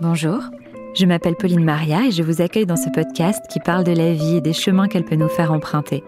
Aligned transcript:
Bonjour, 0.00 0.38
je 0.94 1.06
m'appelle 1.06 1.34
Pauline 1.34 1.64
Maria 1.64 2.06
et 2.06 2.12
je 2.12 2.22
vous 2.22 2.40
accueille 2.40 2.66
dans 2.66 2.76
ce 2.76 2.88
podcast 2.88 3.44
qui 3.50 3.58
parle 3.58 3.82
de 3.82 3.90
la 3.90 4.12
vie 4.12 4.36
et 4.36 4.40
des 4.40 4.52
chemins 4.52 4.86
qu'elle 4.86 5.04
peut 5.04 5.16
nous 5.16 5.28
faire 5.28 5.52
emprunter. 5.52 6.04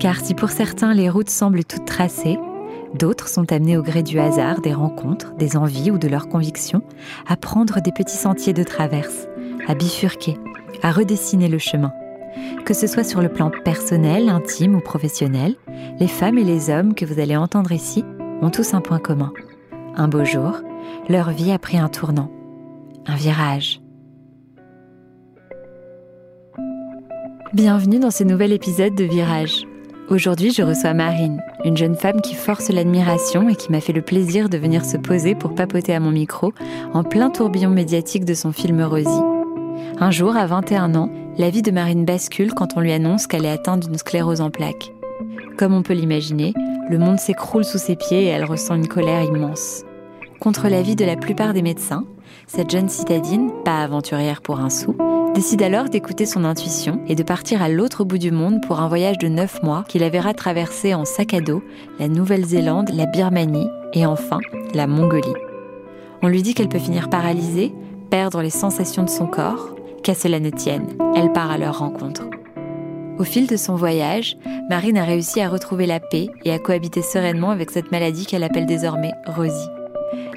Car 0.00 0.16
si 0.16 0.34
pour 0.34 0.50
certains 0.50 0.94
les 0.94 1.08
routes 1.08 1.30
semblent 1.30 1.64
toutes 1.64 1.84
tracées, 1.84 2.40
d'autres 2.94 3.28
sont 3.28 3.52
amenés 3.52 3.76
au 3.76 3.84
gré 3.84 4.02
du 4.02 4.18
hasard, 4.18 4.60
des 4.62 4.74
rencontres, 4.74 5.32
des 5.36 5.56
envies 5.56 5.92
ou 5.92 5.98
de 5.98 6.08
leurs 6.08 6.28
convictions, 6.28 6.82
à 7.28 7.36
prendre 7.36 7.80
des 7.80 7.92
petits 7.92 8.16
sentiers 8.16 8.52
de 8.52 8.64
traverse, 8.64 9.28
à 9.68 9.76
bifurquer, 9.76 10.36
à 10.82 10.90
redessiner 10.90 11.46
le 11.46 11.58
chemin. 11.58 11.92
Que 12.64 12.74
ce 12.74 12.88
soit 12.88 13.04
sur 13.04 13.22
le 13.22 13.28
plan 13.28 13.52
personnel, 13.64 14.28
intime 14.28 14.74
ou 14.74 14.80
professionnel, 14.80 15.54
les 16.00 16.08
femmes 16.08 16.38
et 16.38 16.44
les 16.44 16.68
hommes 16.68 16.96
que 16.96 17.04
vous 17.04 17.20
allez 17.20 17.36
entendre 17.36 17.70
ici 17.70 18.04
ont 18.42 18.50
tous 18.50 18.74
un 18.74 18.80
point 18.80 18.98
commun. 18.98 19.32
Un 19.94 20.08
beau 20.08 20.24
jour, 20.24 20.62
leur 21.08 21.30
vie 21.30 21.52
a 21.52 21.60
pris 21.60 21.78
un 21.78 21.88
tournant, 21.88 22.32
un 23.08 23.16
virage. 23.16 23.80
Bienvenue 27.54 27.98
dans 27.98 28.10
ce 28.10 28.22
nouvel 28.22 28.52
épisode 28.52 28.94
de 28.94 29.04
Virage. 29.04 29.66
Aujourd'hui, 30.10 30.52
je 30.52 30.62
reçois 30.62 30.92
Marine, 30.92 31.42
une 31.64 31.76
jeune 31.76 31.96
femme 31.96 32.20
qui 32.20 32.34
force 32.34 32.68
l'admiration 32.68 33.48
et 33.48 33.56
qui 33.56 33.72
m'a 33.72 33.80
fait 33.80 33.94
le 33.94 34.02
plaisir 34.02 34.50
de 34.50 34.58
venir 34.58 34.84
se 34.84 34.98
poser 34.98 35.34
pour 35.34 35.54
papoter 35.54 35.94
à 35.94 36.00
mon 36.00 36.10
micro 36.10 36.52
en 36.92 37.02
plein 37.02 37.30
tourbillon 37.30 37.70
médiatique 37.70 38.26
de 38.26 38.34
son 38.34 38.52
film 38.52 38.82
Rosie. 38.82 39.08
Un 39.98 40.10
jour, 40.10 40.36
à 40.36 40.46
21 40.46 40.94
ans, 40.94 41.10
la 41.38 41.48
vie 41.48 41.62
de 41.62 41.70
Marine 41.70 42.04
bascule 42.04 42.52
quand 42.52 42.76
on 42.76 42.80
lui 42.80 42.92
annonce 42.92 43.26
qu'elle 43.26 43.46
est 43.46 43.50
atteinte 43.50 43.86
d'une 43.86 43.98
sclérose 43.98 44.42
en 44.42 44.50
plaques. 44.50 44.92
Comme 45.56 45.72
on 45.72 45.82
peut 45.82 45.94
l'imaginer, 45.94 46.52
le 46.90 46.98
monde 46.98 47.18
s'écroule 47.18 47.64
sous 47.64 47.78
ses 47.78 47.96
pieds 47.96 48.24
et 48.24 48.28
elle 48.28 48.44
ressent 48.44 48.74
une 48.74 48.88
colère 48.88 49.22
immense. 49.22 49.84
Contre 50.40 50.68
l'avis 50.68 50.94
de 50.94 51.04
la 51.04 51.16
plupart 51.16 51.54
des 51.54 51.62
médecins, 51.62 52.04
cette 52.48 52.70
jeune 52.70 52.88
citadine, 52.88 53.52
pas 53.64 53.82
aventurière 53.82 54.40
pour 54.40 54.58
un 54.58 54.70
sou, 54.70 54.96
décide 55.34 55.62
alors 55.62 55.88
d'écouter 55.88 56.26
son 56.26 56.44
intuition 56.44 57.00
et 57.06 57.14
de 57.14 57.22
partir 57.22 57.62
à 57.62 57.68
l'autre 57.68 58.04
bout 58.04 58.18
du 58.18 58.32
monde 58.32 58.60
pour 58.66 58.80
un 58.80 58.88
voyage 58.88 59.18
de 59.18 59.28
9 59.28 59.62
mois 59.62 59.84
qui 59.86 59.98
la 59.98 60.08
verra 60.08 60.32
traverser 60.34 60.94
en 60.94 61.04
sac 61.04 61.34
à 61.34 61.40
dos 61.40 61.62
la 62.00 62.08
Nouvelle-Zélande, 62.08 62.90
la 62.92 63.06
Birmanie 63.06 63.68
et 63.92 64.06
enfin 64.06 64.40
la 64.74 64.86
Mongolie. 64.86 65.28
On 66.22 66.28
lui 66.28 66.42
dit 66.42 66.54
qu'elle 66.54 66.68
peut 66.68 66.78
finir 66.78 67.10
paralysée, 67.10 67.72
perdre 68.10 68.42
les 68.42 68.50
sensations 68.50 69.04
de 69.04 69.10
son 69.10 69.26
corps, 69.26 69.76
qu'à 70.02 70.14
cela 70.14 70.40
ne 70.40 70.50
tienne, 70.50 70.88
elle 71.14 71.32
part 71.32 71.50
à 71.50 71.58
leur 71.58 71.78
rencontre. 71.78 72.22
Au 73.18 73.24
fil 73.24 73.46
de 73.46 73.56
son 73.56 73.74
voyage, 73.74 74.36
Marine 74.70 74.96
a 74.96 75.04
réussi 75.04 75.40
à 75.40 75.48
retrouver 75.48 75.86
la 75.86 76.00
paix 76.00 76.28
et 76.44 76.52
à 76.52 76.58
cohabiter 76.58 77.02
sereinement 77.02 77.50
avec 77.50 77.70
cette 77.70 77.92
maladie 77.92 78.26
qu'elle 78.26 78.44
appelle 78.44 78.66
désormais 78.66 79.12
Rosie. 79.26 79.68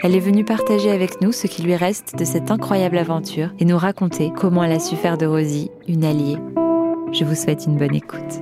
Elle 0.04 0.16
est 0.16 0.20
venue 0.20 0.44
partager 0.44 0.90
avec 0.90 1.22
nous 1.22 1.32
ce 1.32 1.46
qui 1.46 1.62
lui 1.62 1.76
reste 1.76 2.16
de 2.18 2.26
cette 2.26 2.50
incroyable 2.50 2.98
aventure 2.98 3.52
et 3.60 3.66
nous 3.66 3.78
raconter 3.78 4.32
comment 4.36 4.64
elle 4.64 4.72
a 4.72 4.80
su 4.80 4.96
faire 4.96 5.16
de 5.16 5.28
Rosie 5.28 5.70
une 5.88 6.04
alliée. 6.04 6.38
Je 7.12 7.24
vous 7.24 7.36
souhaite 7.36 7.66
une 7.68 7.78
bonne 7.78 7.94
écoute. 7.94 8.42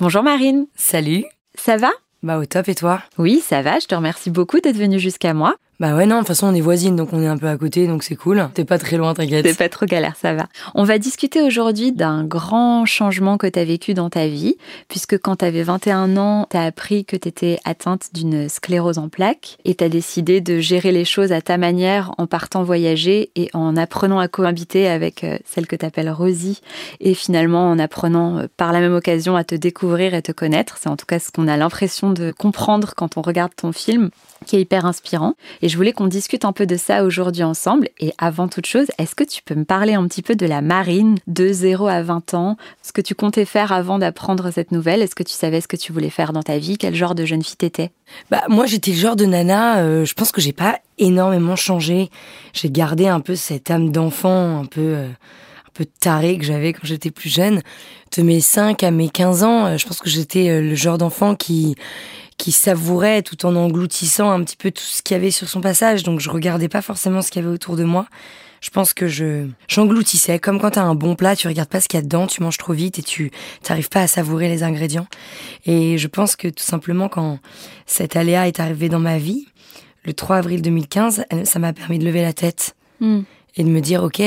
Bonjour 0.00 0.24
Marine. 0.24 0.66
Salut. 0.74 1.24
Ça 1.54 1.76
va? 1.76 1.90
Bah 2.24 2.38
au 2.38 2.46
top 2.46 2.68
et 2.68 2.74
toi? 2.74 3.00
Oui, 3.16 3.38
ça 3.38 3.62
va, 3.62 3.78
je 3.78 3.86
te 3.86 3.94
remercie 3.94 4.30
beaucoup 4.30 4.58
d'être 4.58 4.76
venue 4.76 4.98
jusqu'à 4.98 5.34
moi. 5.34 5.54
Bah 5.80 5.94
ouais, 5.94 6.06
non, 6.06 6.16
de 6.16 6.20
toute 6.22 6.28
façon, 6.28 6.48
on 6.48 6.54
est 6.54 6.60
voisines, 6.60 6.96
donc 6.96 7.12
on 7.12 7.22
est 7.22 7.28
un 7.28 7.36
peu 7.38 7.46
à 7.46 7.56
côté, 7.56 7.86
donc 7.86 8.02
c'est 8.02 8.16
cool. 8.16 8.48
T'es 8.52 8.64
pas 8.64 8.78
très 8.78 8.96
loin, 8.96 9.14
t'inquiète. 9.14 9.44
T'es 9.44 9.54
pas 9.54 9.68
trop 9.68 9.86
galère, 9.86 10.16
ça 10.16 10.34
va. 10.34 10.48
On 10.74 10.82
va 10.82 10.98
discuter 10.98 11.40
aujourd'hui 11.40 11.92
d'un 11.92 12.24
grand 12.24 12.84
changement 12.84 13.38
que 13.38 13.46
t'as 13.46 13.62
vécu 13.62 13.94
dans 13.94 14.10
ta 14.10 14.26
vie, 14.26 14.56
puisque 14.88 15.16
quand 15.18 15.36
t'avais 15.36 15.62
21 15.62 16.16
ans, 16.16 16.46
t'as 16.50 16.64
appris 16.64 17.04
que 17.04 17.14
t'étais 17.14 17.60
atteinte 17.64 18.08
d'une 18.12 18.48
sclérose 18.48 18.98
en 18.98 19.08
plaques, 19.08 19.56
et 19.64 19.76
t'as 19.76 19.88
décidé 19.88 20.40
de 20.40 20.58
gérer 20.58 20.90
les 20.90 21.04
choses 21.04 21.30
à 21.30 21.40
ta 21.40 21.58
manière 21.58 22.12
en 22.18 22.26
partant 22.26 22.64
voyager 22.64 23.30
et 23.36 23.48
en 23.54 23.76
apprenant 23.76 24.18
à 24.18 24.26
cohabiter 24.26 24.88
avec 24.88 25.22
euh, 25.22 25.38
celle 25.44 25.68
que 25.68 25.76
t'appelles 25.76 26.10
Rosie, 26.10 26.60
et 26.98 27.14
finalement 27.14 27.70
en 27.70 27.78
apprenant 27.78 28.38
euh, 28.38 28.46
par 28.56 28.72
la 28.72 28.80
même 28.80 28.94
occasion 28.94 29.36
à 29.36 29.44
te 29.44 29.54
découvrir 29.54 30.14
et 30.14 30.22
te 30.22 30.32
connaître. 30.32 30.76
C'est 30.80 30.88
en 30.88 30.96
tout 30.96 31.06
cas 31.06 31.20
ce 31.20 31.30
qu'on 31.30 31.46
a 31.46 31.56
l'impression 31.56 32.10
de 32.10 32.32
comprendre 32.32 32.94
quand 32.96 33.16
on 33.16 33.22
regarde 33.22 33.52
ton 33.54 33.70
film 33.70 34.10
qui 34.48 34.56
est 34.56 34.60
hyper 34.60 34.86
inspirant. 34.86 35.34
Et 35.62 35.68
je 35.68 35.76
voulais 35.76 35.92
qu'on 35.92 36.06
discute 36.06 36.44
un 36.44 36.52
peu 36.52 36.66
de 36.66 36.76
ça 36.76 37.04
aujourd'hui 37.04 37.44
ensemble. 37.44 37.88
Et 38.00 38.12
avant 38.18 38.48
toute 38.48 38.66
chose, 38.66 38.86
est-ce 38.98 39.14
que 39.14 39.22
tu 39.22 39.42
peux 39.42 39.54
me 39.54 39.64
parler 39.64 39.94
un 39.94 40.06
petit 40.08 40.22
peu 40.22 40.34
de 40.34 40.46
la 40.46 40.62
marine 40.62 41.18
de 41.26 41.52
0 41.52 41.86
à 41.86 42.02
20 42.02 42.34
ans? 42.34 42.56
Ce 42.82 42.92
que 42.92 43.00
tu 43.00 43.14
comptais 43.14 43.44
faire 43.44 43.72
avant 43.72 43.98
d'apprendre 43.98 44.50
cette 44.50 44.72
nouvelle 44.72 45.02
Est-ce 45.02 45.14
que 45.14 45.22
tu 45.22 45.34
savais 45.34 45.60
ce 45.60 45.68
que 45.68 45.76
tu 45.76 45.92
voulais 45.92 46.10
faire 46.10 46.32
dans 46.32 46.42
ta 46.42 46.58
vie? 46.58 46.78
Quel 46.78 46.94
genre 46.94 47.14
de 47.14 47.24
jeune 47.24 47.44
fille 47.44 47.56
t'étais? 47.56 47.90
Bah 48.30 48.42
moi 48.48 48.64
j'étais 48.64 48.92
le 48.92 48.96
genre 48.96 49.16
de 49.16 49.26
nana, 49.26 49.78
euh, 49.80 50.06
je 50.06 50.14
pense 50.14 50.32
que 50.32 50.40
j'ai 50.40 50.54
pas 50.54 50.80
énormément 50.96 51.56
changé. 51.56 52.10
J'ai 52.54 52.70
gardé 52.70 53.06
un 53.06 53.20
peu 53.20 53.36
cette 53.36 53.70
âme 53.70 53.90
d'enfant, 53.90 54.60
un 54.60 54.66
peu... 54.66 54.80
Euh, 54.80 55.08
un 55.08 55.84
peu 55.84 55.84
tarée 56.00 56.38
que 56.38 56.44
j'avais 56.44 56.72
quand 56.72 56.84
j'étais 56.84 57.12
plus 57.12 57.28
jeune. 57.32 57.60
De 58.16 58.22
mes 58.22 58.40
5 58.40 58.82
à 58.82 58.90
mes 58.90 59.10
15 59.10 59.44
ans, 59.44 59.66
euh, 59.66 59.76
je 59.76 59.86
pense 59.86 60.00
que 60.00 60.08
j'étais 60.08 60.60
le 60.60 60.74
genre 60.74 60.98
d'enfant 60.98 61.36
qui 61.36 61.76
qui 62.38 62.52
savourait 62.52 63.22
tout 63.22 63.44
en 63.44 63.54
engloutissant 63.56 64.30
un 64.30 64.42
petit 64.42 64.56
peu 64.56 64.70
tout 64.70 64.82
ce 64.82 65.02
qu'il 65.02 65.14
y 65.16 65.18
avait 65.18 65.32
sur 65.32 65.48
son 65.48 65.60
passage. 65.60 66.04
Donc 66.04 66.20
je 66.20 66.30
regardais 66.30 66.68
pas 66.68 66.80
forcément 66.80 67.20
ce 67.20 67.30
qu'il 67.30 67.42
y 67.42 67.44
avait 67.44 67.52
autour 67.52 67.76
de 67.76 67.84
moi. 67.84 68.06
Je 68.60 68.70
pense 68.70 68.94
que 68.94 69.06
je 69.06 69.46
j'engloutissais 69.68 70.38
comme 70.38 70.60
quand 70.60 70.70
t'as 70.70 70.82
un 70.82 70.94
bon 70.94 71.14
plat, 71.14 71.36
tu 71.36 71.46
regardes 71.46 71.68
pas 71.68 71.80
ce 71.80 71.88
qu'il 71.88 71.98
y 71.98 72.02
a 72.02 72.04
dedans, 72.04 72.26
tu 72.26 72.42
manges 72.42 72.56
trop 72.56 72.72
vite 72.72 72.98
et 72.98 73.02
tu 73.02 73.30
t'arrives 73.62 73.88
pas 73.88 74.02
à 74.02 74.06
savourer 74.06 74.48
les 74.48 74.62
ingrédients. 74.62 75.06
Et 75.66 75.98
je 75.98 76.08
pense 76.08 76.34
que 76.34 76.48
tout 76.48 76.64
simplement 76.64 77.08
quand 77.08 77.38
cet 77.86 78.16
aléa 78.16 78.48
est 78.48 78.58
arrivé 78.58 78.88
dans 78.88 78.98
ma 78.98 79.18
vie, 79.18 79.46
le 80.04 80.12
3 80.12 80.36
avril 80.36 80.62
2015, 80.62 81.24
ça 81.44 81.58
m'a 81.58 81.72
permis 81.72 81.98
de 81.98 82.04
lever 82.04 82.22
la 82.22 82.32
tête 82.32 82.74
mm. 83.00 83.20
et 83.56 83.64
de 83.64 83.68
me 83.68 83.80
dire 83.80 84.02
ok, 84.02 84.22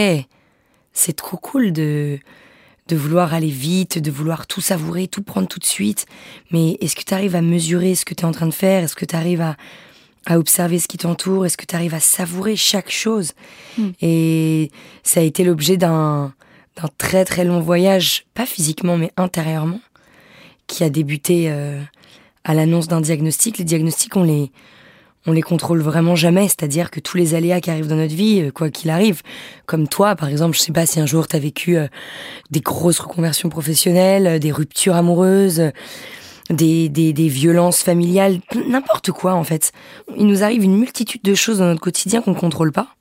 c'est 0.94 1.16
trop 1.16 1.38
cool 1.38 1.72
de 1.72 2.20
de 2.92 2.98
vouloir 2.98 3.34
aller 3.34 3.50
vite, 3.50 4.00
de 4.00 4.12
vouloir 4.12 4.48
tout 4.48 4.60
savourer, 4.60 5.08
tout 5.08 5.24
prendre 5.24 5.48
tout 5.48 5.60
de 5.60 5.66
suite. 5.66 6.06
Mais 6.52 6.78
est-ce 6.82 6.96
que 6.96 7.04
tu 7.04 7.14
arrives 7.14 7.38
à 7.38 7.42
mesurer 7.42 7.96
ce 7.96 8.04
que 8.04 8.14
tu 8.14 8.24
es 8.24 8.26
en 8.26 8.34
train 8.34 8.48
de 8.48 8.54
faire? 8.54 8.84
Est-ce 8.84 8.96
que 8.96 9.06
tu 9.06 9.16
arrives 9.16 9.40
à, 9.40 9.56
à 10.26 10.38
observer 10.38 10.78
ce 10.78 10.90
qui 10.90 10.98
t'entoure? 10.98 11.46
Est-ce 11.46 11.56
que 11.56 11.66
tu 11.66 11.74
arrives 11.74 11.94
à 11.94 12.02
savourer 12.02 12.58
chaque 12.58 12.92
chose? 12.92 13.32
Hmm. 13.78 13.92
Et 14.02 14.72
ça 15.04 15.22
a 15.22 15.24
été 15.24 15.46
l'objet 15.46 15.78
d'un 15.78 16.34
d'un 16.78 16.90
très 16.98 17.26
très 17.26 17.44
long 17.44 17.60
voyage, 17.60 18.26
pas 18.34 18.46
physiquement 18.46 18.98
mais 18.98 19.12
intérieurement, 19.18 19.82
qui 20.68 20.86
a 20.86 20.90
débuté 20.90 21.46
euh, 21.50 21.82
à 22.46 22.54
l'annonce 22.54 22.88
d'un 22.88 23.02
diagnostic. 23.02 23.58
Les 23.58 23.66
diagnostics, 23.66 24.16
on 24.16 24.24
les, 24.24 24.52
on 25.28 25.32
les 25.32 25.42
contrôle 25.42 25.82
vraiment 25.82 26.16
jamais, 26.16 26.48
c'est-à-dire 26.48 26.90
que 26.90 27.00
tous 27.00 27.18
les 27.18 27.36
aléas 27.36 27.62
qui 27.62 27.70
arrivent 27.70 27.88
dans 27.88 27.96
notre 27.96 28.16
vie, 28.16 28.42
euh, 28.42 28.52
quoi 28.52 28.70
qu'il 28.70 28.90
arrive, 28.90 29.22
comme 29.66 29.88
toi 29.88 30.16
par 30.16 30.30
exemple, 30.30 30.56
je 30.56 30.62
sais 30.62 30.72
pas 30.72 30.86
si 30.86 31.00
un 31.00 31.06
jour 31.06 31.28
tu 31.28 31.36
as 31.36 31.40
vécu 31.40 31.78
euh, 31.78 31.88
des 32.50 32.62
grosses 32.62 33.00
reconversions 33.00 33.50
professionnelles, 33.50 34.28
euh, 34.28 34.40
des 34.40 34.52
ruptures 34.52 34.96
amoureuses, 34.96 35.72
des, 36.50 36.90
des, 36.90 37.14
des 37.14 37.28
violences 37.28 37.84
familiales, 37.84 38.40
n'importe 38.68 39.12
quoi 39.12 39.34
en 39.34 39.44
fait. 39.44 39.72
Il 40.18 40.26
nous 40.26 40.44
arrive 40.44 40.64
une 40.64 40.78
multitude 40.78 41.22
de 41.24 41.36
choses 41.36 41.60
dans 41.60 41.66
notre 41.66 41.82
quotidien 41.82 42.22
qu'on 42.22 42.34
contrôle 42.34 42.72
pas. 42.72 42.96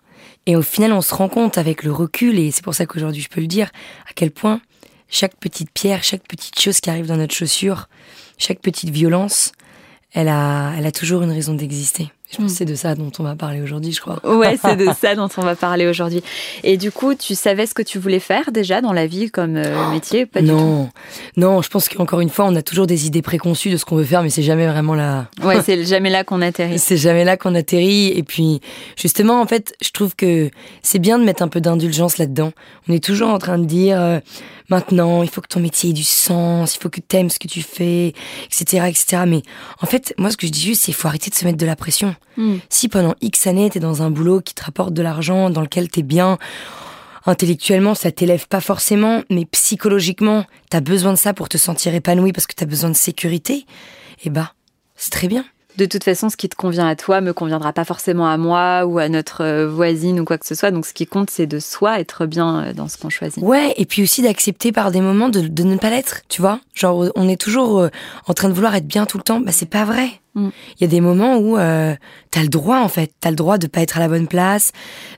Et 0.47 0.57
au 0.57 0.63
final, 0.63 0.93
on 0.93 1.03
se 1.03 1.15
rend 1.15 1.29
compte 1.29 1.59
avec 1.59 1.83
le 1.83 1.93
recul, 1.93 2.39
et 2.39 2.51
c'est 2.51 2.65
pour 2.65 2.75
ça 2.75 2.87
qu'aujourd'hui 2.87 3.23
je 3.23 3.29
peux 3.29 3.41
le 3.41 3.47
dire, 3.47 3.71
à 4.09 4.13
quel 4.15 4.31
point 4.31 4.61
chaque 5.09 5.37
petite 5.37 5.71
pierre, 5.71 6.03
chaque 6.03 6.27
petite 6.27 6.59
chose 6.59 6.81
qui 6.81 6.89
arrive 6.89 7.07
dans 7.07 7.17
notre 7.17 7.35
chaussure, 7.35 7.89
chaque 8.39 8.61
petite 8.61 8.91
violence, 8.91 9.53
elle 10.13 10.29
a, 10.29 10.73
elle 10.77 10.87
a 10.87 10.93
toujours 10.93 11.23
une 11.23 11.31
raison 11.31 11.55
d'exister. 11.55 12.11
Je 12.31 12.37
pense 12.37 12.53
que 12.53 12.59
c'est 12.59 12.65
de 12.65 12.77
ça 12.77 12.95
dont 12.95 13.11
on 13.19 13.25
va 13.25 13.35
parler 13.35 13.61
aujourd'hui, 13.61 13.93
je 13.93 14.01
crois. 14.01 14.21
Ouais, 14.25 14.57
c'est 14.63 14.77
de 14.77 14.87
ça 15.01 15.17
dont 15.17 15.29
on 15.37 15.43
va 15.43 15.57
parler 15.57 15.89
aujourd'hui. 15.89 16.23
Et 16.63 16.77
du 16.77 16.93
coup, 16.93 17.15
tu 17.15 17.35
savais 17.35 17.67
ce 17.67 17.75
que 17.75 17.83
tu 17.83 17.99
voulais 17.99 18.21
faire 18.21 18.53
déjà 18.53 18.81
dans 18.81 18.93
la 18.93 19.09
vie 19.09 19.31
comme 19.31 19.57
euh, 19.57 19.91
métier 19.91 20.27
Pas 20.27 20.41
Non, 20.41 20.91
non. 21.37 21.61
Je 21.61 21.69
pense 21.69 21.89
qu'encore 21.89 22.21
une 22.21 22.31
fois, 22.31 22.47
on 22.47 22.55
a 22.55 22.63
toujours 22.63 22.87
des 22.87 23.07
idées 23.07 23.23
préconçues 23.23 23.71
de 23.71 23.77
ce 23.77 23.85
qu'on 23.85 23.97
veut 23.97 24.05
faire, 24.05 24.23
mais 24.23 24.31
c'est 24.31 24.45
jamais 24.45 24.69
vraiment 24.69 24.95
là. 24.95 25.27
Ouais, 25.43 25.61
c'est 25.65 25.85
jamais 25.85 26.11
là 26.11 26.23
qu'on 26.23 26.41
atterrit. 26.41 26.79
c'est 26.79 26.97
jamais 26.97 27.25
là 27.25 27.37
qu'on 27.37 27.57
atterrit. 27.57 28.13
Et 28.17 28.23
puis, 28.23 28.61
justement, 28.97 29.41
en 29.41 29.47
fait, 29.47 29.75
je 29.83 29.91
trouve 29.91 30.15
que 30.15 30.51
c'est 30.83 31.01
bien 31.01 31.19
de 31.19 31.25
mettre 31.25 31.43
un 31.43 31.49
peu 31.49 31.61
d'indulgence 31.61 32.19
là-dedans. 32.19 32.53
On 32.89 32.93
est 32.93 33.03
toujours 33.03 33.31
en 33.31 33.39
train 33.39 33.59
de 33.59 33.65
dire. 33.65 34.01
Euh, 34.01 34.21
maintenant, 34.71 35.23
il 35.23 35.29
faut 35.29 35.41
que 35.41 35.49
ton 35.49 35.61
métier 35.61 35.91
ait 35.91 35.93
du 35.93 36.05
sens, 36.05 36.77
il 36.77 36.79
faut 36.79 36.89
que 36.89 37.01
tu 37.07 37.17
aimes 37.17 37.29
ce 37.29 37.39
que 37.39 37.49
tu 37.49 37.61
fais, 37.61 38.15
etc., 38.47 38.87
etc. 38.89 39.25
Mais 39.27 39.43
en 39.83 39.87
fait, 39.87 40.15
moi, 40.17 40.31
ce 40.31 40.37
que 40.37 40.47
je 40.47 40.53
dis 40.53 40.63
juste, 40.63 40.83
c'est 40.83 40.93
qu'il 40.93 40.95
faut 40.95 41.09
arrêter 41.09 41.29
de 41.29 41.35
se 41.35 41.45
mettre 41.45 41.59
de 41.59 41.67
la 41.67 41.77
pression. 41.77 42.15
Hmm. 42.37 42.57
Si 42.69 42.89
pendant 42.89 43.15
X 43.21 43.47
années, 43.47 43.71
t'es 43.71 43.81
dans 43.81 44.03
un 44.03 44.11
boulot 44.11 44.41
qui 44.41 44.55
te 44.55 44.65
rapporte 44.65 44.95
de 44.95 45.03
l'argent, 45.03 45.51
dans 45.51 45.61
lequel 45.61 45.89
t'es 45.89 46.03
bien, 46.03 46.39
intellectuellement, 47.27 47.95
ça 47.95 48.13
t'élève 48.13 48.47
pas 48.49 48.61
forcément, 48.61 49.23
mais 49.31 49.45
psychologiquement, 49.47 50.45
t'as 50.71 50.81
besoin 50.81 51.13
de 51.13 51.19
ça 51.19 51.35
pour 51.35 51.49
te 51.49 51.59
sentir 51.59 51.95
épanoui 51.95 52.33
parce 52.33 52.47
que 52.47 52.55
t'as 52.55 52.67
besoin 52.67 52.91
de 52.91 52.97
sécurité, 52.97 53.67
eh 54.25 54.31
bah, 54.31 54.55
c'est 54.97 55.11
très 55.11 55.29
bien. 55.29 55.45
De 55.77 55.87
toute 55.87 56.05
façon, 56.05 56.29
ce 56.29 56.37
qui 56.37 56.49
te 56.49 56.57
convient 56.57 56.87
à 56.87 56.97
toi 56.97 57.21
me 57.21 57.33
conviendra 57.33 57.73
pas 57.73 57.85
forcément 57.85 58.29
à 58.29 58.37
moi 58.37 58.85
ou 58.85 58.99
à 58.99 59.09
notre 59.09 59.43
euh, 59.43 59.69
voisine 59.69 60.21
ou 60.21 60.25
quoi 60.25 60.39
que 60.39 60.47
ce 60.47 60.55
soit. 60.55 60.71
Donc, 60.71 60.87
ce 60.87 60.93
qui 60.93 61.07
compte, 61.07 61.31
c'est 61.31 61.47
de 61.47 61.59
soi 61.59 62.01
être 62.01 62.27
bien 62.27 62.65
euh, 62.65 62.73
dans 62.73 62.89
ce 62.89 62.99
qu'on 62.99 63.11
choisit. 63.11 63.43
Ouais, 63.43 63.73
et 63.77 63.87
puis 63.87 64.03
aussi 64.03 64.23
d'accepter 64.23 64.73
par 64.73 64.91
des 64.91 65.01
moments 65.01 65.29
de, 65.29 65.41
de 65.41 65.63
ne 65.63 65.77
pas 65.77 65.91
l'être, 65.91 66.23
tu 66.29 66.41
vois. 66.41 66.61
Genre, 66.75 67.11
on 67.15 67.29
est 67.29 67.41
toujours 67.41 67.81
euh, 67.81 67.89
en 68.27 68.35
train 68.35 68.49
de 68.49 68.55
vouloir 68.55 68.75
être 68.75 68.87
bien 68.87 69.07
tout 69.07 69.19
le 69.19 69.23
temps. 69.23 69.41
Bah, 69.41 69.53
c'est 69.53 69.69
pas 69.69 69.85
vrai. 69.85 70.09
Mm. 70.35 70.49
Il 70.77 70.81
y 70.83 70.85
a 70.85 70.89
des 70.89 71.01
moments 71.01 71.37
où 71.37 71.59
euh, 71.59 71.95
t'as 72.31 72.43
le 72.43 72.49
droit, 72.49 72.79
en 72.79 72.89
fait. 72.89 73.13
T'as 73.21 73.31
le 73.31 73.37
droit 73.37 73.59
de 73.59 73.67
pas 73.67 73.81
être 73.81 73.97
à 73.97 74.01
la 74.01 74.09
bonne 74.09 74.29
place. 74.29 74.73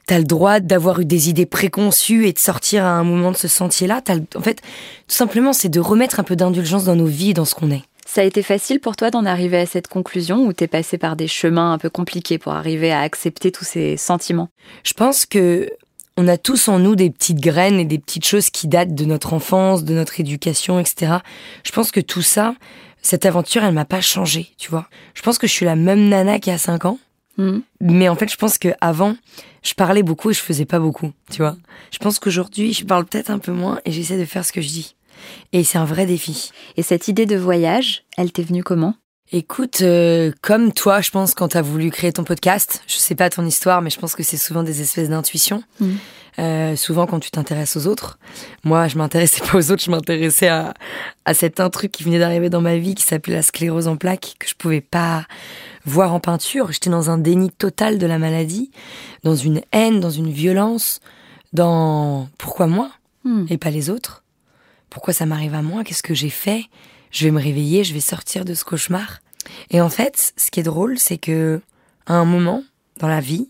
T'as 0.06 0.19
le 0.19 0.25
droit 0.25 0.60
d'avoir 0.60 1.00
eu 1.00 1.04
des 1.04 1.28
idées 1.28 1.46
préconçues 1.46 2.26
et 2.26 2.32
de 2.32 2.38
sortir 2.38 2.84
à 2.84 2.90
un 2.90 3.04
moment 3.04 3.31
de 3.31 3.37
ce 3.37 3.49
sentier-là. 3.49 4.02
En 4.37 4.40
fait, 4.40 4.56
tout 4.56 5.16
simplement, 5.16 5.52
c'est 5.52 5.69
de 5.69 5.81
remettre 5.81 6.20
un 6.20 6.25
peu 6.25 6.37
d'indulgence 6.37 6.84
dans 6.84 6.96
nos 6.96 7.06
vies 7.06 7.31
et 7.31 7.34
dans 7.34 7.44
ce 7.44 7.54
qu'on 7.54 7.70
est. 7.70 7.82
Ça 8.14 8.20
a 8.20 8.25
été 8.25 8.43
facile 8.43 8.79
pour 8.79 8.94
toi 8.94 9.11
d'en 9.11 9.25
arriver 9.25 9.56
à 9.56 9.64
cette 9.64 9.88
conclusion 9.88 10.44
ou 10.44 10.53
t'es 10.53 10.67
passé 10.67 10.99
par 10.99 11.17
des 11.17 11.29
chemins 11.29 11.73
un 11.73 11.79
peu 11.79 11.88
compliqués 11.88 12.37
pour 12.37 12.53
arriver 12.53 12.93
à 12.93 13.00
accepter 13.00 13.50
tous 13.50 13.64
ces 13.64 13.97
sentiments? 13.97 14.50
Je 14.85 14.93
pense 14.93 15.25
que 15.25 15.70
on 16.19 16.29
a 16.29 16.37
tous 16.37 16.69
en 16.69 16.79
nous 16.79 16.94
des 16.94 17.09
petites 17.09 17.41
graines 17.41 17.81
et 17.81 17.87
des 17.87 17.99
petites 17.99 18.26
choses 18.26 18.50
qui 18.50 18.69
datent 18.69 18.94
de 18.94 19.06
notre 19.06 19.32
enfance, 19.32 19.82
de 19.85 19.94
notre 19.94 20.20
éducation, 20.20 20.79
etc. 20.79 21.20
Je 21.64 21.73
pense 21.73 21.91
que 21.91 22.00
tout 22.00 22.20
ça, 22.20 22.55
cette 23.00 23.25
aventure, 23.25 23.64
elle 23.64 23.73
m'a 23.73 23.87
pas 23.87 24.03
changé, 24.03 24.50
tu 24.59 24.70
vois. 24.70 24.91
Je 25.14 25.23
pense 25.23 25.38
que 25.38 25.47
je 25.47 25.53
suis 25.53 25.64
la 25.64 25.75
même 25.75 26.11
nana 26.11 26.38
qu'il 26.38 26.53
y 26.53 26.55
a 26.55 26.59
5 26.59 26.85
ans, 26.85 26.99
Hmm. 27.38 27.61
mais 27.81 28.11
en 28.11 28.14
fait, 28.14 28.31
je 28.31 28.37
pense 28.37 28.59
que 28.59 28.69
avant, 28.82 29.17
je 29.62 29.73
parlais 29.73 30.03
beaucoup 30.03 30.31
et 30.31 30.35
je 30.35 30.41
faisais 30.41 30.67
pas 30.67 30.79
beaucoup, 30.79 31.12
tu 31.31 31.38
vois. 31.38 31.56
Je 31.91 31.99
pense 31.99 32.19
qu'aujourd'hui, 32.19 32.75
je 32.75 32.85
parle 32.85 33.06
peut-être 33.06 33.31
un 33.31 33.38
peu 33.38 33.53
moins 33.53 33.81
et 33.87 33.93
j'essaie 33.93 34.19
de 34.19 34.26
faire 34.26 34.44
ce 34.44 34.53
que 34.53 34.61
je 34.61 34.69
dis. 34.69 34.94
Et 35.52 35.64
c'est 35.64 35.78
un 35.78 35.84
vrai 35.84 36.06
défi. 36.06 36.50
Et 36.76 36.82
cette 36.82 37.08
idée 37.08 37.26
de 37.26 37.36
voyage, 37.36 38.04
elle 38.16 38.32
t'est 38.32 38.42
venue 38.42 38.62
comment? 38.62 38.94
Écoute, 39.34 39.80
euh, 39.80 40.30
comme 40.42 40.72
toi, 40.72 41.00
je 41.00 41.10
pense, 41.10 41.34
quand 41.34 41.48
t'as 41.48 41.62
voulu 41.62 41.90
créer 41.90 42.12
ton 42.12 42.24
podcast, 42.24 42.82
je 42.86 42.96
sais 42.96 43.14
pas 43.14 43.30
ton 43.30 43.46
histoire, 43.46 43.80
mais 43.80 43.88
je 43.88 43.98
pense 43.98 44.14
que 44.14 44.22
c'est 44.22 44.36
souvent 44.36 44.62
des 44.62 44.82
espèces 44.82 45.08
d'intuitions. 45.08 45.62
Mhm. 45.80 45.96
Euh, 46.38 46.76
souvent 46.76 47.06
quand 47.06 47.20
tu 47.20 47.30
t'intéresses 47.30 47.76
aux 47.76 47.86
autres. 47.86 48.19
Moi, 48.64 48.88
je 48.88 48.96
m'intéressais 48.96 49.42
pas 49.50 49.58
aux 49.58 49.70
autres, 49.70 49.82
je 49.84 49.90
m'intéressais 49.90 50.48
à, 50.48 50.72
à 51.26 51.34
cet 51.34 51.60
un 51.60 51.68
truc 51.68 51.92
qui 51.92 52.04
venait 52.04 52.18
d'arriver 52.18 52.48
dans 52.48 52.62
ma 52.62 52.78
vie 52.78 52.94
qui 52.94 53.02
s'appelait 53.02 53.34
la 53.34 53.42
sclérose 53.42 53.86
en 53.86 53.96
plaques, 53.96 54.36
que 54.38 54.48
je 54.48 54.54
pouvais 54.54 54.80
pas 54.80 55.26
voir 55.84 56.14
en 56.14 56.20
peinture. 56.20 56.72
J'étais 56.72 56.88
dans 56.88 57.10
un 57.10 57.18
déni 57.18 57.50
total 57.50 57.98
de 57.98 58.06
la 58.06 58.18
maladie, 58.18 58.70
dans 59.25 59.36
une 59.36 59.60
haine, 59.72 60.00
dans 60.00 60.10
une 60.10 60.30
violence, 60.30 61.00
dans 61.52 62.28
pourquoi 62.38 62.66
moi 62.66 62.90
Hmm. 63.25 63.44
et 63.50 63.56
pas 63.58 63.70
les 63.70 63.88
autres 63.88 64.21
Pourquoi 64.92 65.14
ça 65.14 65.24
m'arrive 65.24 65.54
à 65.54 65.62
moi? 65.62 65.84
Qu'est-ce 65.84 66.02
que 66.02 66.12
j'ai 66.12 66.28
fait? 66.28 66.66
Je 67.10 67.24
vais 67.24 67.30
me 67.30 67.40
réveiller, 67.40 67.82
je 67.82 67.94
vais 67.94 68.00
sortir 68.00 68.44
de 68.44 68.52
ce 68.52 68.62
cauchemar. 68.62 69.20
Et 69.70 69.80
en 69.80 69.88
fait, 69.88 70.34
ce 70.36 70.50
qui 70.50 70.60
est 70.60 70.64
drôle, 70.64 70.98
c'est 70.98 71.16
que 71.16 71.62
à 72.04 72.12
un 72.12 72.26
moment 72.26 72.62
dans 72.98 73.08
la 73.08 73.22
vie, 73.22 73.48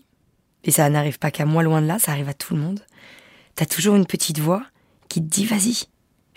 et 0.63 0.71
ça 0.71 0.89
n'arrive 0.89 1.19
pas 1.19 1.31
qu'à 1.31 1.43
moi 1.43 1.61
loin 1.61 1.81
de 1.81 1.87
là, 1.87 1.99
ça 1.99 2.13
arrive 2.13 2.29
à 2.29 2.33
tout 2.33 2.55
le 2.55 2.61
monde, 2.61 2.79
t'as 3.55 3.65
toujours 3.65 3.97
une 3.97 4.05
petite 4.05 4.39
voix 4.39 4.63
qui 5.09 5.19
te 5.19 5.27
dit 5.27 5.45
vas-y, 5.45 5.83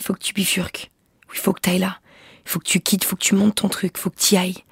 il 0.01 0.03
faut 0.03 0.13
que 0.13 0.19
tu 0.19 0.35
bifurques, 0.35 0.91
il 1.33 1.39
faut 1.39 1.53
que 1.53 1.61
t'ailles 1.61 1.79
là, 1.79 2.01
il 2.45 2.51
faut 2.51 2.59
que 2.59 2.69
tu 2.69 2.81
quittes, 2.81 3.05
il 3.05 3.07
faut 3.07 3.15
que 3.15 3.23
tu 3.23 3.37
montes 3.37 3.55
ton 3.55 3.69
truc, 3.69 3.93
il 3.97 4.01
faut 4.01 4.11
que 4.11 4.19
tu 4.19 4.35
ailles. 4.35 4.65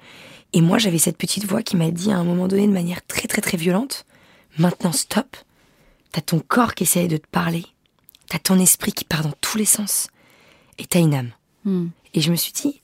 Et 0.51 0.59
moi, 0.59 0.79
j'avais 0.79 0.97
cette 0.97 1.17
petite 1.17 1.45
voix 1.45 1.63
qui 1.63 1.77
m'a 1.77 1.91
dit 1.91 2.11
à 2.11 2.17
un 2.17 2.25
moment 2.25 2.49
donné 2.49 2.67
de 2.67 2.73
manière 2.73 3.05
très 3.07 3.29
très 3.29 3.41
très 3.41 3.55
violente, 3.55 4.05
maintenant 4.57 4.91
stop, 4.91 5.37
t'as 6.11 6.19
ton 6.19 6.39
corps 6.39 6.75
qui 6.75 6.83
essaye 6.83 7.07
de 7.07 7.15
te 7.15 7.27
parler, 7.27 7.65
t'as 8.27 8.39
ton 8.39 8.59
esprit 8.59 8.91
qui 8.91 9.05
part 9.05 9.23
dans 9.23 9.33
tous 9.39 9.57
les 9.57 9.63
sens, 9.63 10.09
et 10.77 10.85
t'as 10.85 10.99
une 10.99 11.13
âme. 11.13 11.31
Hmm. 11.63 11.87
Et 12.13 12.21
je 12.21 12.31
me 12.31 12.35
suis 12.35 12.53
dit, 12.53 12.81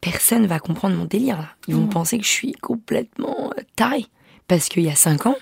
personne 0.00 0.46
va 0.46 0.58
comprendre 0.58 0.96
mon 0.96 1.04
délire 1.04 1.38
là. 1.38 1.48
Ils 1.68 1.74
vont 1.74 1.86
Mm. 1.86 1.90
penser 1.90 2.18
que 2.18 2.24
je 2.24 2.30
suis 2.30 2.52
complètement 2.52 3.50
euh, 3.56 3.62
tarée. 3.76 4.06
Parce 4.48 4.68
qu'il 4.68 4.82
y 4.84 4.88
a 4.90 4.94
cinq 4.94 5.26
ans, 5.26 5.36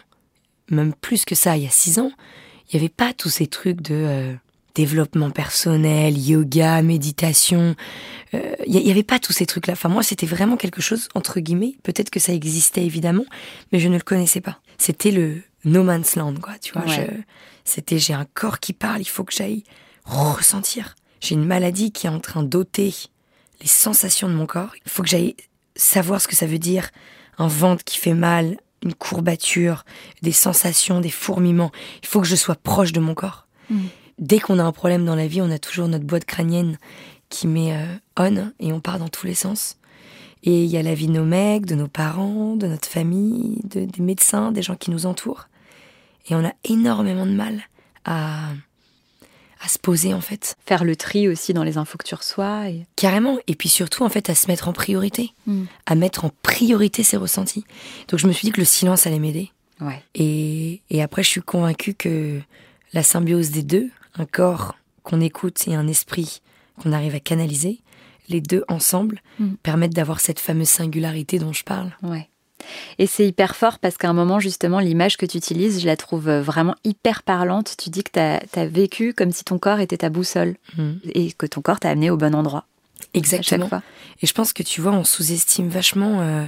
même 0.71 0.95
plus 0.95 1.25
que 1.25 1.35
ça, 1.35 1.57
il 1.57 1.65
y 1.65 1.67
a 1.67 1.71
six 1.71 1.99
ans, 1.99 2.11
il 2.71 2.77
n'y 2.77 2.81
avait 2.81 2.89
pas 2.95 3.13
tous 3.13 3.29
ces 3.29 3.47
trucs 3.47 3.81
de 3.83 3.95
euh, 3.95 4.35
développement 4.75 5.31
personnel, 5.31 6.17
yoga, 6.19 6.81
méditation. 6.83 7.75
Euh, 8.33 8.55
Il 8.67 8.73
n'y 8.83 8.91
avait 8.91 9.03
pas 9.03 9.19
tous 9.19 9.33
ces 9.33 9.45
trucs-là. 9.47 9.75
Enfin, 9.75 9.89
moi, 9.91 10.03
c'était 10.03 10.27
vraiment 10.27 10.57
quelque 10.57 10.81
chose, 10.83 11.09
entre 11.15 11.41
guillemets, 11.41 11.75
peut-être 11.83 12.11
que 12.11 12.19
ça 12.21 12.33
existait 12.33 12.85
évidemment, 12.85 13.27
mais 13.73 13.79
je 13.79 13.89
ne 13.89 13.97
le 13.97 14.03
connaissais 14.03 14.41
pas. 14.41 14.59
C'était 14.79 15.11
le 15.13 15.43
no 15.65 15.83
man's 15.83 16.17
land, 16.17 16.35
quoi, 16.43 16.59
tu 16.59 16.73
vois. 16.73 16.85
Ouais. 16.87 17.09
C'était, 17.65 17.99
j'ai 17.99 18.15
un 18.15 18.27
corps 18.35 18.59
qui 18.59 18.73
parle, 18.73 19.01
il 19.03 19.09
faut 19.09 19.25
que 19.25 19.33
j'aille 19.35 19.65
ressentir. 20.05 20.95
J'ai 21.25 21.37
une 21.37 21.47
maladie 21.47 21.91
qui 21.91 22.07
est 22.07 22.11
en 22.11 22.21
train 22.21 22.43
d'ôter 22.43 22.95
les 23.63 23.67
sensations 23.67 24.29
de 24.29 24.35
mon 24.35 24.45
corps. 24.45 24.75
Il 24.85 24.91
faut 24.91 25.03
que 25.03 25.09
j'aille 25.09 25.37
savoir 25.75 26.21
ce 26.21 26.29
que 26.29 26.37
ça 26.37 26.45
veut 26.45 26.59
dire. 26.59 26.91
Un 27.39 27.47
ventre 27.49 27.83
qui 27.83 27.99
fait 27.99 28.13
mal, 28.13 28.59
une 28.83 28.93
courbature, 28.93 29.87
des 30.21 30.33
sensations, 30.33 31.01
des 31.01 31.09
fourmillements. 31.09 31.73
Il 32.03 32.09
faut 32.09 32.21
que 32.21 32.27
je 32.27 32.37
sois 32.37 32.57
proche 32.57 32.93
de 32.93 33.01
mon 33.01 33.15
corps. 33.15 33.47
Mm. 33.71 33.79
Dès 34.19 34.39
qu'on 34.39 34.59
a 34.59 34.63
un 34.65 34.73
problème 34.73 35.07
dans 35.07 35.17
la 35.17 35.27
vie, 35.27 35.41
on 35.41 35.51
a 35.51 35.59
toujours 35.59 35.89
notre 35.89 36.05
boîte 36.05 36.27
crânienne 36.27 36.77
qui 37.31 37.47
met 37.49 37.73
euh, 37.73 37.87
on 38.19 38.53
et 38.61 38.75
on 38.75 38.81
part 38.81 38.99
dans 38.99 39.09
tous 39.09 39.27
les 39.27 39.35
sens. 39.35 39.79
Et 40.43 40.65
il 40.65 40.71
y 40.71 40.77
a 40.77 40.83
la 40.83 40.95
vie 40.95 41.07
de 41.07 41.13
nos 41.13 41.25
mecs, 41.25 41.65
de 41.65 41.75
nos 41.75 41.89
parents, 41.89 42.55
de 42.55 42.67
notre 42.67 42.87
famille, 42.87 43.61
de- 43.65 43.87
des 43.87 44.03
médecins, 44.03 44.53
des 44.53 44.61
gens 44.61 44.77
qui 44.77 44.91
nous 44.91 45.07
entourent. 45.07 45.49
Et 46.29 46.35
on 46.35 46.45
a 46.45 46.53
énormément 46.65 47.25
de 47.25 47.33
mal 47.33 47.63
à, 48.05 48.51
à 49.65 49.69
se 49.69 49.79
poser 49.79 50.13
en 50.15 50.21
fait. 50.21 50.57
Faire 50.67 50.85
le 50.85 50.97
tri 50.97 51.29
aussi 51.29 51.55
dans 51.55 51.65
les 51.65 51.77
infos 51.79 51.99
que 51.99 52.05
tu 52.07 52.15
reçois. 52.15 52.69
Et... 52.69 52.87
Carrément. 52.97 53.39
Et 53.47 53.55
puis 53.55 53.69
surtout, 53.69 54.05
en 54.05 54.09
fait, 54.09 54.29
à 54.31 54.35
se 54.35 54.47
mettre 54.49 54.69
en 54.69 54.73
priorité. 54.73 55.33
Hmm. 55.47 55.65
À 55.87 55.95
mettre 55.95 56.25
en 56.25 56.31
priorité 56.43 57.03
ses 57.03 57.17
ressentis. 57.17 57.65
Donc 58.09 58.21
je 58.21 58.27
me 58.27 58.33
suis 58.33 58.47
dit 58.47 58.53
que 58.53 58.61
le 58.61 58.67
silence 58.67 59.07
allait 59.07 59.19
m'aider. 59.19 59.51
Ouais. 59.81 60.03
Et, 60.15 60.83
et 60.91 61.03
après, 61.03 61.23
je 61.23 61.29
suis 61.29 61.43
convaincue 61.43 61.95
que 61.95 62.41
la 62.93 63.03
symbiose 63.03 63.51
des 63.51 63.63
deux, 63.63 63.91
un 64.17 64.27
corps 64.27 64.77
qu'on 65.03 65.21
écoute 65.21 65.67
et 65.67 65.75
un 65.75 65.89
esprit 65.89 66.41
qu'on 66.81 66.93
arrive 66.93 67.15
à 67.15 67.21
canaliser, 67.21 67.81
les 68.29 68.41
deux 68.41 68.65
ensemble 68.69 69.21
Mm. 69.39 69.55
permettent 69.63 69.95
d'avoir 69.95 70.21
cette 70.21 70.39
fameuse 70.39 70.69
singularité 70.69 71.39
dont 71.39 71.53
je 71.53 71.65
parle. 71.65 71.91
Ouais. 72.03 72.29
Et 72.99 73.07
c'est 73.07 73.27
hyper 73.27 73.57
fort 73.57 73.79
parce 73.79 73.97
qu'à 73.97 74.09
un 74.09 74.13
moment, 74.13 74.39
justement, 74.39 74.79
l'image 74.81 75.17
que 75.17 75.27
tu 75.27 75.37
utilises, 75.39 75.81
je 75.81 75.87
la 75.87 75.97
trouve 75.97 76.29
euh, 76.29 76.43
vraiment 76.43 76.75
hyper 76.85 77.23
parlante. 77.23 77.75
Tu 77.79 77.91
dis 77.91 78.03
que 78.05 78.11
tu 78.13 78.21
as, 78.59 78.67
vécu 78.67 79.15
comme 79.15 79.33
si 79.33 79.45
ton 79.45 79.59
corps 79.59 79.81
était 79.81 79.99
ta 79.99 80.09
boussole 80.11 80.57
Mm. 80.77 80.93
et 81.15 81.33
que 81.33 81.47
ton 81.47 81.61
corps 81.61 81.81
t'a 81.81 81.91
amené 81.91 82.11
au 82.11 82.17
bon 82.17 82.35
endroit. 82.35 82.65
Exactement. 83.15 83.69
Et 84.23 84.27
je 84.27 84.33
pense 84.33 84.53
que 84.53 84.63
tu 84.63 84.81
vois, 84.81 84.93
on 84.93 85.05
sous-estime 85.05 85.69
vachement 85.69 86.21
euh, 86.21 86.45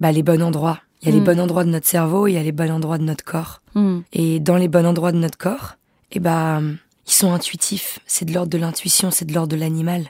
bah, 0.00 0.12
les 0.12 0.22
bons 0.22 0.42
endroits. 0.42 0.80
Il 1.02 1.08
y 1.08 1.12
a 1.12 1.14
les 1.14 1.20
Mm. 1.20 1.24
bons 1.24 1.40
endroits 1.40 1.64
de 1.64 1.70
notre 1.70 1.86
cerveau, 1.86 2.26
il 2.26 2.32
y 2.32 2.38
a 2.38 2.42
les 2.42 2.52
bons 2.52 2.70
endroits 2.70 2.98
de 2.98 3.04
notre 3.04 3.24
corps. 3.24 3.60
Hmm. 3.74 4.00
Et 4.12 4.40
dans 4.40 4.56
les 4.56 4.68
bons 4.68 4.86
endroits 4.86 5.12
de 5.12 5.18
notre 5.18 5.36
corps, 5.36 5.74
eh 6.12 6.20
ben, 6.20 6.76
ils 7.06 7.12
sont 7.12 7.32
intuitifs. 7.32 7.98
C'est 8.06 8.24
de 8.24 8.32
l'ordre 8.32 8.50
de 8.50 8.58
l'intuition, 8.58 9.10
c'est 9.10 9.24
de 9.26 9.34
l'ordre 9.34 9.48
de 9.54 9.56
l'animal. 9.60 10.06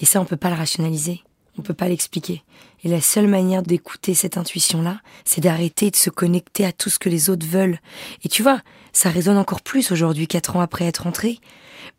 Et 0.00 0.04
ça, 0.06 0.20
on 0.20 0.24
peut 0.24 0.36
pas 0.36 0.50
le 0.50 0.56
rationaliser. 0.56 1.22
On 1.60 1.62
peut 1.62 1.74
pas 1.74 1.88
l'expliquer. 1.88 2.42
Et 2.84 2.88
la 2.88 3.02
seule 3.02 3.26
manière 3.26 3.62
d'écouter 3.62 4.14
cette 4.14 4.38
intuition-là, 4.38 5.02
c'est 5.26 5.42
d'arrêter 5.42 5.90
de 5.90 5.96
se 5.96 6.08
connecter 6.08 6.64
à 6.64 6.72
tout 6.72 6.88
ce 6.88 6.98
que 6.98 7.10
les 7.10 7.28
autres 7.28 7.46
veulent. 7.46 7.78
Et 8.24 8.30
tu 8.30 8.42
vois, 8.42 8.62
ça 8.94 9.10
résonne 9.10 9.36
encore 9.36 9.60
plus 9.60 9.92
aujourd'hui, 9.92 10.26
quatre 10.26 10.56
ans 10.56 10.62
après 10.62 10.86
être 10.86 11.06
entré. 11.06 11.38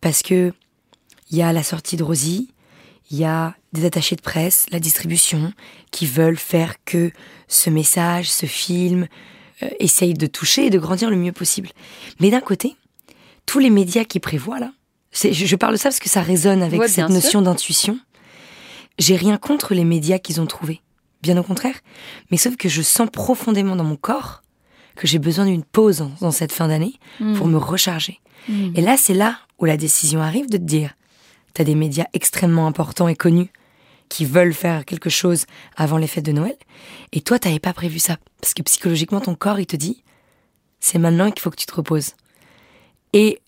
Parce 0.01 0.23
que 0.23 0.51
il 1.29 1.37
y 1.37 1.43
a 1.43 1.53
la 1.53 1.61
sortie 1.61 1.95
de 1.95 2.03
Rosie, 2.03 2.49
il 3.11 3.19
y 3.19 3.23
a 3.23 3.53
des 3.71 3.85
attachés 3.85 4.15
de 4.15 4.21
presse, 4.21 4.65
la 4.71 4.79
distribution, 4.79 5.53
qui 5.91 6.07
veulent 6.07 6.39
faire 6.39 6.83
que 6.83 7.11
ce 7.47 7.69
message, 7.69 8.31
ce 8.31 8.47
film, 8.47 9.05
euh, 9.61 9.69
essaye 9.79 10.15
de 10.15 10.25
toucher 10.25 10.65
et 10.65 10.69
de 10.71 10.79
grandir 10.79 11.11
le 11.11 11.17
mieux 11.17 11.33
possible. 11.33 11.69
Mais 12.19 12.31
d'un 12.31 12.41
côté, 12.41 12.75
tous 13.45 13.59
les 13.59 13.69
médias 13.69 14.05
qui 14.05 14.19
prévoient 14.19 14.59
là, 14.59 14.71
je, 15.13 15.55
parle 15.55 15.73
de 15.73 15.77
ça 15.77 15.89
parce 15.89 15.99
que 15.99 16.09
ça 16.09 16.23
résonne 16.23 16.63
avec 16.63 16.79
Ouais, 16.79 16.87
cette 16.87 17.09
notion 17.09 17.43
d'intuition. 17.43 17.99
J'ai 18.99 19.15
rien 19.15 19.37
contre 19.37 19.73
les 19.73 19.83
médias 19.85 20.19
qu'ils 20.19 20.41
ont 20.41 20.45
trouvés, 20.45 20.81
bien 21.21 21.37
au 21.37 21.43
contraire. 21.43 21.75
Mais 22.29 22.37
sauf 22.37 22.55
que 22.57 22.69
je 22.69 22.81
sens 22.81 23.09
profondément 23.11 23.75
dans 23.75 23.83
mon 23.83 23.95
corps 23.95 24.41
que 24.95 25.07
j'ai 25.07 25.19
besoin 25.19 25.45
d'une 25.45 25.63
pause 25.63 26.05
dans- 26.19 26.31
cette 26.31 26.51
fin 26.51 26.67
d'année 26.67 26.93
Hmm. 27.19 27.35
pour 27.35 27.47
me 27.47 27.57
recharger. 27.57 28.19
Hmm. 28.49 28.71
Et 28.75 28.81
là, 28.81 28.97
c'est 28.97 29.13
là 29.13 29.39
où 29.59 29.65
la 29.65 29.77
décision 29.77 30.21
arrive 30.21 30.49
de 30.49 30.57
te 30.57 30.63
dire, 30.63 30.95
t'as 31.53 31.63
des 31.63 31.75
médias 31.75 32.05
extrêmement 32.13 32.67
importants 32.67 33.07
et 33.07 33.15
connus 33.15 33.49
qui 34.09 34.25
veulent 34.25 34.53
faire 34.53 34.83
quelque 34.83 35.09
chose 35.09 35.45
avant 35.77 35.97
les 35.97 36.07
fêtes 36.07 36.25
de 36.25 36.33
Noël, 36.33 36.57
et 37.13 37.21
toi, 37.21 37.39
t'avais 37.39 37.59
pas 37.59 37.71
prévu 37.73 37.97
ça, 37.99 38.17
parce 38.41 38.53
que 38.53 38.61
psychologiquement, 38.63 39.21
ton 39.21 39.35
corps, 39.35 39.59
il 39.61 39.65
te 39.65 39.77
dit, 39.77 40.03
c'est 40.81 40.97
maintenant 40.99 41.31
qu'il 41.31 41.39
faut 41.41 41.49
que 41.49 41.55
tu 41.55 41.65
te 41.65 41.73
reposes. 41.73 42.11
Et 43.13 43.39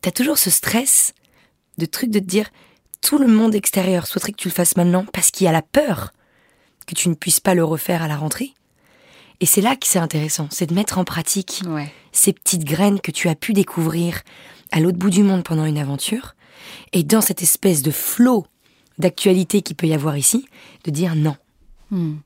t'as 0.00 0.12
toujours 0.12 0.38
ce 0.38 0.50
stress 0.50 1.12
de 1.78 1.86
truc 1.86 2.10
de 2.10 2.20
te 2.20 2.24
dire, 2.24 2.50
tout 3.02 3.18
le 3.18 3.26
monde 3.26 3.54
extérieur 3.54 4.06
souhaiterait 4.06 4.32
que 4.32 4.38
tu 4.38 4.48
le 4.48 4.54
fasses 4.54 4.76
maintenant, 4.76 5.04
parce 5.12 5.30
qu'il 5.30 5.44
y 5.44 5.48
a 5.48 5.52
la 5.52 5.62
peur 5.62 6.12
que 6.86 6.94
tu 6.94 7.08
ne 7.08 7.14
puisses 7.14 7.40
pas 7.40 7.54
le 7.54 7.64
refaire 7.64 8.02
à 8.02 8.08
la 8.08 8.16
rentrée. 8.16 8.54
Et 9.40 9.46
c'est 9.46 9.60
là 9.60 9.76
que 9.76 9.86
c'est 9.86 9.98
intéressant, 9.98 10.48
c'est 10.50 10.66
de 10.66 10.74
mettre 10.74 10.98
en 10.98 11.04
pratique 11.04 11.62
Ouais. 11.66 11.92
ces 12.12 12.32
petites 12.32 12.64
graines 12.64 13.00
que 13.00 13.10
tu 13.10 13.28
as 13.28 13.34
pu 13.34 13.52
découvrir 13.52 14.22
à 14.70 14.80
l'autre 14.80 14.98
bout 14.98 15.10
du 15.10 15.22
monde 15.22 15.42
pendant 15.42 15.64
une 15.66 15.78
aventure, 15.78 16.34
et 16.92 17.02
dans 17.02 17.20
cette 17.20 17.42
espèce 17.42 17.82
de 17.82 17.90
flot 17.90 18.46
d'actualité 18.98 19.62
qu'il 19.62 19.76
peut 19.76 19.88
y 19.88 19.94
avoir 19.94 20.16
ici, 20.16 20.46
de 20.84 20.90
dire 20.90 21.14
non. 21.16 21.36
Hmm. 21.90 22.16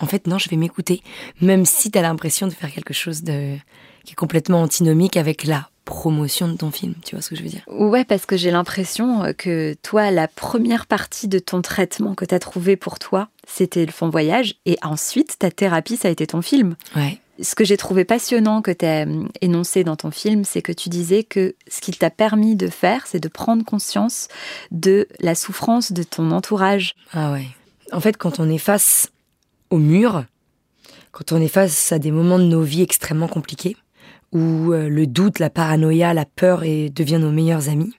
en 0.00 0.06
fait, 0.06 0.26
non, 0.26 0.38
je 0.38 0.48
vais 0.48 0.56
m'écouter. 0.56 1.02
Même 1.40 1.66
si 1.66 1.90
tu 1.90 1.98
as 1.98 2.02
l'impression 2.02 2.46
de 2.46 2.52
faire 2.52 2.72
quelque 2.72 2.94
chose 2.94 3.22
de, 3.22 3.56
qui 4.04 4.12
est 4.12 4.16
complètement 4.16 4.62
antinomique 4.62 5.16
avec 5.16 5.44
la 5.44 5.69
promotion 5.84 6.48
de 6.48 6.56
ton 6.56 6.70
film. 6.70 6.94
Tu 7.04 7.14
vois 7.14 7.22
ce 7.22 7.30
que 7.30 7.36
je 7.36 7.42
veux 7.42 7.48
dire? 7.48 7.62
Ouais, 7.68 8.04
parce 8.04 8.26
que 8.26 8.36
j'ai 8.36 8.50
l'impression 8.50 9.24
euh, 9.24 9.32
que 9.32 9.74
toi, 9.82 10.10
la 10.10 10.28
première 10.28 10.86
partie 10.86 11.28
de 11.28 11.38
ton 11.38 11.62
traitement 11.62 12.14
que 12.14 12.24
tu 12.24 12.34
as 12.34 12.38
trouvé 12.38 12.76
pour 12.76 12.98
toi, 12.98 13.28
c'était 13.46 13.84
le 13.84 13.92
fond 13.92 14.08
voyage. 14.08 14.54
Et 14.66 14.76
ensuite, 14.82 15.38
ta 15.38 15.50
thérapie, 15.50 15.96
ça 15.96 16.08
a 16.08 16.10
été 16.10 16.26
ton 16.26 16.42
film. 16.42 16.76
Ouais. 16.96 17.18
Ce 17.42 17.54
que 17.54 17.64
j'ai 17.64 17.78
trouvé 17.78 18.04
passionnant 18.04 18.60
que 18.60 18.70
tu 18.70 18.84
as 18.84 19.06
euh, 19.06 19.24
énoncé 19.40 19.82
dans 19.82 19.96
ton 19.96 20.10
film, 20.10 20.44
c'est 20.44 20.62
que 20.62 20.72
tu 20.72 20.88
disais 20.88 21.24
que 21.24 21.54
ce 21.68 21.80
qu'il 21.80 21.96
t'a 21.96 22.10
permis 22.10 22.54
de 22.54 22.68
faire, 22.68 23.06
c'est 23.06 23.20
de 23.20 23.28
prendre 23.28 23.64
conscience 23.64 24.28
de 24.70 25.08
la 25.20 25.34
souffrance 25.34 25.92
de 25.92 26.02
ton 26.02 26.30
entourage. 26.30 26.94
Ah 27.12 27.32
ouais. 27.32 27.46
En 27.92 28.00
fait, 28.00 28.16
quand 28.16 28.38
on 28.38 28.48
est 28.48 28.58
face 28.58 29.10
au 29.70 29.78
mur, 29.78 30.24
quand 31.12 31.32
on 31.32 31.40
est 31.40 31.48
face 31.48 31.92
à 31.92 31.98
des 31.98 32.10
moments 32.10 32.38
de 32.38 32.44
nos 32.44 32.62
vies 32.62 32.82
extrêmement 32.82 33.28
compliqués, 33.28 33.76
où 34.32 34.72
euh, 34.72 34.88
le 34.88 35.06
doute, 35.06 35.38
la 35.38 35.50
paranoïa, 35.50 36.14
la 36.14 36.24
peur 36.24 36.62
et 36.64 36.88
deviennent 36.90 37.22
nos 37.22 37.32
meilleurs 37.32 37.68
amis, 37.68 37.92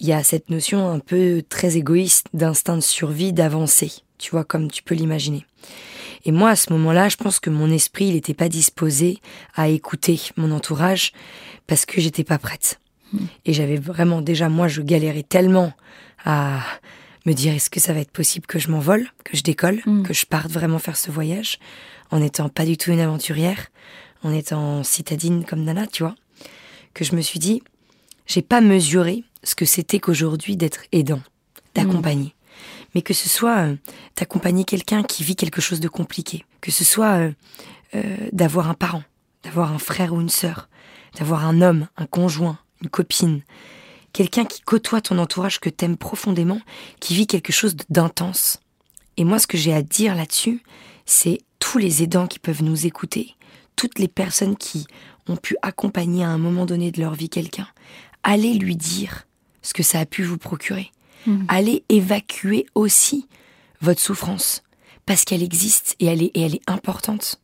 il 0.00 0.06
y 0.06 0.12
a 0.12 0.22
cette 0.22 0.50
notion 0.50 0.88
un 0.90 0.98
peu 0.98 1.42
très 1.48 1.76
égoïste 1.76 2.26
d'instinct 2.34 2.76
de 2.76 2.82
survie, 2.82 3.32
d'avancer, 3.32 3.92
tu 4.18 4.30
vois, 4.30 4.44
comme 4.44 4.70
tu 4.70 4.82
peux 4.82 4.94
l'imaginer. 4.94 5.46
Et 6.24 6.32
moi, 6.32 6.50
à 6.50 6.56
ce 6.56 6.72
moment-là, 6.72 7.08
je 7.08 7.16
pense 7.16 7.40
que 7.40 7.50
mon 7.50 7.70
esprit, 7.70 8.06
il 8.06 8.14
n'était 8.14 8.34
pas 8.34 8.48
disposé 8.48 9.20
à 9.54 9.68
écouter 9.68 10.20
mon 10.36 10.50
entourage 10.50 11.12
parce 11.66 11.86
que 11.86 12.00
j'étais 12.00 12.24
pas 12.24 12.38
prête. 12.38 12.78
Et 13.44 13.52
j'avais 13.52 13.76
vraiment, 13.76 14.20
déjà, 14.20 14.48
moi, 14.48 14.68
je 14.68 14.82
galérais 14.82 15.22
tellement 15.22 15.72
à 16.24 16.60
me 17.24 17.32
dire 17.32 17.54
est-ce 17.54 17.70
que 17.70 17.80
ça 17.80 17.92
va 17.92 18.00
être 18.00 18.10
possible 18.10 18.46
que 18.46 18.58
je 18.58 18.70
m'envole, 18.70 19.06
que 19.24 19.36
je 19.36 19.42
décolle, 19.42 19.80
Mm. 19.86 20.02
que 20.02 20.12
je 20.12 20.26
parte 20.26 20.50
vraiment 20.50 20.78
faire 20.78 20.96
ce 20.96 21.10
voyage, 21.10 21.58
en 22.10 22.20
étant 22.20 22.48
pas 22.48 22.64
du 22.64 22.76
tout 22.76 22.90
une 22.90 23.00
aventurière, 23.00 23.68
en 24.26 24.32
étant 24.32 24.82
citadine 24.82 25.44
comme 25.44 25.62
Nana, 25.62 25.86
tu 25.86 26.02
vois, 26.02 26.14
que 26.94 27.04
je 27.04 27.14
me 27.14 27.20
suis 27.20 27.38
dit, 27.38 27.62
j'ai 28.26 28.42
pas 28.42 28.60
mesuré 28.60 29.24
ce 29.42 29.54
que 29.54 29.64
c'était 29.64 30.00
qu'aujourd'hui 30.00 30.56
d'être 30.56 30.82
aidant, 30.92 31.22
d'accompagner. 31.74 32.34
Mais 32.94 33.02
que 33.02 33.14
ce 33.14 33.28
soit 33.28 33.58
euh, 33.58 33.76
d'accompagner 34.16 34.64
quelqu'un 34.64 35.02
qui 35.02 35.22
vit 35.22 35.36
quelque 35.36 35.60
chose 35.60 35.80
de 35.80 35.88
compliqué, 35.88 36.44
que 36.60 36.70
ce 36.70 36.84
soit 36.84 37.18
euh, 37.18 37.32
euh, 37.94 38.16
d'avoir 38.32 38.68
un 38.68 38.74
parent, 38.74 39.04
d'avoir 39.44 39.72
un 39.72 39.78
frère 39.78 40.12
ou 40.12 40.20
une 40.20 40.28
sœur, 40.28 40.68
d'avoir 41.18 41.44
un 41.44 41.60
homme, 41.62 41.86
un 41.96 42.06
conjoint, 42.06 42.58
une 42.82 42.88
copine, 42.88 43.42
quelqu'un 44.12 44.44
qui 44.44 44.62
côtoie 44.62 45.00
ton 45.00 45.18
entourage 45.18 45.60
que 45.60 45.70
t'aimes 45.70 45.96
profondément, 45.96 46.60
qui 46.98 47.14
vit 47.14 47.26
quelque 47.26 47.52
chose 47.52 47.76
d'intense. 47.90 48.58
Et 49.16 49.24
moi, 49.24 49.38
ce 49.38 49.46
que 49.46 49.58
j'ai 49.58 49.72
à 49.72 49.82
dire 49.82 50.14
là-dessus, 50.14 50.62
c'est 51.04 51.38
tous 51.58 51.78
les 51.78 52.02
aidants 52.02 52.26
qui 52.26 52.38
peuvent 52.38 52.62
nous 52.62 52.86
écouter, 52.86 53.35
toutes 53.76 53.98
les 53.98 54.08
personnes 54.08 54.56
qui 54.56 54.86
ont 55.28 55.36
pu 55.36 55.56
accompagner 55.62 56.24
à 56.24 56.30
un 56.30 56.38
moment 56.38 56.66
donné 56.66 56.90
de 56.90 57.00
leur 57.00 57.14
vie 57.14 57.28
quelqu'un, 57.28 57.68
allez 58.22 58.54
lui 58.54 58.76
dire 58.76 59.26
ce 59.62 59.74
que 59.74 59.82
ça 59.82 60.00
a 60.00 60.06
pu 60.06 60.22
vous 60.22 60.38
procurer. 60.38 60.90
Allez 61.48 61.82
évacuer 61.88 62.66
aussi 62.76 63.26
votre 63.80 64.00
souffrance, 64.00 64.62
parce 65.06 65.24
qu'elle 65.24 65.42
existe 65.42 65.96
et 65.98 66.06
elle 66.06 66.22
est, 66.22 66.30
et 66.34 66.42
elle 66.42 66.54
est 66.54 66.70
importante. 66.70 67.40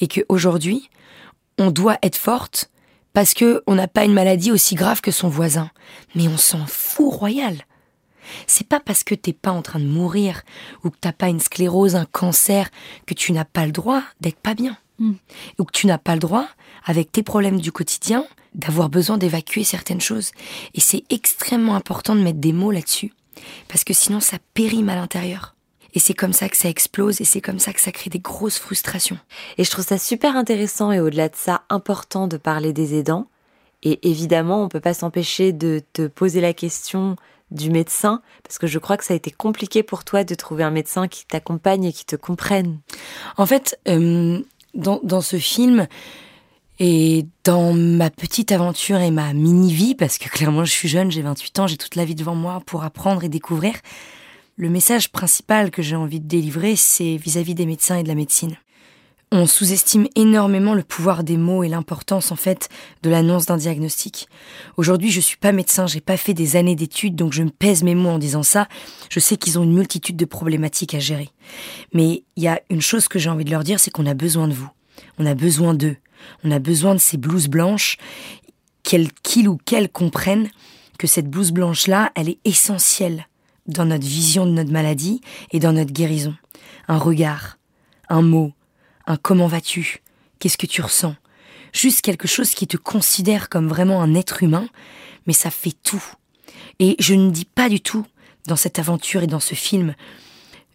Et 0.00 0.08
qu'aujourd'hui, 0.08 0.88
on 1.58 1.70
doit 1.70 1.98
être 2.02 2.16
forte 2.16 2.70
parce 3.12 3.34
que 3.34 3.62
on 3.66 3.74
n'a 3.74 3.88
pas 3.88 4.04
une 4.04 4.14
maladie 4.14 4.52
aussi 4.52 4.74
grave 4.74 5.00
que 5.00 5.10
son 5.10 5.28
voisin. 5.28 5.70
Mais 6.14 6.28
on 6.28 6.36
s'en 6.36 6.64
fout 6.66 7.12
royal. 7.12 7.56
C'est 8.46 8.66
pas 8.66 8.80
parce 8.80 9.04
que 9.04 9.14
t'es 9.14 9.32
pas 9.32 9.50
en 9.50 9.62
train 9.62 9.80
de 9.80 9.86
mourir 9.86 10.42
ou 10.84 10.90
que 10.90 10.98
t'as 11.00 11.12
pas 11.12 11.28
une 11.28 11.40
sclérose, 11.40 11.96
un 11.96 12.04
cancer, 12.04 12.70
que 13.06 13.14
tu 13.14 13.32
n'as 13.32 13.44
pas 13.44 13.66
le 13.66 13.72
droit 13.72 14.02
d'être 14.20 14.38
pas 14.38 14.54
bien. 14.54 14.76
Mm. 15.00 15.14
Ou 15.58 15.64
que 15.64 15.72
tu 15.72 15.86
n'as 15.86 15.98
pas 15.98 16.14
le 16.14 16.20
droit, 16.20 16.46
avec 16.84 17.10
tes 17.10 17.22
problèmes 17.22 17.60
du 17.60 17.72
quotidien, 17.72 18.24
d'avoir 18.54 18.88
besoin 18.88 19.18
d'évacuer 19.18 19.64
certaines 19.64 20.00
choses. 20.00 20.30
Et 20.74 20.80
c'est 20.80 21.04
extrêmement 21.10 21.74
important 21.74 22.14
de 22.14 22.20
mettre 22.20 22.38
des 22.38 22.52
mots 22.52 22.70
là-dessus. 22.70 23.12
Parce 23.68 23.84
que 23.84 23.94
sinon 23.94 24.20
ça 24.20 24.38
périme 24.54 24.88
à 24.88 24.94
l'intérieur. 24.94 25.54
Et 25.94 25.98
c'est 25.98 26.14
comme 26.14 26.32
ça 26.32 26.48
que 26.48 26.56
ça 26.56 26.68
explose 26.68 27.20
et 27.20 27.24
c'est 27.24 27.40
comme 27.40 27.58
ça 27.58 27.72
que 27.72 27.80
ça 27.80 27.90
crée 27.90 28.10
des 28.10 28.20
grosses 28.20 28.58
frustrations. 28.58 29.18
Et 29.58 29.64
je 29.64 29.70
trouve 29.70 29.84
ça 29.84 29.98
super 29.98 30.36
intéressant 30.36 30.92
et 30.92 31.00
au-delà 31.00 31.28
de 31.28 31.36
ça, 31.36 31.62
important 31.68 32.28
de 32.28 32.36
parler 32.36 32.72
des 32.72 32.94
aidants. 32.94 33.26
Et 33.82 33.98
évidemment, 34.08 34.62
on 34.62 34.68
peut 34.68 34.80
pas 34.80 34.94
s'empêcher 34.94 35.52
de 35.52 35.82
te 35.92 36.06
poser 36.06 36.40
la 36.40 36.52
question 36.52 37.16
du 37.50 37.70
médecin, 37.70 38.22
parce 38.44 38.58
que 38.58 38.68
je 38.68 38.78
crois 38.78 38.96
que 38.96 39.04
ça 39.04 39.14
a 39.14 39.16
été 39.16 39.32
compliqué 39.32 39.82
pour 39.82 40.04
toi 40.04 40.22
de 40.22 40.34
trouver 40.36 40.62
un 40.62 40.70
médecin 40.70 41.08
qui 41.08 41.26
t'accompagne 41.26 41.84
et 41.84 41.92
qui 41.92 42.04
te 42.04 42.14
comprenne. 42.14 42.78
En 43.36 43.46
fait, 43.46 43.76
euh, 43.88 44.40
dans, 44.74 45.20
ce 45.20 45.38
film 45.38 45.86
et 46.78 47.26
dans 47.44 47.72
ma 47.72 48.10
petite 48.10 48.52
aventure 48.52 48.98
et 49.00 49.10
ma 49.10 49.32
mini-vie, 49.32 49.94
parce 49.94 50.18
que 50.18 50.28
clairement 50.28 50.64
je 50.64 50.72
suis 50.72 50.88
jeune, 50.88 51.10
j'ai 51.10 51.22
28 51.22 51.58
ans, 51.58 51.66
j'ai 51.66 51.76
toute 51.76 51.96
la 51.96 52.04
vie 52.04 52.14
devant 52.14 52.34
moi 52.34 52.62
pour 52.66 52.84
apprendre 52.84 53.24
et 53.24 53.28
découvrir, 53.28 53.74
le 54.56 54.68
message 54.68 55.10
principal 55.10 55.70
que 55.70 55.82
j'ai 55.82 55.96
envie 55.96 56.20
de 56.20 56.28
délivrer, 56.28 56.76
c'est 56.76 57.16
vis-à-vis 57.16 57.54
des 57.54 57.66
médecins 57.66 57.96
et 57.96 58.02
de 58.02 58.08
la 58.08 58.14
médecine. 58.14 58.56
On 59.32 59.46
sous-estime 59.46 60.08
énormément 60.16 60.74
le 60.74 60.82
pouvoir 60.82 61.22
des 61.22 61.36
mots 61.36 61.62
et 61.62 61.68
l'importance 61.68 62.32
en 62.32 62.36
fait 62.36 62.68
de 63.04 63.10
l'annonce 63.10 63.46
d'un 63.46 63.58
diagnostic. 63.58 64.28
Aujourd'hui, 64.76 65.12
je 65.12 65.20
suis 65.20 65.36
pas 65.36 65.52
médecin, 65.52 65.86
j'ai 65.86 66.00
pas 66.00 66.16
fait 66.16 66.34
des 66.34 66.56
années 66.56 66.74
d'études, 66.74 67.14
donc 67.14 67.32
je 67.32 67.44
me 67.44 67.50
pèse 67.50 67.84
mes 67.84 67.94
mots 67.94 68.10
en 68.10 68.18
disant 68.18 68.42
ça. 68.42 68.66
Je 69.08 69.20
sais 69.20 69.36
qu'ils 69.36 69.56
ont 69.56 69.62
une 69.62 69.74
multitude 69.74 70.16
de 70.16 70.24
problématiques 70.24 70.94
à 70.94 70.98
gérer. 70.98 71.28
Mais 71.92 72.24
il 72.34 72.42
y 72.42 72.48
a 72.48 72.60
une 72.70 72.80
chose 72.80 73.06
que 73.06 73.20
j'ai 73.20 73.30
envie 73.30 73.44
de 73.44 73.52
leur 73.52 73.62
dire, 73.62 73.78
c'est 73.78 73.92
qu'on 73.92 74.06
a 74.06 74.14
besoin 74.14 74.48
de 74.48 74.52
vous. 74.52 74.68
On 75.18 75.26
a 75.26 75.34
besoin 75.34 75.74
d'eux. 75.74 75.96
On 76.42 76.50
a 76.50 76.58
besoin 76.58 76.96
de 76.96 77.00
ces 77.00 77.16
blouses 77.16 77.48
blanches, 77.48 77.98
qu'ils 78.82 79.48
ou 79.48 79.58
qu'elles 79.58 79.90
comprennent 79.90 80.50
que 80.98 81.06
cette 81.06 81.30
blouse 81.30 81.52
blanche-là, 81.52 82.10
elle 82.16 82.30
est 82.30 82.40
essentielle 82.44 83.28
dans 83.66 83.84
notre 83.84 84.06
vision 84.06 84.44
de 84.44 84.50
notre 84.50 84.72
maladie 84.72 85.20
et 85.52 85.60
dans 85.60 85.72
notre 85.72 85.92
guérison. 85.92 86.34
Un 86.88 86.98
regard, 86.98 87.58
un 88.08 88.22
mot, 88.22 88.52
un 89.10 89.16
comment 89.16 89.48
vas-tu, 89.48 90.02
qu'est-ce 90.38 90.58
que 90.58 90.66
tu 90.66 90.82
ressens? 90.82 91.16
Juste 91.72 92.02
quelque 92.02 92.28
chose 92.28 92.50
qui 92.50 92.66
te 92.66 92.76
considère 92.76 93.48
comme 93.48 93.68
vraiment 93.68 94.02
un 94.02 94.14
être 94.14 94.42
humain, 94.42 94.68
mais 95.26 95.32
ça 95.32 95.50
fait 95.50 95.74
tout. 95.82 96.04
Et 96.78 96.96
je 96.98 97.14
ne 97.14 97.30
dis 97.30 97.44
pas 97.44 97.68
du 97.68 97.80
tout, 97.80 98.06
dans 98.46 98.56
cette 98.56 98.78
aventure 98.78 99.22
et 99.22 99.26
dans 99.26 99.40
ce 99.40 99.54
film, 99.54 99.94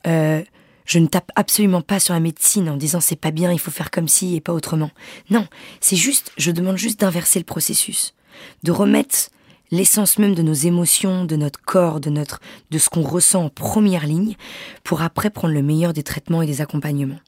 euh, 0.08 0.44
je 0.86 1.00
ne 1.00 1.08
tape 1.08 1.32
absolument 1.36 1.82
pas 1.82 2.00
sur 2.00 2.13
la 2.13 2.20
médecine 2.20 2.70
en 2.70 2.77
disant 2.77 3.00
c'est 3.00 3.15
pas 3.15 3.32
bien, 3.32 3.51
il 3.51 3.60
faut 3.60 3.72
faire 3.72 3.89
comme 3.89 4.08
ci 4.08 4.36
et 4.36 4.42
pas 4.42 4.54
autrement. 4.54 4.92
Non, 5.30 5.48
c'est 5.82 5.96
juste, 5.96 6.32
je 6.38 6.51
demande 6.51 6.77
juste 6.77 7.00
d'inverser 7.00 7.39
le 7.39 7.46
processus, 7.46 8.13
de 8.63 8.72
remettre 8.72 9.30
l'essence 9.72 10.20
même 10.20 10.36
de 10.36 10.44
nos 10.44 10.54
émotions, 10.54 11.25
de 11.25 11.36
notre 11.36 11.60
corps, 11.62 12.00
de 12.00 12.10
notre, 12.10 12.39
de 12.70 12.77
ce 12.77 12.89
qu'on 12.89 13.01
ressent 13.01 13.46
en 13.46 13.50
première 13.50 14.06
ligne, 14.06 14.36
pour 14.84 15.01
après 15.01 15.32
prendre 15.32 15.54
le 15.54 15.63
meilleur 15.63 15.94
des 15.94 16.04
traitements 16.04 16.42
et 16.42 16.48
des 16.48 16.62
accompagnements. 16.62 17.20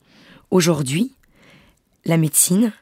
Aujourd'hui, 0.50 1.12
la 2.04 2.16
médecine, 2.16 2.72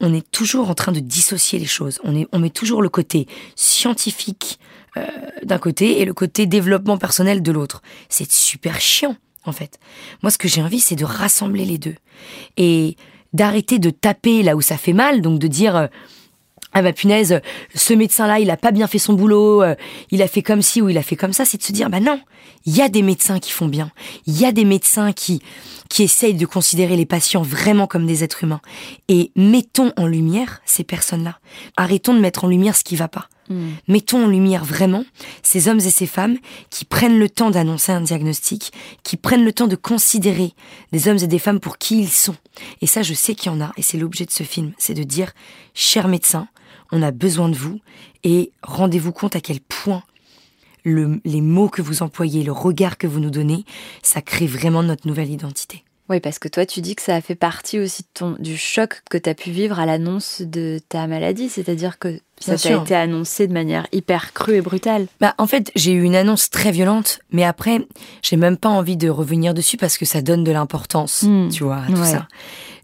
on 0.00 0.14
est 0.14 0.28
toujours 0.30 0.70
en 0.70 0.74
train 0.74 0.92
de 0.92 1.00
dissocier 1.00 1.58
les 1.58 1.66
choses. 1.66 2.00
On, 2.04 2.38
met 2.38 2.50
toujours 2.50 2.82
le 2.82 2.88
côté 2.88 3.26
scientifique 3.56 4.58
euh, 4.96 5.06
d'un 5.44 5.58
côté 5.58 6.00
et 6.00 6.04
le 6.04 6.14
côté 6.14 6.46
développement 6.46 6.98
personnel 6.98 7.42
de 7.42 7.52
l'autre. 7.52 7.82
C'est 8.08 8.30
super 8.30 8.80
chiant, 8.80 9.16
en 9.44 9.52
fait. 9.52 9.78
Moi, 10.22 10.30
ce 10.30 10.38
que 10.38 10.48
j'ai 10.48 10.62
envie, 10.62 10.80
c'est 10.80 10.96
de 10.96 11.04
rassembler 11.04 11.64
les 11.64 11.78
deux. 11.78 11.96
Et 12.56 12.96
d'arrêter 13.32 13.78
de 13.78 13.90
taper 13.90 14.42
là 14.42 14.56
où 14.56 14.60
ça 14.60 14.76
fait 14.76 14.92
mal, 14.92 15.20
donc 15.22 15.38
de 15.38 15.46
dire... 15.46 15.76
euh, 15.76 15.86
ah 16.72 16.82
bah 16.82 16.92
punaise, 16.92 17.40
ce 17.74 17.94
médecin-là, 17.94 18.38
il 18.38 18.50
a 18.50 18.56
pas 18.56 18.70
bien 18.70 18.86
fait 18.86 18.98
son 18.98 19.14
boulot, 19.14 19.62
euh, 19.62 19.74
il 20.10 20.22
a 20.22 20.28
fait 20.28 20.42
comme 20.42 20.62
ci 20.62 20.80
ou 20.80 20.88
il 20.88 20.98
a 20.98 21.02
fait 21.02 21.16
comme 21.16 21.32
ça, 21.32 21.44
c'est 21.44 21.58
de 21.58 21.62
se 21.62 21.72
dire, 21.72 21.90
bah 21.90 22.00
non, 22.00 22.20
il 22.64 22.76
y 22.76 22.80
a 22.80 22.88
des 22.88 23.02
médecins 23.02 23.40
qui 23.40 23.50
font 23.50 23.66
bien, 23.66 23.90
il 24.26 24.38
y 24.38 24.44
a 24.44 24.52
des 24.52 24.64
médecins 24.64 25.12
qui, 25.12 25.42
qui 25.88 26.04
essayent 26.04 26.34
de 26.34 26.46
considérer 26.46 26.96
les 26.96 27.06
patients 27.06 27.42
vraiment 27.42 27.86
comme 27.86 28.06
des 28.06 28.22
êtres 28.22 28.44
humains. 28.44 28.60
Et 29.08 29.32
mettons 29.34 29.92
en 29.96 30.06
lumière 30.06 30.60
ces 30.64 30.84
personnes-là. 30.84 31.38
Arrêtons 31.76 32.14
de 32.14 32.20
mettre 32.20 32.44
en 32.44 32.48
lumière 32.48 32.76
ce 32.76 32.84
qui 32.84 32.96
va 32.96 33.08
pas. 33.08 33.28
Mettons 33.88 34.26
en 34.26 34.28
lumière 34.28 34.64
vraiment 34.64 35.04
ces 35.42 35.66
hommes 35.66 35.80
et 35.80 35.90
ces 35.90 36.06
femmes 36.06 36.36
qui 36.70 36.84
prennent 36.84 37.18
le 37.18 37.28
temps 37.28 37.50
d'annoncer 37.50 37.90
un 37.90 38.00
diagnostic, 38.00 38.72
qui 39.02 39.16
prennent 39.16 39.44
le 39.44 39.52
temps 39.52 39.66
de 39.66 39.74
considérer 39.74 40.52
des 40.92 41.08
hommes 41.08 41.18
et 41.18 41.26
des 41.26 41.40
femmes 41.40 41.58
pour 41.58 41.76
qui 41.76 41.98
ils 41.98 42.10
sont. 42.10 42.36
Et 42.80 42.86
ça, 42.86 43.02
je 43.02 43.12
sais 43.12 43.34
qu'il 43.34 43.50
y 43.50 43.54
en 43.54 43.60
a, 43.60 43.72
et 43.76 43.82
c'est 43.82 43.98
l'objet 43.98 44.24
de 44.24 44.30
ce 44.30 44.44
film, 44.44 44.72
c'est 44.78 44.94
de 44.94 45.02
dire, 45.02 45.32
cher 45.74 46.06
médecin, 46.06 46.46
on 46.92 47.02
a 47.02 47.10
besoin 47.10 47.48
de 47.48 47.56
vous, 47.56 47.80
et 48.24 48.52
rendez-vous 48.62 49.12
compte 49.12 49.36
à 49.36 49.40
quel 49.40 49.60
point 49.60 50.02
le- 50.84 51.20
les 51.24 51.40
mots 51.40 51.68
que 51.68 51.82
vous 51.82 52.02
employez, 52.02 52.42
le 52.42 52.52
regard 52.52 52.98
que 52.98 53.06
vous 53.06 53.20
nous 53.20 53.30
donnez, 53.30 53.64
ça 54.02 54.22
crée 54.22 54.46
vraiment 54.46 54.82
notre 54.82 55.06
nouvelle 55.06 55.30
identité. 55.30 55.84
Oui, 56.08 56.18
parce 56.18 56.40
que 56.40 56.48
toi, 56.48 56.66
tu 56.66 56.80
dis 56.80 56.96
que 56.96 57.02
ça 57.02 57.14
a 57.14 57.20
fait 57.20 57.36
partie 57.36 57.78
aussi 57.78 58.02
de 58.02 58.08
ton, 58.12 58.32
du 58.40 58.56
choc 58.56 59.02
que 59.08 59.16
tu 59.16 59.30
as 59.30 59.34
pu 59.34 59.52
vivre 59.52 59.78
à 59.78 59.86
l'annonce 59.86 60.42
de 60.42 60.80
ta 60.88 61.06
maladie, 61.06 61.48
c'est-à-dire 61.48 62.00
que 62.00 62.18
ça 62.40 62.56
t'a 62.56 62.82
été 62.82 62.96
annoncé 62.96 63.46
de 63.46 63.52
manière 63.52 63.86
hyper 63.92 64.32
crue 64.32 64.56
et 64.56 64.60
brutale. 64.60 65.06
Bah, 65.20 65.36
en 65.38 65.46
fait, 65.46 65.70
j'ai 65.76 65.92
eu 65.92 66.02
une 66.02 66.16
annonce 66.16 66.50
très 66.50 66.72
violente, 66.72 67.20
mais 67.30 67.44
après, 67.44 67.86
j'ai 68.22 68.36
même 68.36 68.56
pas 68.56 68.70
envie 68.70 68.96
de 68.96 69.08
revenir 69.08 69.54
dessus 69.54 69.76
parce 69.76 69.98
que 69.98 70.04
ça 70.04 70.20
donne 70.20 70.42
de 70.42 70.50
l'importance, 70.50 71.22
hmm. 71.22 71.50
tu 71.50 71.62
vois, 71.62 71.76
à 71.76 71.86
tout 71.86 72.04
ça. 72.04 72.26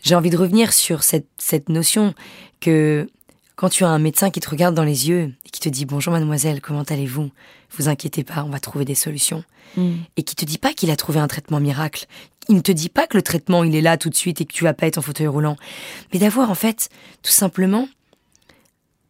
J'ai 0.04 0.14
envie 0.14 0.30
de 0.30 0.36
revenir 0.36 0.72
sur 0.72 1.02
cette, 1.02 1.26
cette 1.36 1.68
notion 1.68 2.14
que 2.60 3.08
quand 3.56 3.70
tu 3.70 3.84
as 3.84 3.88
un 3.88 3.98
médecin 3.98 4.30
qui 4.30 4.40
te 4.40 4.50
regarde 4.50 4.74
dans 4.74 4.84
les 4.84 5.08
yeux 5.08 5.32
et 5.44 5.48
qui 5.48 5.60
te 5.60 5.68
dit 5.70 5.86
bonjour 5.86 6.12
mademoiselle, 6.12 6.60
comment 6.60 6.82
allez-vous? 6.82 7.30
Vous 7.76 7.88
inquiétez 7.88 8.22
pas, 8.22 8.44
on 8.44 8.50
va 8.50 8.60
trouver 8.60 8.84
des 8.84 8.94
solutions. 8.94 9.42
Hmm. 9.76 9.94
Et 10.16 10.22
qui 10.22 10.36
te 10.36 10.44
dit 10.44 10.58
pas 10.58 10.74
qu'il 10.74 10.90
a 10.90 10.96
trouvé 10.96 11.18
un 11.18 11.26
traitement 11.26 11.58
miracle. 11.58 12.06
Il 12.48 12.54
ne 12.54 12.60
te 12.60 12.70
dit 12.70 12.90
pas 12.90 13.06
que 13.06 13.16
le 13.16 13.22
traitement 13.22 13.64
il 13.64 13.74
est 13.74 13.80
là 13.80 13.96
tout 13.96 14.10
de 14.10 14.14
suite 14.14 14.40
et 14.40 14.44
que 14.44 14.52
tu 14.52 14.64
vas 14.64 14.74
pas 14.74 14.86
être 14.86 14.98
en 14.98 15.02
fauteuil 15.02 15.26
roulant. 15.26 15.56
Mais 16.12 16.18
d'avoir 16.18 16.50
en 16.50 16.54
fait 16.54 16.90
tout 17.22 17.32
simplement 17.32 17.88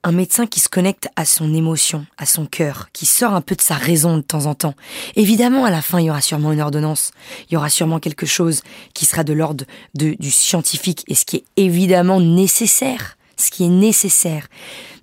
un 0.05 0.13
médecin 0.13 0.47
qui 0.47 0.61
se 0.61 0.69
connecte 0.69 1.09
à 1.17 1.25
son 1.25 1.53
émotion, 1.53 2.07
à 2.17 2.27
son 2.27 2.47
cœur, 2.47 2.91
qui 2.93 3.05
sort 3.07 3.35
un 3.35 3.41
peu 3.41 3.57
de 3.57 3.61
sa 3.61 3.75
raison 3.75 4.17
de 4.17 4.23
temps 4.23 4.47
en 4.47 4.55
temps. 4.55 4.75
Évidemment, 5.17 5.65
à 5.65 5.71
la 5.71 5.83
fin, 5.83 5.99
il 5.99 6.07
y 6.07 6.11
aura 6.11 6.21
sûrement 6.21 6.53
une 6.53 6.61
ordonnance, 6.61 7.11
il 7.51 7.55
y 7.55 7.57
aura 7.57 7.71
sûrement 7.71 7.99
quelque 7.99 8.25
chose 8.25 8.63
qui 8.95 9.05
sera 9.05 9.25
de 9.25 9.33
l'ordre 9.33 9.65
du 9.95 10.31
scientifique, 10.31 11.03
et 11.09 11.17
ce 11.17 11.25
qui 11.25 11.39
est 11.39 11.45
évidemment 11.57 12.21
nécessaire 12.21 13.16
ce 13.37 13.51
qui 13.51 13.65
est 13.65 13.71
nécessaire. 13.71 14.49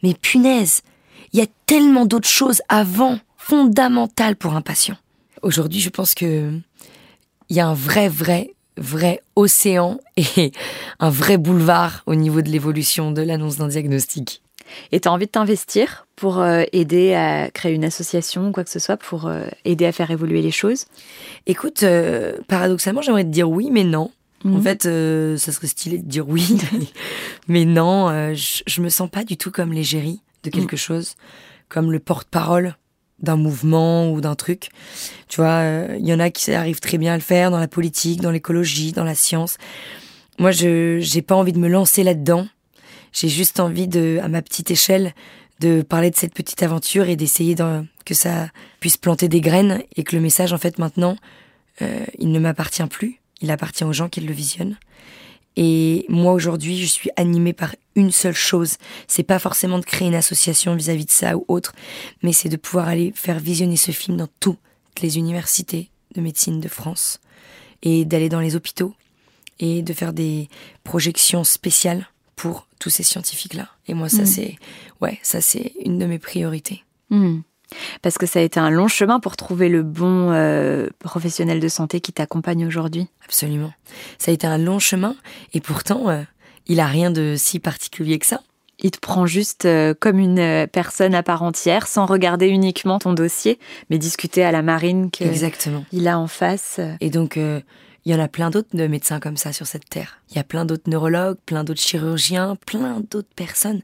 Mais 0.02 0.14
punaise, 0.14 0.82
il 1.32 1.40
y 1.40 1.44
a 1.44 1.48
tellement 1.66 2.06
d'autres 2.06 2.28
choses 2.28 2.62
avant, 2.70 3.20
fondamentales 3.38 4.36
pour 4.36 4.56
un 4.56 4.62
patient. 4.62 4.98
Aujourd'hui, 5.42 5.80
je 5.80 5.90
pense 5.90 6.14
que 6.14 6.52
il 7.50 7.56
y 7.56 7.60
a 7.60 7.68
un 7.68 7.74
vrai, 7.74 8.10
vrai, 8.10 8.54
vrai 8.78 9.22
océan 9.36 10.00
et 10.18 10.52
un 11.00 11.10
vrai 11.10 11.38
boulevard 11.38 12.04
au 12.06 12.16
niveau 12.16 12.42
de 12.42 12.50
l'évolution 12.50 13.12
de 13.12 13.22
l'annonce 13.22 13.58
d'un 13.58 13.68
diagnostic. 13.68 14.42
Et 14.92 15.00
tu 15.00 15.08
as 15.08 15.12
envie 15.12 15.26
de 15.26 15.32
t'investir 15.32 16.08
pour 16.16 16.40
euh, 16.40 16.64
aider 16.72 17.14
à 17.14 17.50
créer 17.52 17.74
une 17.74 17.84
association 17.84 18.48
ou 18.48 18.52
quoi 18.52 18.64
que 18.64 18.70
ce 18.70 18.80
soit, 18.80 18.98
pour 18.98 19.28
euh, 19.28 19.46
aider 19.66 19.86
à 19.86 19.92
faire 19.92 20.10
évoluer 20.12 20.42
les 20.42 20.52
choses? 20.52 20.86
Écoute, 21.46 21.84
euh, 21.84 22.38
paradoxalement, 22.48 23.02
j'aimerais 23.02 23.26
te 23.26 23.30
dire 23.30 23.50
oui, 23.50 23.70
mais 23.72 23.84
non. 23.84 24.12
En 24.46 24.50
mhm. 24.50 24.62
fait, 24.62 24.86
euh, 24.86 25.38
ça 25.38 25.52
serait 25.52 25.68
stylé 25.68 25.98
de 26.00 26.08
dire 26.08 26.28
oui, 26.28 26.58
mais 27.48 27.66
non, 27.66 28.10
euh, 28.10 28.34
je, 28.36 28.82
me 28.82 28.90
sens 28.90 29.10
pas 29.10 29.24
du 29.24 29.38
tout 29.38 29.52
comme 29.52 29.72
l'égérie 29.72 30.22
de 30.44 30.50
mhm. 30.50 30.54
quelque 30.54 30.78
chose, 30.78 31.16
comme 31.70 31.92
le 31.92 32.00
porte-parole 32.00 32.76
d'un 33.20 33.38
mouvement 33.38 34.12
ou 34.12 34.20
d'un 34.20 34.36
truc. 34.36 34.70
Tu 35.30 35.38
vois, 35.38 35.62
il 35.62 35.96
euh, 35.96 35.98
y 36.00 36.14
en 36.14 36.20
a 36.20 36.30
qui 36.30 36.52
arrivent 36.52 36.82
très 36.82 36.98
bien 36.98 37.14
à 37.14 37.16
le 37.16 37.22
faire 37.22 37.52
dans 37.52 37.60
la 37.60 37.70
politique, 37.70 38.20
dans 38.20 38.32
l'écologie, 38.32 38.92
dans 38.92 39.06
la 39.06 39.16
science. 39.16 39.58
Moi, 40.40 40.52
je 40.52 40.98
j'ai 41.00 41.22
pas 41.22 41.36
envie 41.36 41.54
de 41.54 41.60
me 41.60 41.70
lancer 41.70 42.04
là-dedans. 42.04 42.48
J'ai 43.14 43.30
juste 43.30 43.62
envie 43.62 43.88
de, 43.88 44.20
à 44.22 44.28
ma 44.28 44.42
petite 44.42 44.72
échelle, 44.72 45.14
de 45.62 45.84
parler 45.84 46.10
de 46.10 46.18
cette 46.18 46.34
petite 46.34 46.64
aventure 46.64 47.08
et 47.08 47.16
d'essayer 47.16 47.56
que 48.04 48.14
ça 48.14 48.50
puisse 48.82 48.98
planter 48.98 49.30
des 49.30 49.40
graines 49.40 49.84
et 49.96 50.04
que 50.04 50.16
le 50.16 50.22
message, 50.22 50.52
en 50.52 50.58
fait, 50.58 50.80
maintenant, 50.80 51.16
il 51.80 52.32
ne 52.32 52.40
m'appartient 52.40 52.86
plus 52.88 53.22
il 53.44 53.52
appartient 53.52 53.84
aux 53.84 53.94
gens 53.94 54.10
qui 54.10 54.22
le 54.22 54.34
visionnent. 54.34 54.78
Et 55.56 56.06
moi 56.10 56.34
aujourd'hui, 56.34 56.78
je 56.78 56.88
suis 56.88 57.12
animée 57.16 57.54
par 57.54 57.76
une 57.96 58.12
seule 58.12 58.34
chose. 58.34 58.78
C'est 59.08 59.24
pas 59.24 59.38
forcément 59.38 59.78
de 59.78 59.86
créer 59.86 60.08
une 60.08 60.16
association 60.16 60.76
vis-à-vis 60.76 61.06
de 61.06 61.12
ça 61.12 61.38
ou 61.38 61.46
autre, 61.48 61.74
mais 62.24 62.34
c'est 62.34 62.50
de 62.50 62.58
pouvoir 62.58 62.88
aller 62.88 63.14
faire 63.16 63.38
visionner 63.38 63.76
ce 63.76 63.92
film 63.92 64.18
dans 64.18 64.30
toutes 64.40 64.58
les 65.02 65.18
universités 65.18 65.92
de 66.16 66.22
médecine 66.22 66.60
de 66.60 66.68
France 66.68 67.20
et 67.84 68.06
d'aller 68.06 68.30
dans 68.30 68.40
les 68.40 68.56
hôpitaux 68.56 68.96
et 69.60 69.84
de 69.84 69.94
faire 69.94 70.14
des 70.14 70.50
projections 70.84 71.44
spéciales 71.44 72.08
pour 72.36 72.68
tous 72.80 72.90
ces 72.90 73.04
scientifiques-là. 73.04 73.70
Et 73.88 73.94
moi, 73.94 74.10
ça, 74.10 74.24
mmh. 74.24 74.26
c'est, 74.26 74.56
ouais, 75.02 75.20
ça, 75.22 75.42
c'est 75.42 75.74
une 75.84 76.00
de 76.00 76.06
mes 76.06 76.20
priorités. 76.20 76.84
Mmh. 77.10 77.42
Parce 78.02 78.18
que 78.18 78.26
ça 78.26 78.40
a 78.40 78.42
été 78.42 78.60
un 78.60 78.70
long 78.70 78.88
chemin 78.88 79.20
pour 79.20 79.36
trouver 79.36 79.70
le 79.70 79.84
bon 79.84 80.32
euh, 80.32 80.88
professionnel 81.00 81.60
de 81.60 81.68
santé 81.68 82.02
qui 82.02 82.14
t'accompagne 82.14 82.66
aujourd'hui. 82.66 83.08
Absolument. 83.26 83.74
Ça 84.18 84.32
a 84.32 84.34
été 84.34 84.48
un 84.48 84.58
long 84.58 84.80
chemin 84.80 85.16
et 85.54 85.62
pourtant, 85.62 86.10
euh, 86.10 86.22
il 86.68 86.80
a 86.80 86.86
rien 86.86 87.12
de 87.12 87.36
si 87.38 87.60
particulier 87.60 88.20
que 88.20 88.26
ça. 88.26 88.42
Il 88.80 88.92
te 88.92 89.00
prend 89.00 89.26
juste 89.26 89.66
euh, 89.66 89.94
comme 89.98 90.20
une 90.20 90.68
personne 90.72 91.16
à 91.16 91.24
part 91.24 91.44
entière, 91.44 91.88
sans 91.88 92.06
regarder 92.06 92.48
uniquement 92.48 93.00
ton 93.00 93.14
dossier, 93.14 93.60
mais 93.90 93.98
discuter 93.98 94.44
à 94.44 94.52
la 94.52 94.62
marine 94.62 95.12
qu'il 95.12 96.08
a 96.08 96.20
en 96.20 96.28
face. 96.28 96.80
Et 97.00 97.10
donc, 97.10 97.38
il 98.06 98.12
y 98.12 98.16
en 98.16 98.20
a 98.20 98.28
plein 98.28 98.50
d'autres 98.50 98.76
de 98.76 98.86
médecins 98.88 99.20
comme 99.20 99.38
ça 99.38 99.54
sur 99.54 99.66
cette 99.66 99.88
terre. 99.90 100.20
Il 100.30 100.36
y 100.36 100.40
a 100.40 100.44
plein 100.44 100.66
d'autres 100.66 100.90
neurologues, 100.90 101.38
plein 101.46 101.64
d'autres 101.64 101.82
chirurgiens, 101.82 102.58
plein 102.66 103.02
d'autres 103.10 103.34
personnes 103.36 103.82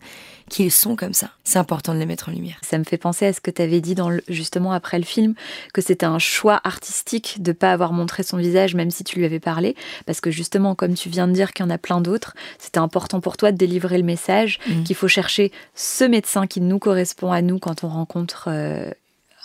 qui 0.49 0.69
sont 0.69 0.95
comme 0.97 1.13
ça. 1.13 1.29
C'est 1.45 1.59
important 1.59 1.93
de 1.93 1.99
les 1.99 2.05
mettre 2.05 2.27
en 2.27 2.31
lumière. 2.33 2.59
Ça 2.63 2.77
me 2.77 2.83
fait 2.83 2.97
penser 2.97 3.27
à 3.27 3.33
ce 3.33 3.39
que 3.39 3.51
tu 3.51 3.61
avais 3.61 3.79
dit 3.79 3.95
dans 3.95 4.12
justement 4.27 4.73
après 4.73 4.97
le 4.97 5.05
film, 5.05 5.36
que 5.73 5.82
c'était 5.82 6.05
un 6.05 6.19
choix 6.19 6.60
artistique 6.63 7.41
de 7.41 7.53
pas 7.53 7.71
avoir 7.71 7.93
montré 7.93 8.23
son 8.23 8.38
visage, 8.38 8.75
même 8.75 8.91
si 8.91 9.03
tu 9.05 9.19
lui 9.19 9.25
avais 9.25 9.39
parlé, 9.39 9.75
parce 10.05 10.19
que 10.19 10.32
justement, 10.32 10.75
comme 10.75 10.95
tu 10.95 11.08
viens 11.08 11.27
de 11.27 11.34
dire 11.34 11.53
qu'il 11.53 11.65
y 11.65 11.67
en 11.67 11.71
a 11.71 11.77
plein 11.77 12.01
d'autres, 12.01 12.34
c'était 12.58 12.79
important 12.79 13.21
pour 13.21 13.38
toi 13.38 13.51
de 13.51 13.58
délivrer 13.58 13.97
le 13.97 14.03
message 14.03 14.60
mmh. 14.67 14.84
qu'il 14.84 14.95
faut 14.95 15.08
chercher 15.08 15.51
ce 15.75 16.03
médecin 16.03 16.45
qui 16.45 16.60
nous 16.60 16.79
correspond 16.79 17.32
à 17.32 17.41
nous 17.41 17.60
quand 17.60 17.84
on 17.84 17.89
rencontre 17.89 18.45
euh, 18.47 18.89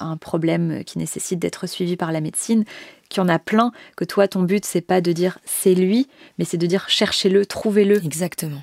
un 0.00 0.16
problème 0.16 0.82
qui 0.84 0.98
nécessite 0.98 1.38
d'être 1.38 1.68
suivi 1.68 1.96
par 1.96 2.10
la 2.10 2.20
médecine 2.20 2.64
qu'il 3.08 3.22
y 3.22 3.24
en 3.24 3.28
a 3.28 3.38
plein, 3.38 3.72
que 3.96 4.04
toi, 4.04 4.28
ton 4.28 4.42
but, 4.42 4.64
c'est 4.64 4.80
pas 4.80 5.00
de 5.00 5.12
dire 5.12 5.38
c'est 5.44 5.74
lui, 5.74 6.08
mais 6.38 6.44
c'est 6.44 6.56
de 6.56 6.66
dire 6.66 6.88
cherchez-le, 6.88 7.46
trouvez-le. 7.46 8.04
Exactement. 8.04 8.62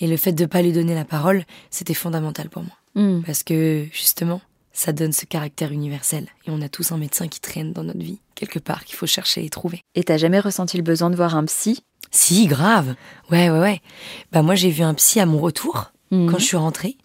Et 0.00 0.06
le 0.06 0.16
fait 0.16 0.32
de 0.32 0.42
ne 0.42 0.48
pas 0.48 0.62
lui 0.62 0.72
donner 0.72 0.94
la 0.94 1.04
parole, 1.04 1.44
c'était 1.70 1.94
fondamental 1.94 2.48
pour 2.48 2.62
moi. 2.62 2.76
Hmm. 2.94 3.22
Parce 3.24 3.42
que, 3.42 3.86
justement, 3.92 4.40
ça 4.72 4.92
donne 4.92 5.12
ce 5.12 5.26
caractère 5.26 5.72
universel. 5.72 6.26
Et 6.46 6.50
on 6.50 6.60
a 6.60 6.68
tous 6.68 6.92
un 6.92 6.98
médecin 6.98 7.28
qui 7.28 7.40
traîne 7.40 7.72
dans 7.72 7.84
notre 7.84 8.00
vie, 8.00 8.18
quelque 8.34 8.58
part, 8.58 8.84
qu'il 8.84 8.96
faut 8.96 9.06
chercher 9.06 9.44
et 9.44 9.50
trouver. 9.50 9.82
Et 9.94 10.04
t'as 10.04 10.16
jamais 10.16 10.40
ressenti 10.40 10.76
le 10.76 10.82
besoin 10.82 11.10
de 11.10 11.16
voir 11.16 11.36
un 11.36 11.44
psy? 11.44 11.84
Si, 12.10 12.46
grave. 12.46 12.94
Ouais, 13.30 13.50
ouais, 13.50 13.60
ouais. 13.60 13.80
Bah, 14.32 14.42
moi, 14.42 14.54
j'ai 14.54 14.70
vu 14.70 14.82
un 14.82 14.94
psy 14.94 15.20
à 15.20 15.26
mon 15.26 15.38
retour, 15.38 15.92
hmm. 16.10 16.30
quand 16.30 16.38
je 16.38 16.44
suis 16.44 16.56
rentrée. 16.56 16.96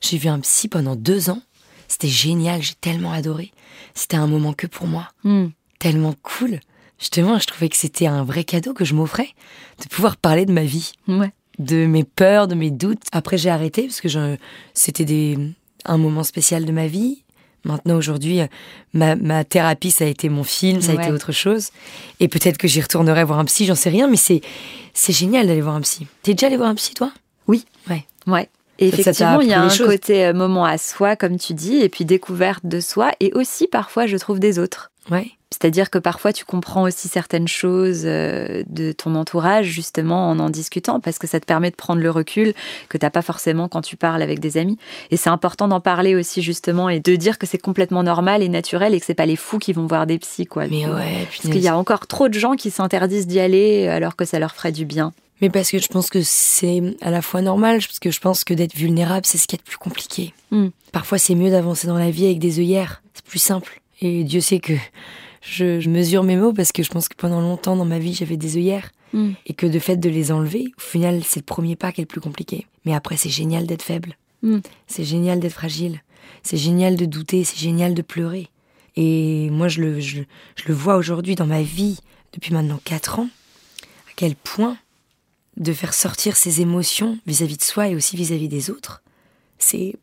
J'ai 0.00 0.18
vu 0.18 0.28
un 0.28 0.40
psy 0.40 0.68
pendant 0.68 0.96
deux 0.96 1.30
ans. 1.30 1.42
C'était 1.86 2.08
génial, 2.08 2.62
j'ai 2.62 2.74
tellement 2.74 3.12
adoré. 3.12 3.52
C'était 3.94 4.16
un 4.16 4.26
moment 4.26 4.52
que 4.52 4.66
pour 4.66 4.86
moi. 4.86 5.08
Hmm 5.24 5.48
tellement 5.78 6.14
cool. 6.22 6.60
Justement, 6.98 7.38
je 7.38 7.46
trouvais 7.46 7.68
que 7.68 7.76
c'était 7.76 8.06
un 8.06 8.24
vrai 8.24 8.44
cadeau 8.44 8.74
que 8.74 8.84
je 8.84 8.94
m'offrais 8.94 9.28
de 9.80 9.88
pouvoir 9.88 10.16
parler 10.16 10.46
de 10.46 10.52
ma 10.52 10.64
vie, 10.64 10.92
de 11.58 11.86
mes 11.86 12.04
peurs, 12.04 12.48
de 12.48 12.54
mes 12.54 12.70
doutes. 12.70 13.02
Après, 13.12 13.38
j'ai 13.38 13.50
arrêté 13.50 13.82
parce 13.82 14.00
que 14.00 14.08
c'était 14.74 15.04
des, 15.04 15.38
un 15.84 15.98
moment 15.98 16.24
spécial 16.24 16.64
de 16.64 16.72
ma 16.72 16.86
vie. 16.86 17.22
Maintenant, 17.64 17.96
aujourd'hui, 17.96 18.40
ma, 18.94 19.44
thérapie, 19.44 19.90
ça 19.90 20.04
a 20.04 20.08
été 20.08 20.28
mon 20.28 20.44
film, 20.44 20.80
ça 20.80 20.92
a 20.92 20.94
été 20.94 21.12
autre 21.12 21.32
chose. 21.32 21.70
Et 22.18 22.28
peut-être 22.28 22.56
que 22.56 22.66
j'y 22.66 22.80
retournerai 22.80 23.24
voir 23.24 23.38
un 23.38 23.44
psy, 23.44 23.66
j'en 23.66 23.74
sais 23.74 23.90
rien, 23.90 24.08
mais 24.08 24.16
c'est, 24.16 24.40
c'est 24.94 25.12
génial 25.12 25.46
d'aller 25.46 25.60
voir 25.60 25.74
un 25.74 25.80
psy. 25.80 26.06
T'es 26.22 26.34
déjà 26.34 26.46
allé 26.46 26.56
voir 26.56 26.68
un 26.68 26.74
psy, 26.74 26.94
toi? 26.94 27.12
Oui. 27.46 27.64
Ouais. 27.90 28.04
Ouais. 28.26 28.48
Et 28.78 28.88
effectivement, 28.88 29.40
il 29.40 29.48
y 29.48 29.52
a 29.52 29.62
un 29.62 29.76
côté 29.76 30.26
euh, 30.26 30.32
moment 30.32 30.64
à 30.64 30.78
soi, 30.78 31.16
comme 31.16 31.36
tu 31.36 31.52
dis, 31.52 31.78
et 31.78 31.88
puis 31.88 32.04
découverte 32.04 32.64
de 32.64 32.80
soi, 32.80 33.10
et 33.18 33.32
aussi 33.34 33.66
parfois, 33.66 34.06
je 34.06 34.16
trouve, 34.16 34.38
des 34.38 34.58
autres. 34.58 34.92
Ouais. 35.10 35.30
C'est-à-dire 35.50 35.88
que 35.88 35.98
parfois 35.98 36.32
tu 36.32 36.44
comprends 36.44 36.82
aussi 36.82 37.08
certaines 37.08 37.48
choses 37.48 38.02
euh, 38.04 38.62
de 38.68 38.92
ton 38.92 39.14
entourage 39.14 39.66
justement 39.66 40.28
en 40.28 40.38
en 40.38 40.50
discutant 40.50 41.00
parce 41.00 41.18
que 41.18 41.26
ça 41.26 41.40
te 41.40 41.46
permet 41.46 41.70
de 41.70 41.76
prendre 41.76 42.02
le 42.02 42.10
recul 42.10 42.52
que 42.90 42.98
t'as 42.98 43.08
pas 43.08 43.22
forcément 43.22 43.66
quand 43.66 43.80
tu 43.80 43.96
parles 43.96 44.20
avec 44.20 44.40
des 44.40 44.58
amis. 44.58 44.76
Et 45.10 45.16
c'est 45.16 45.30
important 45.30 45.66
d'en 45.66 45.80
parler 45.80 46.14
aussi 46.14 46.42
justement 46.42 46.90
et 46.90 47.00
de 47.00 47.16
dire 47.16 47.38
que 47.38 47.46
c'est 47.46 47.58
complètement 47.58 48.02
normal 48.02 48.42
et 48.42 48.48
naturel 48.48 48.94
et 48.94 49.00
que 49.00 49.06
c'est 49.06 49.14
pas 49.14 49.26
les 49.26 49.36
fous 49.36 49.58
qui 49.58 49.72
vont 49.72 49.86
voir 49.86 50.06
des 50.06 50.18
psys 50.18 50.46
quoi. 50.46 50.66
Mais 50.68 50.86
ouais, 50.86 51.26
parce 51.26 51.40
qu'il 51.40 51.62
y 51.62 51.68
a 51.68 51.76
encore 51.76 52.06
trop 52.06 52.28
de 52.28 52.38
gens 52.38 52.54
qui 52.54 52.70
s'interdisent 52.70 53.26
d'y 53.26 53.40
aller 53.40 53.88
alors 53.88 54.16
que 54.16 54.26
ça 54.26 54.38
leur 54.38 54.54
ferait 54.54 54.72
du 54.72 54.84
bien. 54.84 55.12
Mais 55.40 55.50
parce 55.50 55.70
que 55.70 55.78
je 55.78 55.88
pense 55.88 56.10
que 56.10 56.20
c'est 56.22 56.82
à 57.00 57.10
la 57.10 57.22
fois 57.22 57.42
normal, 57.42 57.78
parce 57.78 58.00
que 58.00 58.10
je 58.10 58.20
pense 58.20 58.44
que 58.44 58.54
d'être 58.54 58.74
vulnérable, 58.74 59.24
c'est 59.24 59.38
ce 59.38 59.46
qui 59.46 59.54
est 59.54 59.60
le 59.60 59.64
plus 59.64 59.76
compliqué. 59.76 60.34
Hmm. 60.50 60.68
Parfois, 60.92 61.18
c'est 61.18 61.34
mieux 61.34 61.50
d'avancer 61.50 61.86
dans 61.86 61.98
la 61.98 62.10
vie 62.10 62.26
avec 62.26 62.38
des 62.38 62.58
œillères. 62.58 63.02
C'est 63.14 63.24
plus 63.24 63.38
simple. 63.38 63.80
Et 64.00 64.24
Dieu 64.24 64.40
sait 64.40 64.60
que 64.60 64.74
je, 65.40 65.88
mesure 65.88 66.22
mes 66.22 66.36
mots 66.36 66.52
parce 66.52 66.72
que 66.72 66.82
je 66.82 66.90
pense 66.90 67.08
que 67.08 67.16
pendant 67.16 67.40
longtemps 67.40 67.76
dans 67.76 67.84
ma 67.84 67.98
vie, 67.98 68.14
j'avais 68.14 68.36
des 68.36 68.56
œillères. 68.56 68.90
Hmm. 69.12 69.32
Et 69.46 69.54
que 69.54 69.66
de 69.66 69.78
fait 69.78 69.96
de 69.96 70.10
les 70.10 70.32
enlever, 70.32 70.72
au 70.76 70.80
final, 70.80 71.22
c'est 71.24 71.40
le 71.40 71.44
premier 71.44 71.76
pas 71.76 71.92
qui 71.92 72.02
est 72.02 72.04
le 72.04 72.08
plus 72.08 72.20
compliqué. 72.20 72.66
Mais 72.84 72.94
après, 72.94 73.16
c'est 73.16 73.30
génial 73.30 73.66
d'être 73.66 73.82
faible. 73.82 74.16
Hmm. 74.42 74.58
C'est 74.86 75.04
génial 75.04 75.40
d'être 75.40 75.54
fragile. 75.54 76.02
C'est 76.42 76.58
génial 76.58 76.96
de 76.96 77.06
douter. 77.06 77.42
C'est 77.44 77.58
génial 77.58 77.94
de 77.94 78.02
pleurer. 78.02 78.48
Et 78.96 79.48
moi, 79.50 79.68
je 79.68 79.80
le, 79.80 80.00
je, 80.00 80.20
le 80.66 80.74
vois 80.74 80.96
aujourd'hui 80.96 81.36
dans 81.36 81.46
ma 81.46 81.62
vie, 81.62 82.00
depuis 82.32 82.52
maintenant 82.52 82.80
4 82.84 83.20
ans, 83.20 83.28
à 83.82 84.12
quel 84.16 84.34
point 84.34 84.76
de 85.56 85.72
faire 85.72 85.94
sortir 85.94 86.36
ses 86.36 86.60
émotions 86.60 87.18
vis-à-vis 87.26 87.56
de 87.56 87.62
soi 87.62 87.88
et 87.88 87.96
aussi 87.96 88.16
vis-à-vis 88.16 88.48
des 88.48 88.70
autres, 88.70 89.02
c'est 89.58 89.96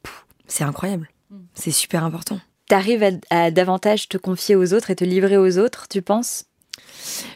c'est 0.48 0.64
incroyable. 0.64 1.10
Hmm. 1.30 1.44
C'est 1.54 1.72
super 1.72 2.04
important 2.04 2.40
t'arrives 2.68 3.04
à, 3.04 3.12
à, 3.30 3.52
davantage 3.52 4.10
te 4.10 4.18
confier 4.18 4.56
aux 4.56 4.74
autres 4.74 4.92
et 4.92 4.96
te 4.96 5.04
livrer 5.04 5.38
aux 5.38 5.58
autres, 5.58 5.88
tu 5.90 6.02
penses? 6.02 6.46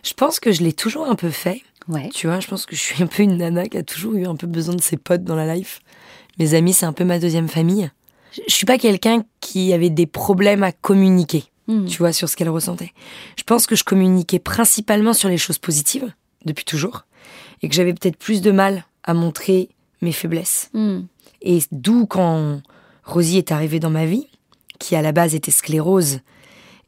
Je 0.04 0.14
pense 0.14 0.40
que 0.40 0.52
je 0.52 0.64
l'ai 0.64 0.74
toujours 0.74 1.08
un 1.08 1.16
peu 1.16 1.30
fait. 1.30 1.62
Ouais. 1.88 2.10
Tu 2.14 2.28
vois, 2.28 2.40
je 2.40 2.48
pense 2.48 2.66
que 2.66 2.76
je 2.76 2.82
suis 2.82 3.04
un 3.04 3.08
peu 3.08 3.24
une 3.24 3.38
nana 3.38 3.66
qui 3.66 3.78
a 3.78 3.84
toujours 3.84 4.14
eu 4.16 4.26
un 4.26 4.36
peu 4.36 4.48
besoin 4.48 4.76
de 4.76 4.82
ses 4.82 4.98
potes 4.98 5.24
dans 5.24 5.36
la 5.36 5.54
life. 5.56 5.80
Mes 6.38 6.54
amis, 6.54 6.74
c'est 6.74 6.86
un 6.86 6.94
peu 6.94 7.04
ma 7.04 7.20
deuxième 7.20 7.48
famille. 7.48 7.90
Je 8.48 8.54
suis 8.54 8.66
pas 8.66 8.78
quelqu'un 8.78 9.24
qui 9.40 9.74
avait 9.74 9.90
des 9.90 10.06
problèmes 10.06 10.64
à 10.64 10.72
communiquer, 10.72 11.46
Hmm. 11.70 11.86
tu 11.86 12.00
vois, 12.00 12.14
sur 12.14 12.28
ce 12.28 12.36
qu'elle 12.36 12.50
ressentait. 12.50 12.94
Je 13.38 13.44
pense 13.44 13.68
que 13.68 13.76
je 13.76 13.84
communiquais 13.84 14.40
principalement 14.40 15.14
sur 15.14 15.30
les 15.30 15.38
choses 15.38 15.60
positives, 15.60 16.12
depuis 16.46 16.66
toujours, 16.66 17.06
et 17.62 17.70
que 17.70 17.76
j'avais 17.76 17.94
peut-être 17.94 18.18
plus 18.18 18.42
de 18.42 18.50
mal 18.50 18.86
à 19.04 19.14
montrer 19.14 19.70
mes 20.02 20.12
faiblesses. 20.12 20.72
Hmm. 20.74 21.02
Et 21.44 21.60
d'où 21.72 22.08
quand 22.08 22.64
Rosie 23.04 23.38
est 23.38 23.52
arrivée 23.52 23.80
dans 23.80 23.92
ma 23.92 24.08
vie, 24.08 24.29
qui 24.80 24.96
à 24.96 25.02
la 25.02 25.12
base 25.12 25.36
était 25.36 25.52
sclérose, 25.52 26.20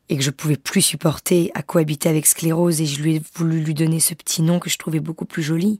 et 0.09 0.17
que 0.17 0.23
je 0.23 0.31
pouvais 0.31 0.57
plus 0.57 0.81
supporter 0.81 1.51
à 1.53 1.61
cohabiter 1.61 2.09
avec 2.09 2.25
sclérose, 2.25 2.81
et 2.81 2.85
je 2.85 3.01
lui 3.01 3.15
ai 3.15 3.21
voulu 3.35 3.61
lui 3.61 3.73
donner 3.73 3.99
ce 3.99 4.13
petit 4.13 4.41
nom 4.41 4.59
que 4.59 4.69
je 4.69 4.77
trouvais 4.77 4.99
beaucoup 4.99 5.25
plus 5.25 5.43
joli, 5.43 5.79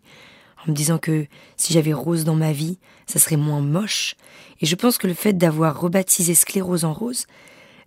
en 0.65 0.71
me 0.71 0.75
disant 0.75 0.99
que 0.99 1.25
si 1.57 1.73
j'avais 1.73 1.93
Rose 1.93 2.23
dans 2.23 2.35
ma 2.35 2.51
vie, 2.51 2.77
ça 3.07 3.17
serait 3.19 3.35
moins 3.37 3.61
moche. 3.61 4.15
Et 4.61 4.65
je 4.67 4.75
pense 4.75 4.97
que 4.99 5.07
le 5.07 5.15
fait 5.15 5.33
d'avoir 5.33 5.81
rebaptisé 5.81 6.35
sclérose 6.35 6.85
en 6.85 6.93
rose 6.93 7.25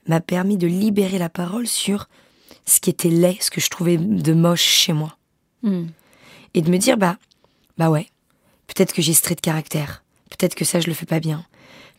m'a 0.09 0.21
permis 0.21 0.59
de 0.59 0.67
libérer 0.67 1.19
la 1.19 1.29
parole 1.29 1.69
sur 1.69 2.09
ce 2.67 2.81
qui 2.81 2.91
était 2.91 3.11
laid, 3.11 3.39
ce 3.41 3.51
que 3.51 3.61
je 3.61 3.71
trouvais 3.71 3.97
de 3.97 4.33
moche 4.35 4.63
chez 4.63 4.93
moi 4.93 5.17
Hmm. 5.65 5.87
et 6.53 6.61
de 6.61 6.71
me 6.71 6.77
dire 6.77 6.99
bah 6.99 7.17
bah 7.79 7.89
ouais 7.89 8.09
peut-être 8.67 8.93
que 8.93 9.01
j'ai 9.01 9.15
ce 9.15 9.23
trait 9.23 9.35
de 9.35 9.41
caractère 9.41 10.05
peut-être 10.29 10.55
que 10.55 10.67
ça 10.67 10.79
je 10.79 10.89
le 10.89 10.93
fais 10.93 11.07
pas 11.07 11.21
bien 11.21 11.47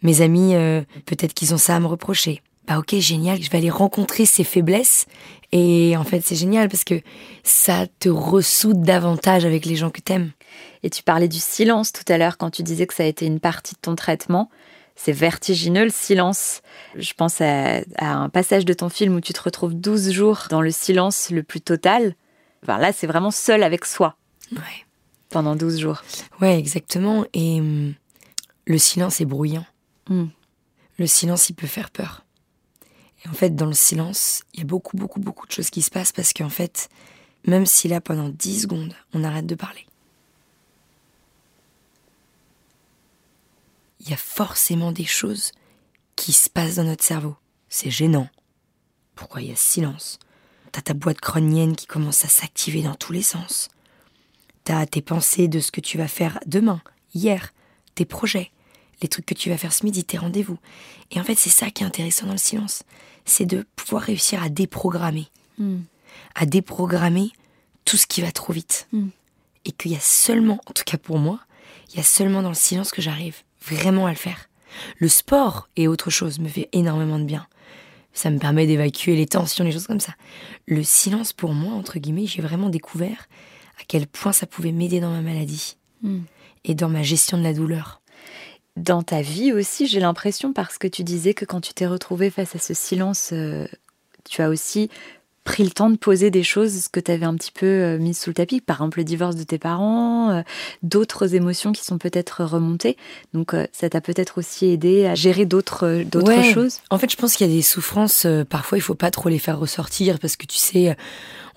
mes 0.02 0.22
amis 0.22 0.56
euh, 0.56 0.82
peut-être 1.06 1.34
qu'ils 1.34 1.54
ont 1.54 1.58
ça 1.58 1.76
à 1.76 1.80
me 1.80 1.88
reprocher 1.88 2.42
bah 2.68 2.80
ok 2.80 2.96
génial 2.96 3.42
je 3.42 3.50
vais 3.50 3.58
aller 3.60 3.70
rencontrer 3.70 4.26
ces 4.26 4.44
faiblesses 4.44 5.06
et 5.52 5.96
en 5.98 6.04
fait 6.04 6.22
c'est 6.22 6.36
génial 6.36 6.68
parce 6.70 6.84
que 6.84 7.02
ça 7.44 7.86
te 8.00 8.10
ressoude 8.10 8.82
davantage 8.82 9.46
avec 9.46 9.66
les 9.66 9.76
gens 9.76 9.90
que 9.92 10.02
t'aimes 10.02 10.32
Et 10.84 10.90
tu 10.90 11.04
parlais 11.04 11.28
du 11.28 11.40
silence 11.40 11.92
tout 11.92 12.04
à 12.12 12.18
l'heure 12.18 12.38
quand 12.38 12.52
tu 12.52 12.64
disais 12.64 12.88
que 12.88 12.94
ça 12.94 13.04
a 13.04 13.08
été 13.08 13.26
une 13.26 13.40
partie 13.40 13.74
de 13.76 13.80
ton 13.80 13.96
traitement. 13.96 14.50
C'est 14.96 15.12
vertigineux 15.12 15.84
le 15.86 15.90
silence. 15.90 16.62
Je 16.96 17.14
pense 17.14 17.42
à, 17.42 17.82
à 17.98 18.14
un 18.14 18.30
passage 18.30 18.66
de 18.66 18.74
ton 18.74 18.90
film 18.90 19.16
où 19.16 19.22
tu 19.22 19.34
te 19.34 19.42
retrouves 19.42 19.74
12 19.74 20.12
jours 20.12 20.44
dans 20.50 20.62
le 20.62 20.72
silence 20.72 21.32
le 21.32 21.44
plus 21.44 21.60
total. 21.62 22.16
Enfin, 22.64 22.78
là, 22.78 22.94
c'est 22.94 23.08
vraiment 23.08 23.32
seul 23.32 23.64
avec 23.64 23.86
soi 23.86 24.16
ouais 24.52 24.86
pendant 25.30 25.56
12 25.56 25.80
jours. 25.80 26.02
ouais 26.40 26.58
exactement 26.58 27.26
et 27.34 27.60
hum, 27.60 27.94
le 28.66 28.78
silence 28.78 29.22
est 29.22 29.26
bruyant 29.26 29.66
Hmm. 30.08 30.28
le 30.98 31.08
silence 31.08 31.50
il 31.50 31.56
peut 31.56 31.68
faire 31.68 31.90
peur 31.90 32.24
et 33.24 33.30
en 33.30 33.34
fait 33.34 33.56
dans 33.56 33.66
le 33.66 33.74
silence 33.74 34.44
il 34.54 34.60
y 34.60 34.64
a 34.64 34.66
beaucoup 34.66 34.98
beaucoup 34.98 35.20
beaucoup 35.20 35.48
de 35.48 35.52
choses 35.52 35.72
qui 35.72 35.82
se 35.82 35.90
passent 35.90 36.12
parce 36.12 36.32
qu'en 36.32 36.50
fait 36.50 36.90
même 37.48 37.66
si 37.66 37.88
là 37.88 38.02
pendant 38.02 38.30
10 38.30 38.62
secondes 38.62 38.94
on 39.14 39.24
arrête 39.24 39.48
de 39.48 39.56
parler 39.56 39.88
il 44.06 44.12
y 44.12 44.14
a 44.14 44.18
forcément 44.18 44.92
des 44.92 45.06
choses 45.06 45.52
qui 46.16 46.32
se 46.32 46.50
passent 46.50 46.76
dans 46.76 46.84
notre 46.84 47.04
cerveau. 47.04 47.36
C'est 47.70 47.90
gênant. 47.90 48.30
Pourquoi 49.16 49.42
il 49.42 49.50
y 49.50 49.52
a 49.52 49.56
ce 49.56 49.74
silence? 49.74 50.20
T'as 50.72 50.82
ta 50.82 50.94
boîte 50.94 51.22
crânienne 51.22 51.76
qui 51.76 51.88
commence 51.88 52.24
à 52.24 52.28
s'activer 52.28 52.84
dans 52.84 52.96
tous 52.96 53.14
les 53.14 53.22
sens. 53.22 53.70
T'as 54.64 54.86
tes 54.86 55.02
pensées 55.02 55.48
de 55.48 55.60
ce 55.60 55.72
que 55.72 55.82
tu 55.82 55.98
vas 55.98 56.08
faire 56.08 56.40
demain, 56.46 56.82
hier, 57.14 57.54
tes 57.96 58.06
projets, 58.06 58.52
les 59.06 59.10
trucs 59.10 59.28
que 59.28 59.36
tu 59.36 59.50
vas 59.50 59.58
faire 59.58 59.72
ce 59.72 59.86
midi, 59.86 60.04
tes 60.04 60.18
rendez-vous. 60.18 60.58
Et 61.12 61.20
en 61.20 61.24
fait, 61.24 61.36
c'est 61.36 61.52
ça 61.52 61.70
qui 61.70 61.84
est 61.84 61.86
intéressant 61.86 62.26
dans 62.26 62.32
le 62.32 62.40
silence. 62.40 62.82
C'est 63.24 63.46
de 63.46 63.66
pouvoir 63.76 64.02
réussir 64.02 64.42
à 64.42 64.50
déprogrammer. 64.50 65.28
Hmm. 65.60 65.82
À 66.34 66.48
déprogrammer 66.48 67.32
tout 67.86 67.98
ce 67.98 68.08
qui 68.08 68.22
va 68.22 68.32
trop 68.32 68.52
vite. 68.52 68.88
Mm. 68.92 69.10
Et 69.66 69.72
qu'il 69.72 69.92
y 69.92 69.96
a 69.96 70.00
seulement, 70.00 70.60
en 70.66 70.74
tout 70.74 70.84
cas 70.84 70.98
pour 70.98 71.20
moi, 71.20 71.40
il 71.90 71.98
y 71.98 72.00
a 72.00 72.04
seulement 72.04 72.42
dans 72.42 72.50
le 72.50 72.56
silence 72.56 72.92
que 72.92 73.02
j'arrive 73.02 73.38
vraiment 73.62 74.08
à 74.08 74.10
le 74.10 74.16
faire. 74.16 74.50
Le 74.98 75.08
sport 75.08 75.70
et 75.76 75.88
autre 75.88 76.10
chose 76.10 76.40
me 76.40 76.48
fait 76.48 76.70
énormément 76.72 77.20
de 77.20 77.26
bien. 77.26 77.48
Ça 78.14 78.32
me 78.32 78.40
permet 78.40 78.66
d'évacuer 78.66 79.16
les 79.16 79.28
tensions, 79.28 79.64
les 79.64 79.72
choses 79.72 79.88
comme 79.88 80.00
ça. 80.00 80.14
Le 80.68 80.84
silence, 80.84 81.32
pour 81.32 81.54
moi, 81.54 81.74
entre 81.74 82.00
guillemets, 82.00 82.26
j'ai 82.26 82.42
vraiment 82.42 82.70
découvert 82.70 83.28
à 83.80 83.84
quel 83.88 84.08
point 84.08 84.32
ça 84.32 84.48
pouvait 84.48 84.72
m'aider 84.72 85.00
dans 85.00 85.12
ma 85.12 85.22
maladie 85.22 85.78
Hmm. 86.06 86.22
et 86.64 86.76
dans 86.76 86.90
ma 86.90 87.04
gestion 87.04 87.38
de 87.38 87.44
la 87.44 87.54
douleur. 87.54 88.02
Dans 88.76 89.04
ta 89.04 89.22
vie 89.22 89.54
aussi, 89.54 89.88
j'ai 89.88 90.00
l'impression, 90.02 90.52
parce 90.52 90.78
que 90.78 90.88
tu 90.88 91.04
disais 91.04 91.34
que 91.34 91.46
quand 91.46 91.62
tu 91.62 91.74
t'es 91.74 91.88
retrouvée 91.88 92.30
face 92.30 92.56
à 92.56 92.60
ce 92.60 92.74
silence, 92.74 93.30
euh, 93.32 93.66
tu 94.30 94.42
as 94.42 94.50
aussi 94.50 94.90
pris 95.46 95.64
le 95.64 95.70
temps 95.70 95.92
de 95.92 95.96
poser 95.96 96.32
des 96.32 96.42
choses 96.44 96.88
que 96.90 97.00
tu 97.00 97.12
avais 97.12 97.26
un 97.26 97.36
petit 97.36 97.52
peu 97.52 97.68
euh, 97.68 97.98
mises 98.00 98.20
sous 98.20 98.32
le 98.32 98.34
tapis, 98.34 98.60
par 98.62 98.78
exemple 98.78 98.98
le 98.98 99.04
divorce 99.06 99.36
de 99.36 99.44
tes 99.44 99.60
parents, 99.60 100.32
euh, 100.32 100.42
d'autres 100.82 101.36
émotions 101.36 101.72
qui 101.72 101.86
sont 101.86 102.00
peut-être 102.00 102.44
remontées. 102.44 102.98
Donc 103.34 103.54
ça 103.72 103.88
t'a 103.90 104.02
peut-être 104.02 104.40
aussi 104.40 104.66
aidé 104.72 105.06
à 105.06 105.14
gérer 105.16 105.46
d'autres 105.46 106.02
d'autres 106.04 106.28
Ouais. 106.36 106.52
choses. 106.52 106.80
En 106.90 106.98
fait, 106.98 107.12
je 107.12 107.16
pense 107.16 107.36
qu'il 107.36 107.48
y 107.48 107.50
a 107.52 107.56
des 107.56 107.62
souffrances, 107.62 108.26
parfois 108.50 108.78
il 108.80 108.82
faut 108.82 108.96
pas 108.96 109.12
trop 109.12 109.30
les 109.30 109.40
faire 109.40 109.60
ressortir 109.60 110.18
parce 110.20 110.36
que 110.36 110.48
tu 110.48 110.58
sais, 110.58 110.98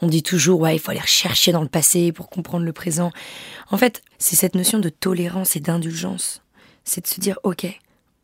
on 0.02 0.06
dit 0.06 0.22
toujours, 0.22 0.60
ouais, 0.60 0.76
il 0.76 0.78
faut 0.78 0.90
aller 0.90 1.00
rechercher 1.00 1.50
dans 1.50 1.62
le 1.62 1.68
passé 1.68 2.12
pour 2.12 2.28
comprendre 2.28 2.66
le 2.66 2.72
présent. 2.74 3.10
En 3.70 3.78
fait, 3.78 4.02
c'est 4.18 4.36
cette 4.36 4.54
notion 4.54 4.78
de 4.78 4.90
tolérance 4.90 5.56
et 5.56 5.60
d'indulgence. 5.60 6.42
C'est 6.88 7.02
de 7.02 7.06
se 7.06 7.20
dire, 7.20 7.38
ok, 7.42 7.66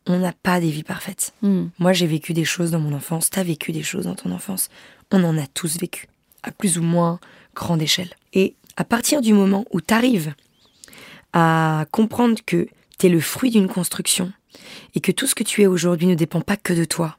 on 0.07 0.19
n'a 0.19 0.33
pas 0.33 0.59
des 0.59 0.71
vies 0.71 0.83
parfaites. 0.83 1.33
Hmm. 1.43 1.67
Moi, 1.77 1.93
j'ai 1.93 2.07
vécu 2.07 2.33
des 2.33 2.45
choses 2.45 2.71
dans 2.71 2.79
mon 2.79 2.93
enfance, 2.93 3.29
t'as 3.29 3.43
vécu 3.43 3.71
des 3.71 3.83
choses 3.83 4.05
dans 4.05 4.15
ton 4.15 4.31
enfance. 4.31 4.69
On 5.11 5.23
en 5.23 5.37
a 5.37 5.45
tous 5.45 5.77
vécu, 5.77 6.07
à 6.41 6.51
plus 6.51 6.79
ou 6.79 6.81
moins 6.81 7.19
grande 7.53 7.81
échelle. 7.81 8.09
Et 8.33 8.55
à 8.75 8.83
partir 8.83 9.21
du 9.21 9.33
moment 9.33 9.65
où 9.71 9.81
t'arrives 9.81 10.33
à 11.33 11.85
comprendre 11.91 12.39
que 12.43 12.67
t'es 12.97 13.09
le 13.09 13.19
fruit 13.19 13.51
d'une 13.51 13.67
construction 13.67 14.33
et 14.95 14.99
que 14.99 15.11
tout 15.11 15.27
ce 15.27 15.35
que 15.35 15.43
tu 15.43 15.61
es 15.61 15.67
aujourd'hui 15.67 16.07
ne 16.07 16.15
dépend 16.15 16.41
pas 16.41 16.57
que 16.57 16.73
de 16.73 16.85
toi, 16.85 17.17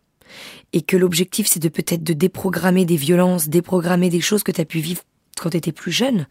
et 0.72 0.82
que 0.82 0.96
l'objectif 0.96 1.46
c'est 1.46 1.60
de 1.60 1.68
peut-être 1.68 2.02
de 2.02 2.12
déprogrammer 2.12 2.84
des 2.84 2.96
violences, 2.96 3.48
déprogrammer 3.48 4.10
des 4.10 4.20
choses 4.20 4.42
que 4.42 4.52
t'as 4.52 4.64
pu 4.64 4.80
vivre 4.80 5.02
quand 5.40 5.50
t'étais 5.50 5.72
plus 5.72 5.92
jeune, 5.92 6.26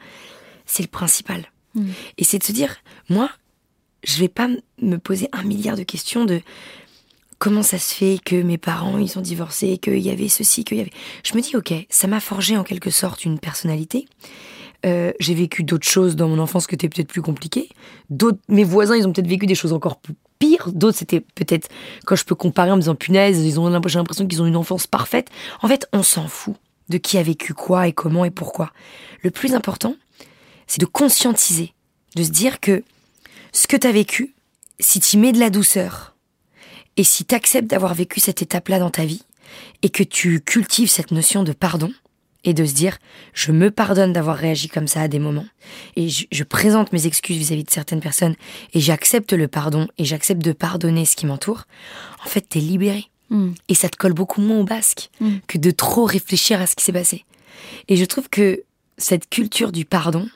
c'est 0.66 0.84
le 0.84 0.90
principal. 0.90 1.52
Mm. 1.76 1.90
Et 2.18 2.24
c'est 2.24 2.40
de 2.40 2.44
se 2.44 2.52
dire, 2.52 2.76
moi, 3.10 3.30
je 4.06 4.20
vais 4.20 4.30
pas 4.30 4.48
me 4.82 4.98
poser 4.98 5.28
un 5.34 5.44
milliard 5.44 5.76
de 5.76 5.84
questions 5.84 6.26
de 6.26 6.42
comment 7.40 7.64
ça 7.64 7.78
se 7.78 7.94
fait 7.94 8.20
que 8.24 8.42
mes 8.42 8.58
parents 8.58 8.98
ils 8.98 9.18
ont 9.18 9.22
divorcé, 9.22 9.78
qu'il 9.78 10.00
y 10.00 10.10
avait 10.10 10.30
ceci, 10.30 10.64
qu'il 10.64 10.78
y 10.78 10.82
avait. 10.82 10.94
Je 11.24 11.36
me 11.36 11.42
dis 11.42 11.56
ok, 11.56 11.74
ça 11.90 12.08
m'a 12.08 12.20
forgé 12.20 12.56
en 12.56 12.64
quelque 12.64 12.90
sorte 12.90 13.26
une 13.26 13.40
personnalité. 13.40 14.08
Euh, 14.86 15.12
j'ai 15.20 15.34
vécu 15.34 15.64
d'autres 15.64 15.88
choses 15.88 16.16
dans 16.16 16.28
mon 16.28 16.38
enfance 16.38 16.68
qui 16.68 16.76
étaient 16.76 16.90
peut-être 16.90 17.08
plus 17.08 17.24
compliquées. 17.24 17.70
D'autres, 18.10 18.40
mes 18.50 18.64
voisins, 18.64 18.96
ils 18.96 19.08
ont 19.08 19.12
peut-être 19.12 19.28
vécu 19.28 19.48
des 19.48 19.56
choses 19.56 19.74
encore 19.74 20.00
pires. 20.38 20.72
D'autres, 20.72 20.98
c'était 20.98 21.22
peut-être 21.22 21.70
quand 22.06 22.16
je 22.16 22.24
peux 22.24 22.36
comparer 22.36 22.72
en 22.72 22.76
me 22.76 22.82
disant 22.82 22.94
punaise, 22.94 23.44
ils 23.44 23.60
ont 23.60 23.66
j'ai 23.88 23.98
l'impression 23.98 24.28
qu'ils 24.28 24.42
ont 24.44 24.46
une 24.46 24.58
enfance 24.58 24.86
parfaite. 24.86 25.30
En 25.62 25.68
fait, 25.68 25.88
on 25.92 26.04
s'en 26.04 26.28
fout 26.28 26.56
de 26.90 26.98
qui 26.98 27.18
a 27.18 27.24
vécu 27.24 27.56
quoi 27.56 27.88
et 27.88 27.94
comment 27.94 28.26
et 28.26 28.32
pourquoi. 28.32 28.72
Le 29.24 29.32
plus 29.32 29.56
important, 29.56 29.96
c'est 30.68 30.80
de 30.80 30.86
conscientiser, 30.86 31.74
de 32.16 32.24
se 32.24 32.30
dire 32.30 32.60
que 32.60 32.84
ce 33.56 33.68
que 33.68 33.78
tu 33.78 33.88
as 33.88 33.92
vécu, 33.92 34.34
si 34.80 35.00
tu 35.00 35.18
mets 35.18 35.32
de 35.32 35.40
la 35.40 35.50
douceur 35.50 36.16
et 36.98 37.04
si 37.04 37.24
tu 37.26 37.34
acceptes 37.34 37.70
d'avoir 37.70 37.94
vécu 37.94 38.20
cette 38.20 38.42
étape-là 38.42 38.80
dans 38.80 38.90
ta 38.90 39.06
vie 39.06 39.24
et 39.82 39.90
que 39.90 40.04
tu 40.04 40.42
cultives 40.42 40.90
cette 40.90 41.12
notion 41.12 41.44
de 41.44 41.54
pardon 41.54 41.92
et 42.44 42.54
de 42.54 42.66
se 42.66 42.74
dire 42.74 42.98
je 43.34 43.52
me 43.52 43.72
pardonne 43.72 44.14
d'avoir 44.14 44.36
réagi 44.36 44.68
comme 44.68 44.88
ça 44.88 45.02
à 45.02 45.08
des 45.08 45.20
moments 45.20 45.48
et 45.96 46.10
je, 46.10 46.26
je 46.32 46.44
présente 46.44 46.92
mes 46.92 47.08
excuses 47.08 47.38
vis-à-vis 47.38 47.64
de 47.64 47.72
certaines 47.72 48.02
personnes 48.02 48.36
et 48.74 48.80
j'accepte 48.80 49.32
le 49.34 49.48
pardon 49.48 49.88
et 49.98 50.06
j'accepte 50.06 50.42
de 50.44 50.52
pardonner 50.52 51.06
ce 51.06 51.16
qui 51.16 51.26
m'entoure, 51.26 51.64
en 52.24 52.28
fait, 52.28 52.42
t'es 52.42 52.60
libéré. 52.60 53.06
Hmm. 53.32 53.54
Et 53.70 53.74
ça 53.74 53.90
te 53.90 53.98
colle 53.98 54.14
beaucoup 54.14 54.42
moins 54.42 54.60
au 54.60 54.64
basque 54.66 55.10
Mm. 55.20 55.38
que 55.48 55.58
de 55.58 55.72
trop 55.72 56.06
réfléchir 56.06 56.62
à 56.62 56.68
ce 56.68 56.76
qui 56.76 56.84
s'est 56.84 56.94
passé. 56.94 57.26
Et 57.88 57.96
je 57.96 58.06
trouve 58.06 58.30
que 58.30 58.62
cette 58.98 59.30
culture 59.30 59.72
du 59.72 59.84
pardon, 59.86 60.28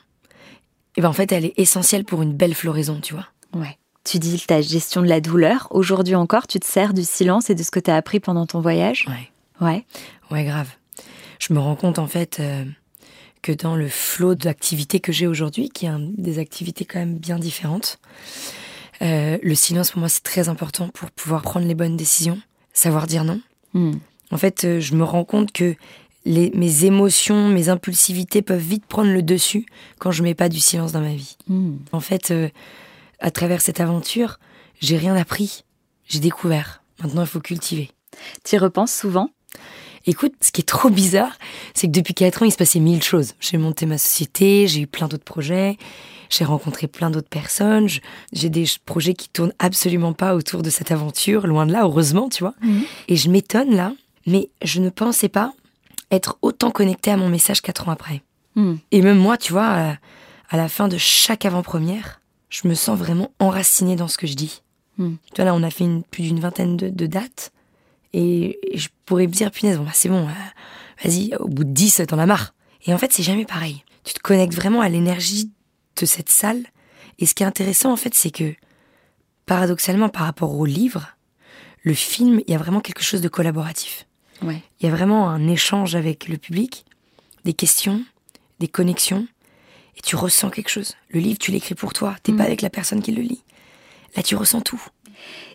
eh 1.00 1.02
ben 1.02 1.08
en 1.08 1.14
fait, 1.14 1.32
elle 1.32 1.46
est 1.46 1.54
essentielle 1.56 2.04
pour 2.04 2.20
une 2.20 2.34
belle 2.34 2.54
floraison, 2.54 3.00
tu 3.00 3.14
vois. 3.14 3.26
Ouais. 3.54 3.78
Tu 4.04 4.18
dis 4.18 4.38
ta 4.46 4.60
gestion 4.60 5.00
de 5.00 5.06
la 5.06 5.22
douleur. 5.22 5.66
Aujourd'hui 5.70 6.14
encore, 6.14 6.46
tu 6.46 6.60
te 6.60 6.66
sers 6.66 6.92
du 6.92 7.04
silence 7.04 7.48
et 7.48 7.54
de 7.54 7.62
ce 7.62 7.70
que 7.70 7.80
tu 7.80 7.90
as 7.90 7.96
appris 7.96 8.20
pendant 8.20 8.44
ton 8.44 8.60
voyage? 8.60 9.06
Ouais. 9.08 9.66
Ouais. 9.66 9.84
Ouais, 10.30 10.44
grave. 10.44 10.68
Je 11.38 11.54
me 11.54 11.58
rends 11.58 11.74
compte 11.74 11.98
en 11.98 12.06
fait 12.06 12.38
euh, 12.38 12.66
que 13.40 13.50
dans 13.52 13.76
le 13.76 13.88
flot 13.88 14.34
d'activités 14.34 15.00
que 15.00 15.10
j'ai 15.10 15.26
aujourd'hui, 15.26 15.70
qui 15.70 15.86
est 15.86 15.88
un- 15.88 16.10
des 16.18 16.38
activités 16.38 16.84
quand 16.84 16.98
même 16.98 17.16
bien 17.16 17.38
différentes, 17.38 17.98
euh, 19.00 19.38
le 19.42 19.54
silence 19.54 19.92
pour 19.92 20.00
moi 20.00 20.10
c'est 20.10 20.22
très 20.22 20.50
important 20.50 20.88
pour 20.90 21.10
pouvoir 21.10 21.40
prendre 21.40 21.66
les 21.66 21.74
bonnes 21.74 21.96
décisions, 21.96 22.38
savoir 22.74 23.06
dire 23.06 23.24
non. 23.24 23.40
Hmm. 23.72 23.92
En 24.32 24.36
fait, 24.36 24.64
euh, 24.64 24.80
je 24.80 24.94
me 24.94 25.02
rends 25.04 25.24
compte 25.24 25.50
que 25.52 25.74
les, 26.24 26.50
mes 26.54 26.84
émotions, 26.84 27.48
mes 27.48 27.68
impulsivités 27.68 28.42
peuvent 28.42 28.60
vite 28.60 28.86
prendre 28.86 29.10
le 29.10 29.22
dessus 29.22 29.66
quand 29.98 30.10
je 30.10 30.22
mets 30.22 30.34
pas 30.34 30.48
du 30.48 30.60
silence 30.60 30.92
dans 30.92 31.00
ma 31.00 31.14
vie. 31.14 31.36
Hmm. 31.48 31.76
En 31.92 32.00
fait, 32.00 32.30
euh, 32.30 32.48
à 33.20 33.30
travers 33.30 33.60
cette 33.60 33.80
aventure, 33.80 34.38
j'ai 34.80 34.96
rien 34.96 35.16
appris, 35.16 35.64
j'ai 36.06 36.20
découvert. 36.20 36.82
Maintenant, 37.02 37.22
il 37.22 37.28
faut 37.28 37.40
cultiver. 37.40 37.90
Tu 38.44 38.56
y 38.56 38.58
repenses 38.58 38.92
souvent? 38.92 39.30
Écoute, 40.06 40.32
ce 40.40 40.50
qui 40.50 40.62
est 40.62 40.64
trop 40.64 40.88
bizarre, 40.88 41.36
c'est 41.74 41.86
que 41.86 41.92
depuis 41.92 42.14
4 42.14 42.42
ans, 42.42 42.46
il 42.46 42.52
se 42.52 42.56
passait 42.56 42.80
mille 42.80 43.02
choses. 43.02 43.34
J'ai 43.40 43.58
monté 43.58 43.84
ma 43.86 43.98
société, 43.98 44.66
j'ai 44.66 44.80
eu 44.80 44.86
plein 44.86 45.08
d'autres 45.08 45.24
projets, 45.24 45.76
j'ai 46.30 46.44
rencontré 46.44 46.86
plein 46.86 47.10
d'autres 47.10 47.28
personnes, 47.28 47.86
j'ai 48.32 48.48
des 48.48 48.64
projets 48.86 49.14
qui 49.14 49.28
tournent 49.28 49.52
absolument 49.58 50.14
pas 50.14 50.34
autour 50.34 50.62
de 50.62 50.70
cette 50.70 50.90
aventure, 50.90 51.46
loin 51.46 51.66
de 51.66 51.72
là, 51.72 51.82
heureusement, 51.82 52.28
tu 52.30 52.42
vois. 52.42 52.54
Mhm. 52.62 52.84
Et 53.08 53.16
je 53.16 53.28
m'étonne 53.28 53.74
là, 53.74 53.92
mais 54.26 54.48
je 54.62 54.80
ne 54.80 54.88
pensais 54.88 55.28
pas 55.28 55.52
être 56.10 56.38
autant 56.42 56.70
connectée 56.70 57.10
à 57.10 57.16
mon 57.16 57.28
message 57.28 57.62
4 57.62 57.88
ans 57.88 57.92
après. 57.92 58.22
Mhm. 58.56 58.78
Et 58.90 59.02
même 59.02 59.18
moi, 59.18 59.36
tu 59.36 59.52
vois, 59.52 59.96
à 60.48 60.56
la 60.56 60.68
fin 60.68 60.88
de 60.88 60.98
chaque 60.98 61.44
avant-première, 61.44 62.20
je 62.48 62.66
me 62.66 62.74
sens 62.74 62.98
vraiment 62.98 63.32
enracinée 63.38 63.96
dans 63.96 64.08
ce 64.08 64.18
que 64.18 64.26
je 64.26 64.34
dis. 64.34 64.62
Mhm. 64.98 65.16
Tu 65.26 65.36
vois, 65.36 65.44
là, 65.44 65.54
on 65.54 65.62
a 65.62 65.70
fait 65.70 65.86
plus 66.10 66.24
d'une 66.24 66.40
vingtaine 66.40 66.76
de 66.76 67.06
dates. 67.06 67.52
Et, 68.12 68.58
je 68.74 68.88
pourrais 69.06 69.26
me 69.26 69.32
dire, 69.32 69.50
punaise, 69.50 69.78
bon, 69.78 69.84
bah, 69.84 69.90
c'est 69.94 70.08
bon, 70.08 70.26
euh, 70.26 71.04
vas-y, 71.04 71.34
au 71.36 71.48
bout 71.48 71.64
de 71.64 71.70
10, 71.70 72.02
t'en 72.08 72.18
as 72.18 72.26
marre. 72.26 72.54
Et 72.86 72.94
en 72.94 72.98
fait, 72.98 73.12
c'est 73.12 73.22
jamais 73.22 73.44
pareil. 73.44 73.84
Tu 74.04 74.14
te 74.14 74.20
connectes 74.20 74.54
vraiment 74.54 74.80
à 74.80 74.88
l'énergie 74.88 75.50
de 75.96 76.06
cette 76.06 76.30
salle. 76.30 76.62
Et 77.18 77.26
ce 77.26 77.34
qui 77.34 77.42
est 77.42 77.46
intéressant, 77.46 77.92
en 77.92 77.96
fait, 77.96 78.14
c'est 78.14 78.30
que, 78.30 78.54
paradoxalement, 79.46 80.08
par 80.08 80.24
rapport 80.24 80.56
au 80.56 80.64
livre, 80.64 81.16
le 81.82 81.94
film, 81.94 82.40
il 82.46 82.52
y 82.52 82.54
a 82.54 82.58
vraiment 82.58 82.80
quelque 82.80 83.02
chose 83.02 83.20
de 83.20 83.28
collaboratif. 83.28 84.06
Ouais. 84.42 84.62
Il 84.80 84.88
y 84.88 84.92
a 84.92 84.94
vraiment 84.94 85.28
un 85.28 85.48
échange 85.48 85.94
avec 85.94 86.28
le 86.28 86.36
public, 86.36 86.84
des 87.44 87.52
questions, 87.52 88.02
des 88.58 88.68
connexions, 88.68 89.26
et 89.96 90.00
tu 90.02 90.16
ressens 90.16 90.50
quelque 90.50 90.70
chose. 90.70 90.94
Le 91.10 91.20
livre, 91.20 91.38
tu 91.38 91.50
l'écris 91.50 91.74
pour 91.74 91.92
toi, 91.92 92.16
t'es 92.22 92.32
pas 92.32 92.44
mm. 92.44 92.46
avec 92.46 92.62
la 92.62 92.70
personne 92.70 93.02
qui 93.02 93.12
le 93.12 93.22
lit. 93.22 93.42
Là, 94.16 94.22
tu 94.22 94.34
ressens 94.34 94.62
tout. 94.62 94.82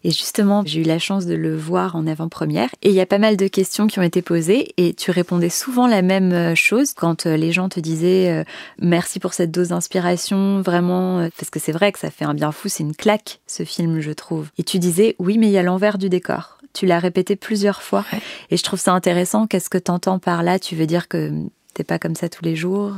Et 0.03 0.11
justement, 0.11 0.61
j'ai 0.65 0.81
eu 0.81 0.83
la 0.83 0.99
chance 0.99 1.25
de 1.25 1.33
le 1.33 1.57
voir 1.57 1.95
en 1.95 2.05
avant-première. 2.05 2.69
Et 2.83 2.89
il 2.89 2.95
y 2.95 3.01
a 3.01 3.07
pas 3.07 3.17
mal 3.17 3.37
de 3.37 3.47
questions 3.47 3.87
qui 3.87 3.97
ont 3.97 4.03
été 4.03 4.21
posées. 4.21 4.73
Et 4.77 4.93
tu 4.93 5.09
répondais 5.09 5.49
souvent 5.49 5.87
la 5.87 6.03
même 6.03 6.31
euh, 6.31 6.55
chose 6.55 6.93
quand 6.93 7.25
euh, 7.25 7.35
les 7.35 7.51
gens 7.51 7.69
te 7.69 7.79
disaient 7.79 8.31
euh, 8.31 8.43
merci 8.79 9.19
pour 9.19 9.33
cette 9.33 9.51
dose 9.51 9.69
d'inspiration, 9.69 10.61
vraiment. 10.61 11.27
Parce 11.37 11.49
que 11.49 11.59
c'est 11.59 11.71
vrai 11.71 11.91
que 11.91 11.99
ça 11.99 12.11
fait 12.11 12.25
un 12.25 12.35
bien 12.35 12.51
fou, 12.51 12.69
c'est 12.69 12.83
une 12.83 12.95
claque 12.95 13.39
ce 13.47 13.63
film, 13.63 13.99
je 13.99 14.11
trouve. 14.11 14.49
Et 14.59 14.63
tu 14.63 14.77
disais 14.77 15.15
oui, 15.17 15.39
mais 15.39 15.47
il 15.47 15.53
y 15.53 15.57
a 15.57 15.63
l'envers 15.63 15.97
du 15.97 16.09
décor. 16.09 16.54
Tu 16.75 16.85
l'as 16.85 16.99
répété 16.99 17.35
plusieurs 17.35 17.81
fois. 17.81 18.05
Et 18.51 18.57
je 18.57 18.63
trouve 18.63 18.79
ça 18.79 18.91
intéressant. 18.91 19.47
Qu'est-ce 19.47 19.69
que 19.69 19.77
tu 19.77 19.89
entends 19.89 20.19
par 20.19 20.43
là? 20.43 20.59
Tu 20.59 20.75
veux 20.75 20.85
dire 20.85 21.07
que 21.07 21.31
t'es 21.73 21.85
pas 21.85 21.99
comme 21.99 22.15
ça 22.15 22.27
tous 22.27 22.43
les 22.43 22.55
jours? 22.55 22.95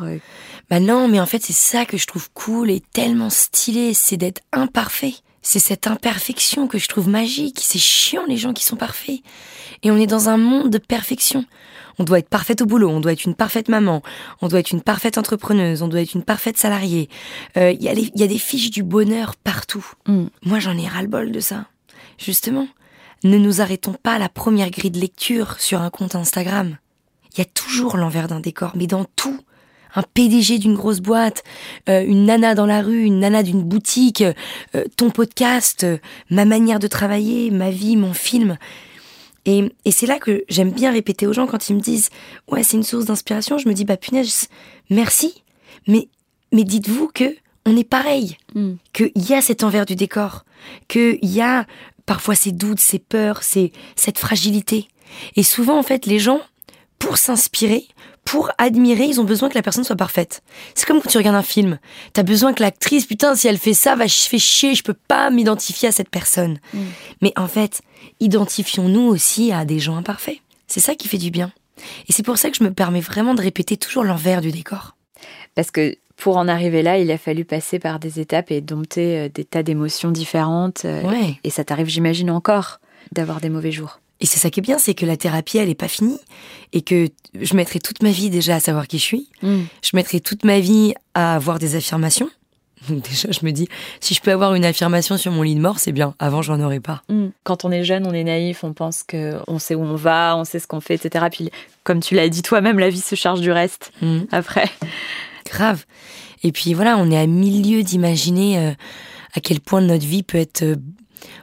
Bah 0.70 0.80
non, 0.80 1.08
mais 1.08 1.20
en 1.20 1.28
fait, 1.28 1.44
c'est 1.44 1.54
ça 1.54 1.86
que 1.86 1.98
je 1.98 2.08
trouve 2.08 2.30
cool 2.34 2.72
et 2.72 2.82
tellement 2.92 3.30
stylé, 3.30 3.94
c'est 3.94 4.18
d'être 4.18 4.42
imparfait. 4.52 5.14
C'est 5.44 5.60
cette 5.60 5.88
imperfection 5.88 6.68
que 6.68 6.80
je 6.80 6.88
trouve 6.88 7.08
magique. 7.08 7.60
C'est 7.62 7.80
chiant 7.80 8.26
les 8.28 8.36
gens 8.36 8.52
qui 8.52 8.66
sont 8.66 8.76
parfaits. 8.76 9.20
Et 9.84 9.92
on 9.92 9.98
est 9.98 10.08
dans 10.08 10.28
un 10.28 10.38
monde 10.38 10.72
de 10.72 10.80
perfection. 10.80 11.46
On 12.00 12.04
doit 12.04 12.20
être 12.20 12.30
parfaite 12.30 12.62
au 12.62 12.66
boulot, 12.66 12.90
on 12.90 13.00
doit 13.00 13.14
être 13.14 13.26
une 13.26 13.34
parfaite 13.36 13.70
maman, 13.70 14.04
on 14.42 14.48
doit 14.48 14.60
être 14.60 14.72
une 14.72 14.82
parfaite 14.82 15.18
entrepreneuse, 15.18 15.82
on 15.82 15.88
doit 15.88 16.02
être 16.02 16.14
une 16.14 16.24
parfaite 16.24 16.58
salariée. 16.58 17.10
Euh, 17.58 17.72
il 17.72 17.82
y, 17.82 17.90
a 17.90 18.28
des 18.28 18.38
fiches 18.38 18.70
du 18.70 18.84
bonheur 18.84 19.36
partout. 19.36 19.86
Mm. 20.06 20.26
Moi 20.44 20.60
j'en 20.60 20.78
ai 20.78 20.88
ras-le-bol 20.88 21.32
de 21.32 21.40
ça. 21.40 21.66
Justement, 22.20 22.68
ne 23.24 23.38
nous 23.38 23.62
arrêtons 23.62 23.94
pas 23.94 24.14
à 24.14 24.20
la 24.20 24.30
première 24.30 24.70
grille 24.70 24.92
de 24.92 25.00
lecture 25.00 25.60
sur 25.60 25.82
un 25.82 25.90
compte 25.90 26.16
Instagram. 26.16 26.78
Il 27.34 27.40
y 27.40 27.42
a 27.42 27.46
toujours 27.46 27.98
l'envers 27.98 28.28
d'un 28.28 28.40
décor, 28.40 28.74
mais 28.76 28.88
dans 28.88 29.06
tout 29.16 29.40
un 29.96 30.04
PDG 30.04 30.60
d'une 30.60 30.76
grosse 30.76 31.00
boîte, 31.00 31.44
euh, 31.90 32.04
une 32.06 32.26
nana 32.26 32.56
dans 32.56 32.66
la 32.66 32.82
rue, 32.82 33.04
une 33.04 33.20
nana 33.20 33.42
d'une 33.42 33.64
boutique, 33.64 34.24
euh, 34.76 34.84
ton 34.96 35.10
podcast, 35.10 35.84
euh, 35.84 35.98
ma 36.30 36.46
manière 36.46 36.80
de 36.80 36.88
travailler, 36.88 37.52
ma 37.52 37.72
vie, 37.72 37.98
mon 37.98 38.14
film. 38.14 38.58
Et, 39.46 39.72
c'est 39.92 40.08
là 40.08 40.20
que 40.20 40.44
j'aime 40.50 40.72
bien 40.72 40.92
répéter 40.92 41.26
aux 41.26 41.34
gens 41.34 41.48
quand 41.48 41.70
ils 41.70 41.76
me 41.76 41.80
disent 41.80 42.10
ouais 42.50 42.64
c'est 42.64 42.76
une 42.76 42.84
source 42.84 43.06
d'inspiration, 43.06 43.58
je 43.58 43.70
me 43.70 43.74
dis 43.74 43.86
bah 43.86 43.96
punaise 43.96 44.50
merci, 44.90 45.42
mais 45.88 46.10
mais 46.52 46.66
dites-vous 46.66 47.10
que 47.14 47.34
on 47.66 47.78
est 47.78 47.88
pareil, 47.88 48.38
mm. 48.56 48.74
qu'il 48.92 49.12
y 49.16 49.34
a 49.34 49.42
cet 49.42 49.64
envers 49.64 49.86
du 49.86 49.96
décor, 49.96 50.44
qu'il 50.90 51.20
y 51.24 51.40
a 51.40 51.66
parfois 52.08 52.34
ces 52.34 52.52
doutes, 52.52 52.80
ces 52.80 52.98
peurs, 52.98 53.44
ces, 53.44 53.72
cette 53.96 54.18
fragilité. 54.18 54.88
Et 55.36 55.44
souvent 55.44 55.78
en 55.78 55.84
fait 55.84 56.08
les 56.08 56.18
gens 56.18 56.42
pour 56.98 57.18
s'inspirer, 57.20 57.86
pour 58.26 58.52
admirer, 58.58 59.06
ils 59.06 59.22
ont 59.22 59.24
besoin 59.24 59.48
que 59.50 59.56
la 59.56 59.62
personne 59.62 59.84
soit 59.84 59.96
parfaite. 59.96 60.42
C'est 60.76 60.86
comme 60.86 61.00
quand 61.00 61.10
tu 61.10 61.18
regardes 61.18 61.36
un 61.36 61.44
film. 61.44 61.80
T'as 62.12 62.24
besoin 62.24 62.54
que 62.54 62.62
l'actrice, 62.62 63.06
putain, 63.06 63.36
si 63.36 63.48
elle 63.48 63.58
fait 63.58 63.74
ça, 63.74 63.96
va 63.96 64.08
je 64.08 64.16
fais 64.16 64.40
chier, 64.40 64.76
je 64.76 64.84
peux 64.84 64.96
pas 64.96 65.30
m'identifier 65.30 65.88
à 65.88 65.92
cette 65.92 66.10
personne. 66.10 66.60
Mm. 66.74 66.80
Mais 67.22 67.34
en 67.38 67.48
fait, 67.48 67.82
identifions-nous 68.20 69.08
aussi 69.08 69.54
à 69.54 69.64
des 69.64 69.80
gens 69.80 69.96
imparfaits. 69.96 70.40
C'est 70.68 70.82
ça 70.82 70.96
qui 70.96 71.08
fait 71.08 71.18
du 71.18 71.32
bien. 71.32 71.54
Et 72.10 72.14
c'est 72.14 72.24
pour 72.24 72.38
ça 72.38 72.50
que 72.50 72.58
je 72.58 72.64
me 72.64 72.74
permets 72.74 73.00
vraiment 73.00 73.36
de 73.36 73.42
répéter 73.42 73.78
toujours 73.78 74.04
l'envers 74.04 74.42
du 74.42 74.52
décor. 74.52 74.98
Parce 75.56 75.72
que 75.72 75.96
pour 76.18 76.38
en 76.38 76.48
arriver 76.48 76.82
là, 76.82 76.98
il 76.98 77.10
a 77.12 77.18
fallu 77.18 77.46
passer 77.46 77.80
par 77.80 78.00
des 78.00 78.20
étapes 78.20 78.52
et 78.52 78.60
dompter 78.60 79.18
euh, 79.18 79.30
des 79.34 79.46
tas 79.46 79.64
d'émotions 79.64 80.12
différentes. 80.12 80.84
Euh, 80.84 81.04
et 81.44 81.50
ça 81.50 81.64
t'arrive, 81.64 81.88
j'imagine, 81.88 82.32
encore 82.32 82.80
d'avoir 83.12 83.40
des 83.40 83.50
mauvais 83.50 83.72
jours. 83.72 84.02
Et 84.20 84.26
c'est 84.26 84.40
ça 84.40 84.50
qui 84.50 84.60
est 84.60 84.64
bien, 84.64 84.80
c'est 84.80 84.96
que 84.96 85.06
la 85.06 85.16
thérapie, 85.16 85.60
elle 85.60 85.68
n'est 85.68 85.76
pas 85.76 85.88
finie. 85.88 86.20
Et 86.74 86.82
que 86.82 87.10
je 87.40 87.56
mettrai 87.56 87.80
toute 87.80 88.02
ma 88.02 88.10
vie 88.10 88.32
déjà 88.32 88.56
à 88.56 88.60
savoir 88.60 88.88
qui 88.88 88.98
je 88.98 89.04
suis. 89.04 89.30
Mm. 89.44 89.60
Je 89.84 89.92
mettrai 89.94 90.20
toute 90.20 90.44
ma 90.44 90.60
vie 90.60 90.96
à 91.14 91.36
avoir 91.36 91.60
des 91.60 91.76
affirmations. 91.76 92.30
Donc 92.90 93.08
déjà, 93.08 93.30
je 93.32 93.46
me 93.46 93.52
dis, 93.52 93.68
si 94.00 94.16
je 94.16 94.22
peux 94.22 94.32
avoir 94.32 94.56
une 94.56 94.66
affirmation 94.66 95.18
sur 95.18 95.32
mon 95.32 95.44
lit 95.44 95.54
de 95.54 95.62
mort, 95.62 95.78
c'est 95.78 95.92
bien. 95.92 96.16
Avant, 96.18 96.42
j'en 96.42 96.60
aurais 96.60 96.80
pas. 96.80 97.04
Mm. 97.10 97.28
Quand 97.44 97.64
on 97.64 97.72
est 97.72 97.84
jeune, 97.84 98.08
on 98.08 98.14
est 98.14 98.24
naïf, 98.24 98.64
on 98.64 98.74
pense 98.74 99.04
que 99.04 99.38
on 99.48 99.60
sait 99.60 99.76
où 99.76 99.84
on 99.84 99.96
va, 99.96 100.36
on 100.36 100.46
sait 100.46 100.58
ce 100.58 100.66
qu'on 100.66 100.82
fait, 100.82 100.96
etc. 100.96 101.26
Puis, 101.32 101.52
comme 101.84 102.00
tu 102.00 102.16
l'as 102.16 102.28
dit 102.28 102.42
toi-même, 102.42 102.80
la 102.80 102.90
vie 102.90 103.02
se 103.02 103.14
charge 103.14 103.42
du 103.42 103.52
reste 103.52 103.92
mm. 104.02 104.22
après. 104.32 104.68
Grave. 105.50 105.86
Et 106.44 106.52
puis 106.52 106.74
voilà, 106.74 106.98
on 106.98 107.12
est 107.12 107.18
à 107.18 107.28
milieu 107.28 107.84
d'imaginer 107.84 108.60
euh, 108.60 108.72
à 109.34 109.40
quel 109.40 109.60
point 109.60 109.82
notre 109.82 110.06
vie 110.06 110.24
peut 110.24 110.38
être 110.38 110.64
euh, 110.64 110.76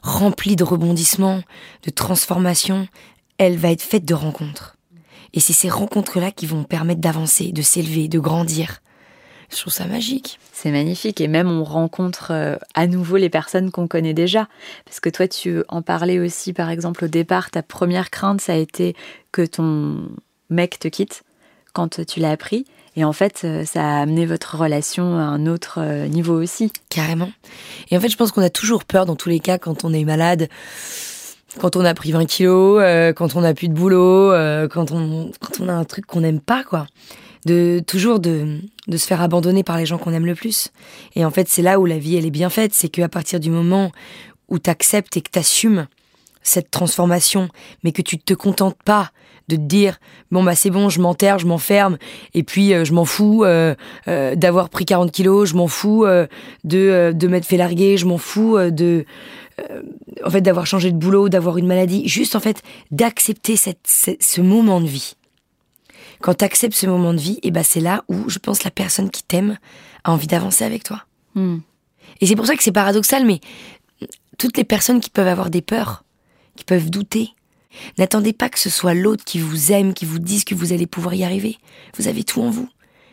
remplie 0.02 0.56
de 0.56 0.64
rebondissements, 0.64 1.42
de 1.82 1.90
transformations, 1.90 2.88
elle 3.38 3.56
va 3.56 3.70
être 3.70 3.82
faite 3.82 4.04
de 4.04 4.14
rencontres. 4.14 4.76
Et 5.32 5.40
c'est 5.40 5.52
ces 5.52 5.68
rencontres-là 5.68 6.30
qui 6.30 6.46
vont 6.46 6.62
permettre 6.62 7.00
d'avancer, 7.00 7.50
de 7.50 7.62
s'élever, 7.62 8.06
de 8.06 8.20
grandir. 8.20 8.80
Je 9.50 9.56
trouve 9.60 9.72
ça 9.72 9.86
magique. 9.86 10.38
C'est 10.52 10.70
magnifique. 10.70 11.20
Et 11.20 11.28
même 11.28 11.50
on 11.50 11.64
rencontre 11.64 12.28
euh, 12.30 12.56
à 12.74 12.86
nouveau 12.86 13.16
les 13.16 13.30
personnes 13.30 13.70
qu'on 13.70 13.88
connaît 13.88 14.14
déjà. 14.14 14.48
Parce 14.84 15.00
que 15.00 15.08
toi, 15.08 15.28
tu 15.28 15.62
en 15.68 15.82
parlais 15.82 16.18
aussi, 16.18 16.52
par 16.52 16.70
exemple, 16.70 17.04
au 17.04 17.08
départ, 17.08 17.50
ta 17.50 17.62
première 17.62 18.10
crainte, 18.10 18.40
ça 18.40 18.54
a 18.54 18.56
été 18.56 18.94
que 19.32 19.44
ton 19.44 20.08
mec 20.50 20.78
te 20.78 20.88
quitte 20.88 21.24
quand 21.72 22.04
tu 22.06 22.20
l'as 22.20 22.30
appris. 22.30 22.64
Et 22.96 23.04
en 23.04 23.12
fait, 23.12 23.42
euh, 23.44 23.64
ça 23.64 23.82
a 23.82 24.02
amené 24.02 24.26
votre 24.26 24.56
relation 24.56 25.16
à 25.18 25.22
un 25.22 25.46
autre 25.46 25.78
euh, 25.80 26.06
niveau 26.06 26.40
aussi. 26.40 26.72
Carrément. 26.90 27.30
Et 27.90 27.96
en 27.96 28.00
fait, 28.00 28.08
je 28.08 28.16
pense 28.16 28.30
qu'on 28.30 28.42
a 28.42 28.50
toujours 28.50 28.84
peur 28.84 29.06
dans 29.06 29.16
tous 29.16 29.28
les 29.28 29.40
cas 29.40 29.58
quand 29.58 29.84
on 29.84 29.92
est 29.92 30.04
malade, 30.04 30.48
quand 31.58 31.76
on 31.76 31.84
a 31.84 31.94
pris 31.94 32.12
20 32.12 32.26
kilos, 32.26 32.80
euh, 32.82 33.12
quand 33.12 33.36
on 33.36 33.42
a 33.42 33.54
plus 33.54 33.68
de 33.68 33.74
boulot, 33.74 34.30
quand, 34.68 34.92
on, 34.92 35.68
a 35.68 35.72
un 35.72 35.84
truc 35.84 36.06
qu'on 36.06 36.20
n'aime 36.20 36.40
pas, 36.40 36.64
quoi. 36.64 36.86
De 37.46 37.82
toujours 37.86 38.20
de, 38.20 38.58
de 38.88 38.96
se 38.96 39.06
faire 39.06 39.20
abandonner 39.20 39.62
par 39.64 39.76
les 39.76 39.84
gens 39.84 39.98
qu'on 39.98 40.12
aime 40.12 40.24
le 40.24 40.34
plus. 40.34 40.68
Et 41.14 41.24
en 41.26 41.30
fait, 41.30 41.48
c'est 41.48 41.60
là 41.60 41.78
où 41.78 41.84
la 41.84 41.98
vie, 41.98 42.16
elle 42.16 42.24
est 42.24 42.30
bien 42.30 42.48
faite. 42.48 42.72
C'est 42.72 42.88
qu'à 42.88 43.08
partir 43.08 43.38
du 43.38 43.50
moment 43.50 43.92
où 44.48 44.58
tu 44.58 44.70
acceptes 44.70 45.16
et 45.16 45.20
que 45.20 45.30
tu 45.30 45.38
assumes 45.38 45.86
cette 46.44 46.70
transformation, 46.70 47.48
mais 47.82 47.90
que 47.90 48.02
tu 48.02 48.18
te 48.18 48.34
contentes 48.34 48.80
pas 48.84 49.10
de 49.48 49.56
te 49.56 49.60
dire 49.60 49.98
bon 50.30 50.42
bah 50.42 50.54
c'est 50.54 50.70
bon 50.70 50.88
je 50.88 51.00
m'enterre 51.00 51.38
je 51.38 51.46
m'enferme 51.46 51.98
et 52.32 52.42
puis 52.42 52.72
euh, 52.72 52.84
je 52.84 52.92
m'en 52.92 53.04
fous 53.04 53.44
euh, 53.44 53.74
euh, 54.08 54.34
d'avoir 54.34 54.70
pris 54.70 54.84
40 54.84 55.12
kilos 55.12 55.50
je 55.50 55.54
m'en 55.54 55.68
fous 55.68 56.06
de 56.64 57.12
de 57.14 57.28
m'être 57.28 57.44
fait 57.44 57.56
larguer 57.56 57.96
je 57.96 58.06
m'en 58.06 58.18
fous 58.18 58.58
de 58.58 59.04
en 60.24 60.30
fait 60.30 60.40
d'avoir 60.40 60.66
changé 60.66 60.90
de 60.90 60.96
boulot 60.96 61.28
d'avoir 61.28 61.58
une 61.58 61.66
maladie. 61.66 62.08
Juste 62.08 62.34
en 62.34 62.40
fait 62.40 62.62
d'accepter 62.90 63.56
cette, 63.56 63.86
ce 63.86 64.40
moment 64.40 64.80
de 64.80 64.88
vie. 64.88 65.14
Quand 66.20 66.34
tu 66.34 66.44
acceptes 66.44 66.74
ce 66.74 66.86
moment 66.86 67.14
de 67.14 67.20
vie 67.20 67.34
et 67.42 67.48
eh 67.48 67.50
ben 67.52 67.62
c'est 67.62 67.80
là 67.80 68.02
où 68.08 68.28
je 68.28 68.40
pense 68.40 68.64
la 68.64 68.72
personne 68.72 69.10
qui 69.10 69.22
t'aime 69.22 69.58
a 70.02 70.12
envie 70.12 70.26
d'avancer 70.26 70.64
avec 70.64 70.82
toi. 70.82 71.04
Hmm. 71.36 71.58
et 72.20 72.26
c'est 72.26 72.36
pour 72.36 72.46
ça 72.46 72.54
que 72.54 72.62
c'est 72.62 72.70
paradoxal 72.70 73.24
mais 73.24 73.40
toutes 74.38 74.56
les 74.56 74.62
personnes 74.62 75.00
qui 75.00 75.10
peuvent 75.10 75.26
avoir 75.26 75.50
des 75.50 75.62
peurs 75.62 76.03
qui 76.56 76.64
peuvent 76.64 76.90
douter 76.90 77.30
N'attendez 77.98 78.32
pas 78.32 78.48
que 78.48 78.58
ce 78.58 78.70
soit 78.70 78.94
l'autre 78.94 79.24
qui 79.24 79.38
vous 79.38 79.72
aime, 79.72 79.94
qui 79.94 80.04
vous 80.04 80.18
dise 80.18 80.44
que 80.44 80.54
vous 80.54 80.72
allez 80.72 80.86
pouvoir 80.86 81.14
y 81.14 81.24
arriver. 81.24 81.58
Vous 81.96 82.08
avez 82.08 82.24
tout 82.24 82.40
en 82.40 82.50
vous. 82.50 82.68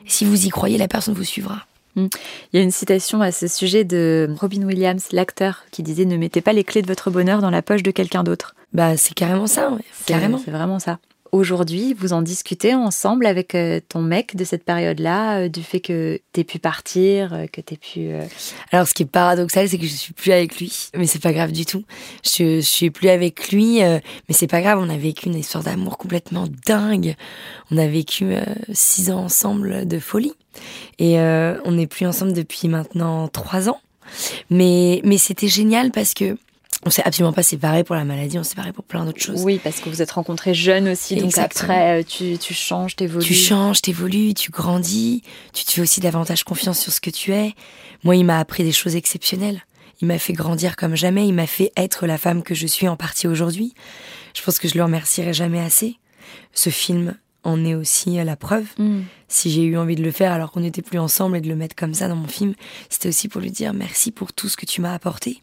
Et 0.06 0.10
si 0.10 0.26
vous 0.26 0.46
y 0.46 0.50
croyez, 0.50 0.78
la 0.78 0.88
personne 0.88 1.14
vous 1.14 1.24
suivra. 1.24 1.66
Hmm. 1.96 2.08
Il 2.54 2.58
y 2.58 2.60
a 2.60 2.64
une 2.64 2.72
citation 2.72 3.22
à 3.22 3.32
ce 3.32 3.48
sujet 3.48 3.84
de 3.84 4.30
Robin 4.40 4.64
Williams, 4.64 5.08
l'acteur, 5.12 5.66
qui 5.72 5.84
disait 5.84 6.06
Ne 6.06 6.18
mettez 6.18 6.42
pas 6.42 6.54
les 6.54 6.64
clés 6.64 6.82
de 6.82 6.88
votre 6.88 7.12
bonheur 7.12 7.42
dans 7.42 7.50
la 7.50 7.62
poche 7.62 7.84
de 7.84 7.92
quelqu'un 7.92 8.24
d'autre. 8.24 8.56
Bah, 8.74 8.96
c'est 8.96 9.14
carrément 9.14 9.48
ça, 9.48 9.78
carrément. 10.06 10.40
C'est 10.44 10.52
vraiment 10.52 10.80
ça. 10.80 11.00
Aujourd'hui, 11.32 11.94
vous 11.94 12.14
en 12.14 12.22
discutez 12.22 12.74
ensemble 12.74 13.26
avec 13.26 13.56
euh, 13.56 13.80
ton 13.88 14.02
mec 14.02 14.36
de 14.36 14.44
cette 14.44 14.64
période-là, 14.64 15.40
euh, 15.42 15.50
du 15.50 15.64
fait 15.64 15.80
que 15.80 16.20
t'aies 16.34 16.44
pu 16.44 16.60
partir, 16.60 17.34
euh, 17.34 17.48
que 17.48 17.62
t'aies 17.62 17.78
pu. 17.78 18.10
Alors, 18.72 18.88
ce 18.88 18.94
qui 18.94 19.04
est 19.04 19.06
paradoxal, 19.06 19.68
c'est 19.70 19.78
que 19.78 19.86
je 19.86 19.96
suis 19.96 20.14
plus 20.14 20.32
avec 20.32 20.58
lui, 20.58 20.90
mais 20.96 21.08
c'est 21.08 21.22
pas 21.22 21.34
grave 21.34 21.52
du 21.52 21.66
tout. 21.66 21.84
Je, 22.24 22.58
je 22.58 22.62
suis 22.62 22.92
plus 22.92 23.10
avec 23.10 23.52
lui, 23.52 23.80
mais 23.80 24.02
c'est 24.32 24.48
pas 24.48 24.62
grave. 24.62 24.80
On 24.82 24.90
a 24.90 24.98
vécu 24.98 25.28
une 25.28 25.36
histoire 25.36 25.64
d'amour 25.64 25.98
complètement 25.98 26.46
dingue. 26.66 27.16
On 27.72 27.78
a 27.78 27.88
vécu 27.88 28.34
six 28.74 29.12
ans 29.12 29.26
ensemble 29.26 29.88
de 29.88 30.00
folie, 30.00 30.34
et 31.00 31.18
on 31.20 31.72
n'est 31.72 31.88
plus 31.88 32.06
ensemble 32.06 32.34
depuis 32.34 32.68
maintenant 32.68 33.28
trois 33.28 33.70
ans. 33.70 33.80
Mais 34.50 35.02
mais 35.04 35.18
c'était 35.18 35.48
génial 35.48 35.92
parce 35.92 36.14
que 36.14 36.38
on 36.86 36.90
s'est 36.90 37.04
absolument 37.04 37.34
pas 37.34 37.44
séparés 37.44 37.84
pour 37.84 37.96
la 37.96 38.06
maladie, 38.06 38.40
on 38.40 38.44
s'est 38.44 38.52
séparés 38.52 38.74
pour 38.74 38.84
plein 38.84 39.06
d'autres 39.06 39.22
choses. 39.22 39.44
Oui, 39.44 39.60
parce 39.64 39.80
que 39.80 39.90
vous 39.90 40.02
êtes 40.02 40.12
rencontrés 40.12 40.54
jeunes 40.54 40.90
aussi, 40.90 41.16
donc 41.16 41.38
après, 41.38 42.02
euh, 42.02 42.04
tu, 42.04 42.38
tu 42.38 42.54
changes, 42.54 42.96
t'évolues. 42.96 43.26
Tu 43.26 43.34
changes, 43.34 43.82
t'évolues, 43.82 44.34
tu 44.34 44.52
grandis, 44.52 45.22
tu 45.54 45.64
te 45.64 45.72
fais 45.72 45.82
aussi 45.82 46.00
davantage 46.00 46.44
confiance 46.44 46.80
sur 46.80 46.92
ce 46.92 47.00
que 47.00 47.10
tu 47.12 47.34
es. 47.34 47.54
Moi, 48.04 48.16
il 48.16 48.26
m'a 48.26 48.40
appris 48.40 48.64
des 48.64 48.72
choses 48.72 48.96
exceptionnelles. 48.96 49.64
Il 50.02 50.08
m'a 50.08 50.18
fait 50.18 50.34
grandir 50.34 50.76
comme 50.76 50.96
jamais, 50.96 51.28
il 51.28 51.34
m'a 51.34 51.46
fait 51.46 51.72
être 51.78 52.08
la 52.08 52.18
femme 52.18 52.42
que 52.42 52.56
je 52.56 52.66
suis 52.66 52.88
en 52.88 52.96
partie 52.96 53.28
aujourd'hui. 53.28 53.76
Je 54.34 54.42
pense 54.42 54.58
que 54.58 54.68
je 54.68 54.76
le 54.76 54.84
remercierai 54.84 55.34
jamais 55.34 55.60
assez. 55.60 55.98
Ce 56.54 56.72
film 56.72 57.16
en 57.44 57.64
est 57.64 57.76
aussi 57.76 58.16
la 58.24 58.36
preuve. 58.36 58.66
Mm. 58.80 59.02
Si 59.28 59.52
j'ai 59.52 59.64
eu 59.64 59.78
envie 59.78 59.96
de 59.96 60.04
le 60.04 60.12
faire 60.12 60.32
alors 60.32 60.52
qu'on 60.52 60.62
n'était 60.62 60.82
plus 60.82 60.98
ensemble 60.98 61.38
et 61.38 61.42
de 61.42 61.48
le 61.48 61.56
mettre 61.56 61.76
comme 61.76 61.94
ça 61.94 62.08
dans 62.08 62.16
mon 62.16 62.28
film, 62.28 62.54
c'était 62.90 63.10
aussi 63.10 63.28
pour 63.28 63.42
lui 63.42 63.52
dire 63.52 63.74
merci 63.74 64.12
pour 64.12 64.34
tout 64.34 64.50
ce 64.50 64.58
que 64.58 64.66
tu 64.66 64.82
m'as 64.82 64.94
apporté. 64.94 65.42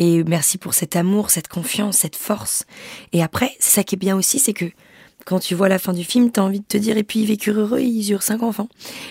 Et 0.00 0.24
merci 0.24 0.56
pour 0.56 0.72
cet 0.72 0.96
amour, 0.96 1.30
cette 1.30 1.46
confiance, 1.46 1.98
cette 1.98 2.16
force. 2.16 2.64
Et 3.12 3.22
après, 3.22 3.54
c'est 3.60 3.70
ça 3.70 3.84
qui 3.84 3.96
est 3.96 3.98
bien 3.98 4.16
aussi, 4.16 4.38
c'est 4.38 4.54
que 4.54 4.64
quand 5.26 5.40
tu 5.40 5.54
vois 5.54 5.68
la 5.68 5.78
fin 5.78 5.92
du 5.92 6.04
film, 6.04 6.30
t'as 6.30 6.40
envie 6.40 6.60
de 6.60 6.64
te 6.64 6.78
dire, 6.78 6.96
et 6.96 7.02
puis 7.02 7.20
ils 7.20 7.26
vécurent 7.26 7.60
heureux, 7.60 7.80
ils 7.80 8.10
eurent 8.10 8.22
cinq 8.22 8.42
enfants. 8.42 8.70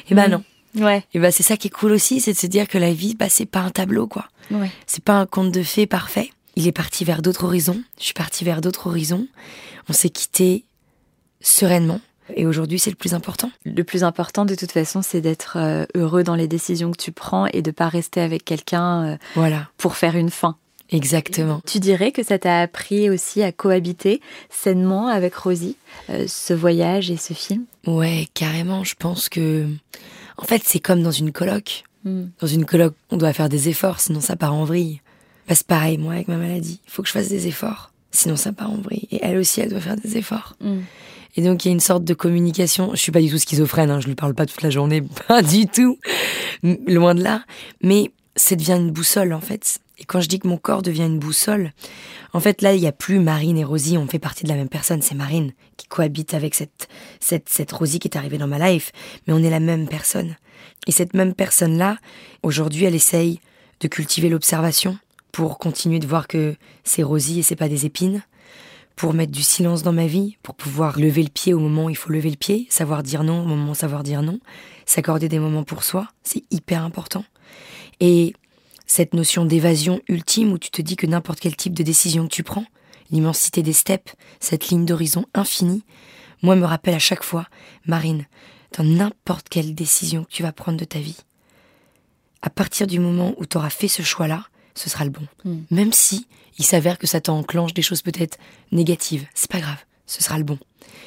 Et 0.10 0.16
ben 0.16 0.28
non. 0.28 0.44
Ouais. 0.76 1.06
Et 1.14 1.20
ben 1.20 1.32
c'est 1.32 1.44
ça 1.44 1.58
qui 1.58 1.68
est 1.68 1.72
cool 1.72 1.92
aussi, 1.92 2.20
c'est 2.20 2.34
de 2.34 2.38
se 2.40 2.48
dire 2.48 2.68
que 2.68 2.80
la 2.80 2.92
vie, 2.92 3.14
bah 3.14 3.30
c'est 3.30 3.46
pas 3.46 3.60
un 3.60 3.70
tableau 3.70 4.08
quoi. 4.08 4.26
Ouais. 4.50 4.72
C'est 4.88 5.04
pas 5.04 5.14
un 5.14 5.28
conte 5.28 5.52
de 5.52 5.62
fées 5.62 5.86
parfait. 5.86 6.32
Il 6.56 6.68
est 6.68 6.72
parti 6.72 7.06
vers 7.06 7.22
d'autres 7.22 7.44
horizons. 7.44 7.80
Je 8.00 8.06
suis 8.06 8.14
partie 8.16 8.44
vers 8.44 8.60
d'autres 8.60 8.88
horizons. 8.88 9.28
On 9.90 9.94
s'est 9.94 10.10
quitté 10.10 10.66
sereinement. 11.40 12.02
Et 12.36 12.48
aujourd'hui, 12.48 12.80
c'est 12.80 12.90
le 12.90 12.96
plus 12.96 13.14
important. 13.14 13.52
Le 13.64 13.84
plus 13.84 14.04
important, 14.04 14.44
de 14.44 14.56
toute 14.56 14.72
façon, 14.72 15.04
c'est 15.04 15.22
d'être 15.22 15.58
euh, 15.58 15.86
heureux 15.96 16.24
dans 16.24 16.36
les 16.36 16.48
décisions 16.48 16.92
que 16.92 16.98
tu 16.98 17.12
prends 17.12 17.46
et 17.48 17.62
de 17.62 17.70
pas 17.70 17.90
rester 17.90 18.22
avec 18.22 18.44
quelqu'un 18.44 19.06
euh, 19.06 19.18
voilà. 19.36 19.70
pour 19.78 19.96
faire 19.96 20.16
une 20.16 20.30
fin. 20.32 20.58
Exactement. 20.92 21.62
Tu 21.66 21.80
dirais 21.80 22.12
que 22.12 22.24
ça 22.24 22.40
t'a 22.40 22.62
appris 22.62 23.10
aussi 23.10 23.44
à 23.44 23.52
cohabiter 23.52 24.22
sainement 24.50 25.08
avec 25.08 25.36
Rosie, 25.36 25.76
euh, 26.10 26.26
ce 26.28 26.54
voyage 26.54 27.12
et 27.12 27.18
ce 27.18 27.34
film? 27.34 27.66
Ouais, 27.86 28.28
carrément. 28.34 28.84
Je 28.84 28.96
pense 28.96 29.30
que, 29.30 29.68
en 30.38 30.44
fait, 30.46 30.62
c'est 30.66 30.80
comme 30.80 31.04
dans 31.04 31.12
une 31.12 31.32
coloc. 31.32 31.84
Hmm. 32.06 32.28
Dans 32.40 32.48
une 32.48 32.66
coloc, 32.66 32.96
on 33.12 33.18
doit 33.18 33.34
faire 33.34 33.50
des 33.50 33.70
efforts, 33.70 34.00
sinon 34.00 34.22
ça 34.22 34.36
part 34.36 34.54
en 34.54 34.66
vrille. 34.66 35.02
Bah, 35.48 35.56
c'est 35.56 35.68
pareil, 35.68 35.98
moi, 35.98 36.14
avec 36.14 36.28
ma 36.28 36.38
maladie. 36.38 36.80
Il 36.88 36.92
faut 36.92 37.02
que 37.02 37.08
je 37.08 37.14
fasse 37.14 37.30
des 37.30 37.48
efforts, 37.48 37.92
sinon 38.12 38.36
ça 38.36 38.52
part 38.52 38.72
en 38.72 38.78
vrille. 38.78 39.08
Et 39.12 39.20
elle 39.22 39.38
aussi, 39.38 39.62
elle 39.62 39.70
doit 39.70 39.82
faire 39.82 39.98
des 39.98 40.18
efforts. 40.18 40.56
Hmm. 40.60 40.80
Et 41.36 41.44
donc, 41.44 41.64
il 41.64 41.68
y 41.68 41.72
a 41.72 41.74
une 41.74 41.80
sorte 41.80 42.04
de 42.04 42.14
communication. 42.14 42.92
Je 42.94 43.00
suis 43.00 43.12
pas 43.12 43.22
du 43.22 43.30
tout 43.30 43.38
schizophrène, 43.38 43.92
hein, 43.92 44.00
je 44.00 44.08
lui 44.08 44.16
parle 44.16 44.34
pas 44.34 44.46
toute 44.46 44.62
la 44.64 44.70
journée, 44.70 45.04
pas 45.28 45.42
du 45.42 45.68
tout. 45.68 46.00
Loin 46.64 47.14
de 47.14 47.24
là. 47.24 47.44
Mais 47.82 48.12
ça 48.36 48.56
devient 48.56 48.78
une 48.78 48.92
boussole, 48.92 49.34
en 49.34 49.42
fait. 49.42 49.80
Et 50.00 50.06
quand 50.06 50.22
je 50.22 50.28
dis 50.28 50.40
que 50.40 50.48
mon 50.48 50.58
corps 50.58 50.82
devient 50.82 51.06
une 51.06 51.20
boussole, 51.20 51.74
en 52.34 52.40
fait, 52.40 52.62
là, 52.62 52.74
il 52.74 52.80
n'y 52.80 52.88
a 52.88 52.92
plus 52.92 53.20
Marine 53.20 53.58
et 53.58 53.64
Rosie, 53.64 53.98
on 53.98 54.08
fait 54.08 54.20
partie 54.20 54.44
de 54.44 54.50
la 54.50 54.56
même 54.56 54.70
personne. 54.70 55.02
C'est 55.02 55.16
Marine 55.16 55.52
qui 55.78 55.88
cohabite 55.88 56.34
avec 56.34 56.56
cette, 56.56 56.88
cette, 57.20 57.50
cette 57.50 57.72
Rosie 57.72 58.00
qui 58.00 58.08
est 58.08 58.18
arrivée 58.18 58.38
dans 58.38 58.48
ma 58.48 58.72
life. 58.72 58.92
Mais 59.28 59.34
on 59.34 59.44
est 59.44 59.50
la 59.50 59.60
même 59.60 59.88
personne. 59.88 60.36
Et 60.88 60.92
cette 60.92 61.14
même 61.14 61.34
personne-là, 61.34 61.98
aujourd'hui, 62.44 62.86
elle 62.86 62.96
essaye 62.96 63.40
de 63.82 63.88
cultiver 63.88 64.30
l'observation 64.30 64.98
pour 65.32 65.58
continuer 65.58 66.00
de 66.00 66.08
voir 66.08 66.28
que 66.28 66.56
c'est 66.84 67.04
Rosie 67.04 67.40
et 67.40 67.44
c'est 67.44 67.56
pas 67.56 67.70
des 67.70 67.86
épines, 67.86 68.24
pour 68.96 69.14
mettre 69.14 69.32
du 69.32 69.44
silence 69.44 69.84
dans 69.84 69.94
ma 69.94 70.08
vie, 70.08 70.38
pour 70.44 70.56
pouvoir 70.56 71.00
lever 71.00 71.24
le 71.24 71.30
pied 71.30 71.54
au 71.54 71.60
moment 71.60 71.86
où 71.86 71.90
il 71.90 71.96
faut 71.96 72.12
lever 72.12 72.30
le 72.30 72.36
pied, 72.36 72.68
savoir 72.70 73.04
dire 73.04 73.24
non 73.24 73.44
au 73.44 73.46
moment 73.46 73.72
où 73.72 73.76
savoir 73.76 74.04
dire 74.04 74.22
non, 74.22 74.40
s'accorder 74.86 75.30
des 75.30 75.40
moments 75.40 75.64
pour 75.64 75.84
soi, 75.84 76.10
c'est 76.24 76.44
hyper 76.52 76.84
important. 76.84 77.24
Et 78.02 78.34
cette 78.90 79.14
notion 79.14 79.46
d'évasion 79.46 80.02
ultime 80.10 80.52
où 80.52 80.58
tu 80.58 80.72
te 80.72 80.82
dis 80.82 80.96
que 80.96 81.06
n'importe 81.06 81.40
quel 81.40 81.56
type 81.56 81.76
de 81.76 81.84
décision 81.84 82.28
que 82.28 82.34
tu 82.34 82.42
prends, 82.42 82.66
l'immensité 83.12 83.62
des 83.62 83.72
steppes, 83.72 84.10
cette 84.40 84.70
ligne 84.70 84.84
d'horizon 84.84 85.26
infinie, 85.36 85.84
moi 86.42 86.56
me 86.56 86.66
rappelle 86.66 86.96
à 86.96 87.00
chaque 87.00 87.24
fois, 87.24 87.48
Marine, 87.86 88.26
dans 88.76 88.84
n'importe 88.84 89.48
quelle 89.48 89.76
décision 89.76 90.24
que 90.24 90.32
tu 90.32 90.42
vas 90.42 90.52
prendre 90.52 90.80
de 90.80 90.86
ta 90.86 90.98
vie, 90.98 91.20
à 92.42 92.50
partir 92.50 92.88
du 92.88 93.00
moment 93.00 93.36
où 93.38 93.46
tu 93.46 93.58
auras 93.58 93.70
fait 93.70 93.88
ce 93.88 94.02
choix-là, 94.02 94.48
ce 94.74 94.90
sera 94.90 95.06
le 95.06 95.12
bon. 95.12 95.28
Hmm. 95.46 95.60
Même 95.70 95.94
si 95.94 96.28
il 96.58 96.66
s'avère 96.66 96.98
que 96.98 97.06
ça 97.06 97.22
t'enclenche 97.22 97.76
des 97.76 97.84
choses 97.84 98.02
peut-être 98.02 98.40
négatives, 98.72 99.28
c'est 99.36 99.52
pas 99.52 99.60
grave, 99.60 99.86
ce 100.10 100.24
sera 100.24 100.38
le 100.38 100.44
bon. 100.44 100.58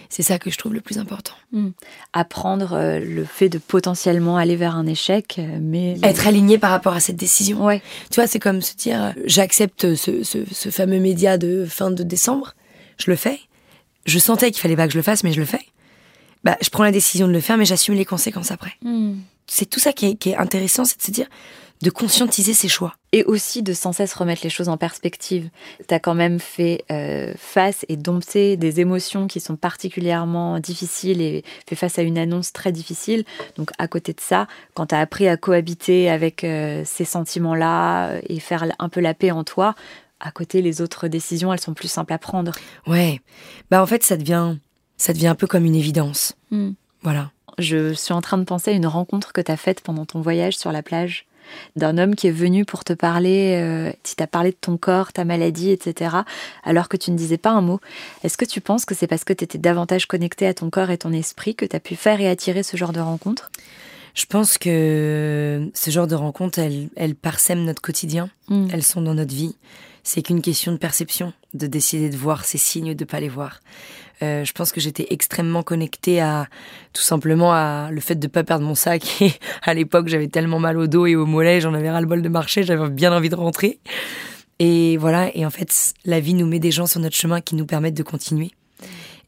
C'est 0.09 0.23
ça 0.23 0.39
que 0.39 0.51
je 0.51 0.57
trouve 0.57 0.75
le 0.75 0.81
plus 0.81 0.99
important. 0.99 1.33
Hmm. 1.53 1.71
Apprendre 2.13 2.75
euh, 2.75 3.01
le 3.01 3.25
fait 3.25 3.49
de 3.49 3.59
potentiellement 3.59 4.37
aller 4.37 4.57
vers 4.57 4.77
un 4.77 4.87
échec, 4.87 5.37
euh, 5.39 5.59
mais... 5.61 5.97
Être 6.03 6.27
aligné 6.27 6.59
par 6.59 6.71
rapport 6.71 6.93
à 6.93 7.01
cette 7.01 7.17
décision. 7.17 7.65
Ouais. 7.65 7.83
Tu 8.11 8.17
vois, 8.17 8.27
c'est 8.27 8.39
comme 8.39 8.61
se 8.61 8.77
dire, 8.77 9.03
euh, 9.03 9.11
j'accepte 9.25 9.95
ce, 9.95 10.23
ce, 10.23 10.71
fameux 10.71 11.01
média 11.01 11.37
de 11.37 11.65
fin 11.65 11.91
de 11.91 12.03
décembre, 12.03 12.55
je 12.99 13.11
le 13.11 13.17
fais. 13.17 13.41
Je 14.07 14.19
sentais 14.19 14.51
qu'il 14.51 14.61
fallait 14.61 14.77
pas 14.77 14.87
que 14.87 14.93
je 14.93 14.99
le 14.99 15.03
fasse, 15.03 15.25
mais 15.25 15.33
je 15.33 15.41
le 15.41 15.47
fais. 15.47 15.65
Bah, 16.45 16.57
je 16.61 16.69
prends 16.71 16.85
la 16.85 16.93
décision 16.93 17.27
de 17.27 17.33
le 17.33 17.41
faire, 17.41 17.57
mais 17.57 17.65
j'assume 17.65 17.95
les 17.95 18.05
conséquences 18.05 18.51
après. 18.51 18.75
Hmm. 18.83 19.15
C'est 19.47 19.67
tout 19.67 19.81
ça 19.81 19.93
qui 19.93 20.07
est, 20.07 20.15
qui 20.15 20.31
est 20.31 20.37
intéressant, 20.37 20.85
c'est 20.85 20.99
de 20.99 21.03
se 21.05 21.11
dire, 21.11 21.27
de 21.83 21.91
conscientiser 21.91 22.55
ses 22.55 22.69
choix. 22.69 22.95
Et 23.11 23.25
aussi 23.25 23.63
de 23.63 23.73
sans 23.73 23.93
cesse 23.93 24.15
remettre 24.15 24.43
les 24.45 24.51
choses 24.51 24.69
en 24.69 24.77
perspective. 24.77 25.51
Tu 25.87 25.95
as 25.95 25.99
quand 25.99 26.15
même 26.15 26.39
fait 26.39 26.85
euh, 26.91 27.35
face 27.37 27.85
et 27.89 27.97
dompté 27.97 28.57
des 28.57 28.81
émotions 28.81 29.27
qui 29.27 29.41
sont 29.41 29.57
particulièrement 29.57 30.61
difficiles 30.61 31.21
et 31.21 31.45
fait 31.67 31.77
face 31.77 31.99
à 31.99 32.03
une 32.03 32.17
annonce 32.17 32.53
très 32.53 32.73
difficile. 32.73 33.25
Donc 33.57 33.71
à 33.79 33.89
côté 33.89 34.13
de 34.13 34.21
ça, 34.21 34.47
quand 34.75 34.87
tu 34.87 34.95
as 34.95 35.01
appris 35.01 35.29
à 35.29 35.37
cohabiter 35.37 36.09
avec 36.09 36.45
euh, 36.45 36.83
ces 36.87 37.05
sentiments-là 37.05 38.15
et 38.29 38.41
faire 38.41 38.65
un 38.79 38.89
peu 38.89 39.01
la 39.01 39.13
paix 39.13 39.33
en 39.33 39.45
toi, 39.45 39.75
à 40.21 40.31
côté 40.31 40.63
les 40.63 40.81
autres 40.81 41.09
décisions, 41.09 41.53
elles 41.53 41.61
sont 41.61 41.75
plus 41.75 41.89
simples 41.89 42.13
à 42.13 42.19
prendre. 42.19 42.53
Ouais. 42.87 43.21
Bah 43.71 43.83
en 43.83 43.87
fait, 43.87 44.05
ça 44.05 44.17
devient 44.17 44.57
ça 44.97 45.13
devient 45.13 45.27
un 45.27 45.35
peu 45.35 45.49
comme 45.49 45.65
une 45.65 45.75
évidence. 45.75 46.35
Hmm. 46.53 46.71
Voilà. 47.03 47.33
Je 47.59 47.93
suis 47.93 48.15
en 48.15 48.21
train 48.21 48.39
de 48.39 48.45
penser 48.45 48.71
à 48.71 48.75
une 48.75 48.87
rencontre 48.87 49.33
que 49.33 49.41
tu 49.41 49.51
as 49.51 49.57
faite 49.57 49.81
pendant 49.81 50.07
ton 50.07 50.21
voyage 50.21 50.57
sur 50.57 50.71
la 50.71 50.83
plage 50.83 51.27
d'un 51.77 51.99
homme 51.99 52.15
qui 52.15 52.29
est 52.29 52.33
venu 52.33 52.65
pour 52.65 52.85
te 52.85 52.93
parler, 52.93 53.59
euh, 53.61 53.93
qui 54.03 54.17
t'a 54.17 54.27
parlé 54.27 54.51
de 54.51 54.57
ton 54.61 54.77
corps, 54.77 55.13
ta 55.13 55.25
maladie, 55.25 55.71
etc., 55.71 56.17
alors 56.65 56.89
que 56.89 56.97
tu 56.97 57.11
ne 57.11 57.17
disais 57.17 57.39
pas 57.39 57.51
un 57.51 57.61
mot. 57.61 57.81
Est-ce 58.25 58.37
que 58.37 58.45
tu 58.45 58.61
penses 58.61 58.85
que 58.85 58.95
c'est 58.95 59.07
parce 59.07 59.25
que 59.25 59.33
tu 59.33 59.45
étais 59.45 59.59
davantage 59.59 60.07
connecté 60.07 60.47
à 60.47 60.55
ton 60.55 60.71
corps 60.71 60.91
et 60.91 60.99
ton 60.99 61.13
esprit 61.13 61.55
que 61.55 61.65
tu 61.65 61.77
as 61.77 61.81
pu 61.81 61.97
faire 61.97 62.21
et 62.21 62.29
attirer 62.29 62.63
ce 62.63 62.77
genre 62.77 62.93
de 62.93 63.01
rencontres 63.01 63.51
je 64.15 64.27
pense 64.27 64.59
que 64.59 65.71
ce 65.75 65.91
genre 65.91 66.07
de 66.07 66.15
rencontres, 66.15 66.59
elles, 66.59 66.89
elles 66.97 67.15
parsèment 67.15 67.65
notre 67.65 67.81
quotidien, 67.81 68.29
hmm. 68.49 68.69
elles 68.73 68.83
sont 68.83 69.01
dans 69.01 69.15
notre 69.15 69.35
vie. 69.35 69.57
C'est 70.03 70.23
qu'une 70.23 70.43
question 70.43 70.73
de 70.73 70.77
perception, 70.77 71.33
de 71.55 71.67
décider 71.67 72.11
de 72.11 72.17
voir 72.17 72.45
ces 72.45 72.59
signes 72.59 72.91
ou 72.91 72.95
de 72.95 73.05
pas 73.05 73.21
les 73.21 73.29
voir. 73.29 73.61
Euh, 74.23 74.45
je 74.45 74.53
pense 74.53 74.71
que 74.71 74.81
j'étais 74.81 75.07
extrêmement 75.11 75.63
connectée 75.63 76.21
à 76.21 76.49
tout 76.93 77.03
simplement 77.03 77.53
à 77.53 77.89
le 77.91 78.01
fait 78.01 78.15
de 78.15 78.29
pas 78.29 78.45
perdre 78.45 78.65
mon 78.65 78.75
sac. 78.75 79.03
Et 79.21 79.33
à 79.63 79.75
l'époque, 79.75 80.09
j'avais 80.09 80.29
tellement 80.29 80.61
mal 80.61 80.79
au 80.79 80.87
dos 80.87 81.07
et 81.07 81.17
au 81.17 81.27
mollet, 81.27 81.61
j'en 81.61 81.75
avais 81.75 81.91
ras 81.91 82.01
le 82.01 82.07
bol 82.07 82.23
de 82.23 82.29
marcher, 82.29 82.63
j'avais 82.63 82.89
bien 82.89 83.13
envie 83.13 83.29
de 83.29 83.35
rentrer. 83.35 83.81
Et 84.59 84.97
voilà. 84.97 85.35
Et 85.37 85.45
en 85.45 85.51
fait, 85.51 85.95
la 86.05 86.21
vie 86.21 86.35
nous 86.35 86.47
met 86.47 86.61
des 86.61 86.71
gens 86.71 86.87
sur 86.87 87.01
notre 87.01 87.17
chemin 87.17 87.41
qui 87.41 87.57
nous 87.57 87.67
permettent 87.67 87.97
de 87.97 88.03
continuer. 88.03 88.53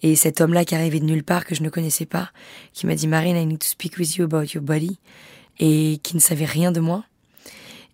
Et 0.03 0.17
cet 0.17 0.41
homme-là 0.41 0.65
qui 0.65 0.75
arrivait 0.75 1.01
de 1.01 1.07
nulle 1.07 1.25
part, 1.25 1.45
que 1.45 1.55
je 1.55 1.63
ne 1.63 1.71
connaissais 1.71 2.07
pas, 2.07 2.31
qui 2.73 2.87
m'a 2.87 2.95
dit 2.95 3.09
Marine, 3.09 3.37
I 3.37 3.47
need 3.47 3.59
to 3.59 3.67
speak 3.67 3.97
with 3.99 4.17
you 4.17 4.25
about 4.25 4.45
your 4.55 4.63
body, 4.63 4.99
et 5.59 5.99
qui 6.03 6.15
ne 6.15 6.21
savait 6.21 6.45
rien 6.45 6.73
de 6.73 6.81
moi, 6.81 7.05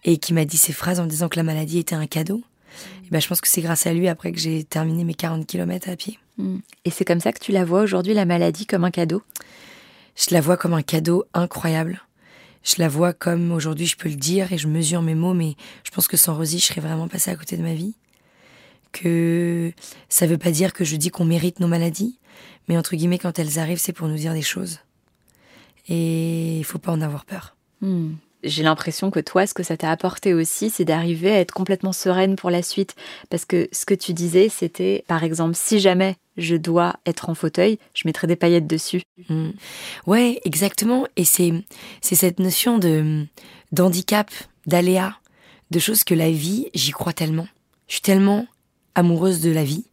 et 0.05 0.19
qui 0.19 0.35
m'a 0.35 0.45
dit 0.45 0.57
ces 0.57 0.73
phrases 0.73 0.99
en 0.99 1.05
me 1.05 1.09
disant 1.09 1.29
que 1.29 1.37
la 1.37 1.45
maladie 1.45 1.79
était 1.79 1.95
un 1.95 2.07
cadeau. 2.07 2.43
Et 3.11 3.14
ben, 3.14 3.20
je 3.20 3.27
pense 3.27 3.40
que 3.40 3.49
c'est 3.49 3.61
grâce 3.61 3.88
à 3.88 3.92
lui 3.92 4.07
après 4.07 4.31
que 4.31 4.38
j'ai 4.38 4.62
terminé 4.62 5.03
mes 5.03 5.14
40 5.14 5.44
km 5.44 5.88
à 5.88 5.96
pied. 5.96 6.20
Mm. 6.38 6.59
Et 6.85 6.90
c'est 6.90 7.05
comme 7.05 7.18
ça 7.18 7.33
que 7.33 7.40
tu 7.40 7.51
la 7.51 7.64
vois 7.64 7.83
aujourd'hui, 7.83 8.14
la 8.14 8.25
maladie, 8.25 8.66
comme 8.66 8.85
un 8.85 8.92
cadeau? 8.92 9.20
Je 10.14 10.33
la 10.33 10.40
vois 10.40 10.57
comme 10.57 10.75
un 10.75 10.83
cadeau 10.83 11.25
incroyable. 11.35 12.03
Je 12.62 12.77
la 12.79 12.88
vois 12.88 13.12
comme 13.12 13.51
aujourd'hui 13.51 13.87
je 13.87 13.96
peux 13.96 14.09
le 14.09 14.14
dire 14.14 14.53
et 14.53 14.59
je 14.59 14.68
mesure 14.68 15.03
mes 15.03 15.16
mots, 15.16 15.35
mais 15.35 15.57
je 15.83 15.90
pense 15.90 16.07
que 16.07 16.16
sans 16.16 16.37
Rosie, 16.37 16.61
je 16.61 16.66
serais 16.66 16.81
vraiment 16.81 17.09
passée 17.09 17.33
à 17.33 17.37
côté 17.37 17.57
de 17.57 17.62
ma 17.62 17.75
vie. 17.75 17.94
Que 18.92 19.73
ça 20.09 20.29
veut 20.29 20.38
pas 20.38 20.53
dire 20.53 20.73
que 20.73 20.85
je 20.85 20.94
dis 20.94 21.11
qu'on 21.11 21.25
mérite 21.25 21.59
nos 21.59 21.68
maladies, 21.68 22.16
mais 22.68 22.77
entre 22.77 22.94
guillemets, 22.94 23.18
quand 23.18 23.40
elles 23.40 23.59
arrivent, 23.59 23.79
c'est 23.79 23.92
pour 23.92 24.07
nous 24.07 24.16
dire 24.16 24.35
des 24.35 24.42
choses. 24.42 24.79
Et 25.88 26.59
il 26.59 26.64
faut 26.64 26.79
pas 26.79 26.92
en 26.92 27.01
avoir 27.01 27.25
peur. 27.25 27.57
Mm 27.81 28.12
j'ai 28.42 28.62
l'impression 28.62 29.11
que 29.11 29.20
toi, 29.20 29.46
ce 29.46 29.55
que 29.55 29.62
ça 29.62 29.76
t'a 29.76 29.90
apporté 29.90 30.35
aussi, 30.35 30.70
c'est 30.70 30.85
d'arriver 30.85 31.31
à 31.31 31.40
être 31.40 31.53
complètement 31.53 31.92
sereine 31.92 32.37
pour 32.37 32.50
la 32.50 32.62
suite. 32.62 32.94
Parce 33.29 33.44
que 33.44 33.68
ce 33.72 33.85
que 33.85 33.94
tu 33.94 34.12
disais, 34.12 34.48
c'était, 34.48 35.05
par 35.07 35.24
exemple, 35.24 35.55
si 35.55 35.81
jamais 35.81 36.16
je 36.37 36.57
dois 36.57 36.94
être 37.07 37.29
en 37.29 37.35
fauteuil, 37.35 37.79
je 37.94 38.03
mettrai 38.07 38.26
des 38.26 38.37
paillettes 38.37 38.66
dessus. 38.66 39.03
Mm. 39.29 39.50
Ouais, 40.07 40.40
exactement. 40.44 41.07
Et 41.17 41.25
c'est 41.25 41.52
c'est 42.00 42.15
cette 42.15 42.38
notion 42.38 42.79
de 42.79 43.27
d'handicap, 43.73 44.31
d'aléa, 44.67 45.17
de 45.71 45.79
choses 45.79 46.04
que 46.04 46.15
la 46.15 46.31
vie, 46.31 46.69
j'y 46.75 46.90
crois 46.90 47.12
tellement. 47.12 47.48
Je 47.87 47.94
suis 47.94 48.02
tellement 48.02 48.46
amoureuse 48.94 49.40
de 49.40 49.50
la 49.50 49.65
vie, 49.65 49.85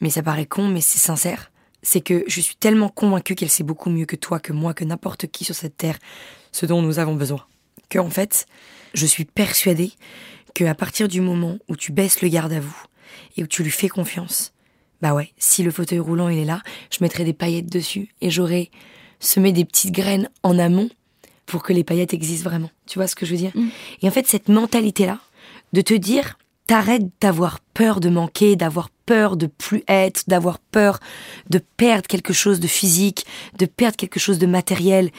mais 0.00 0.10
ça 0.10 0.22
paraît 0.22 0.46
con, 0.46 0.68
mais 0.68 0.80
c'est 0.80 0.98
sincère. 0.98 1.50
C'est 1.82 2.00
que 2.00 2.24
je 2.26 2.40
suis 2.40 2.56
tellement 2.56 2.88
convaincue 2.88 3.34
qu'elle 3.34 3.50
sait 3.50 3.62
beaucoup 3.62 3.90
mieux 3.90 4.06
que 4.06 4.16
toi, 4.16 4.40
que 4.40 4.52
moi, 4.52 4.74
que 4.74 4.84
n'importe 4.84 5.26
qui 5.26 5.44
sur 5.44 5.54
cette 5.54 5.76
terre, 5.76 5.98
ce 6.52 6.66
dont 6.66 6.82
nous 6.82 6.98
avons 6.98 7.14
besoin. 7.14 7.44
Que 7.88 7.98
en 7.98 8.10
fait, 8.10 8.46
je 8.94 9.06
suis 9.06 9.24
persuadée 9.24 9.92
que 10.54 10.64
à 10.64 10.74
partir 10.74 11.08
du 11.08 11.20
moment 11.20 11.58
où 11.68 11.76
tu 11.76 11.92
baisses 11.92 12.22
le 12.22 12.28
garde 12.28 12.52
à 12.52 12.60
vous 12.60 12.76
et 13.36 13.42
où 13.42 13.46
tu 13.46 13.62
lui 13.62 13.70
fais 13.70 13.88
confiance, 13.88 14.52
bah 15.02 15.14
ouais, 15.14 15.32
si 15.38 15.62
le 15.62 15.70
fauteuil 15.70 15.98
roulant 15.98 16.28
il 16.28 16.38
est 16.38 16.44
là, 16.44 16.62
je 16.90 16.98
mettrai 17.02 17.24
des 17.24 17.34
paillettes 17.34 17.70
dessus 17.70 18.08
et 18.20 18.30
j'aurai 18.30 18.70
semé 19.20 19.52
des 19.52 19.64
petites 19.64 19.92
graines 19.92 20.30
en 20.42 20.58
amont 20.58 20.88
pour 21.44 21.62
que 21.62 21.72
les 21.72 21.84
paillettes 21.84 22.14
existent 22.14 22.48
vraiment. 22.48 22.70
Tu 22.86 22.98
vois 22.98 23.06
ce 23.06 23.14
que 23.14 23.24
je 23.24 23.32
veux 23.32 23.36
dire? 23.36 23.52
Mm. 23.54 23.68
Et 24.02 24.08
en 24.08 24.10
fait, 24.10 24.26
cette 24.26 24.48
mentalité-là, 24.48 25.20
de 25.72 25.80
te 25.80 25.94
dire, 25.94 26.38
t'arrêtes 26.66 27.08
d'avoir 27.20 27.60
peur 27.60 28.00
de 28.00 28.08
manquer, 28.08 28.56
d'avoir 28.56 28.90
peur 28.90 29.36
de 29.36 29.46
plus 29.46 29.84
être, 29.88 30.24
d'avoir 30.26 30.58
peur 30.58 30.98
de 31.48 31.58
perdre 31.76 32.06
quelque 32.06 32.32
chose 32.32 32.60
de 32.60 32.66
physique, 32.66 33.24
de 33.58 33.66
perdre 33.66 33.96
quelque 33.96 34.18
chose 34.18 34.38
de 34.38 34.46
matériel. 34.46 35.10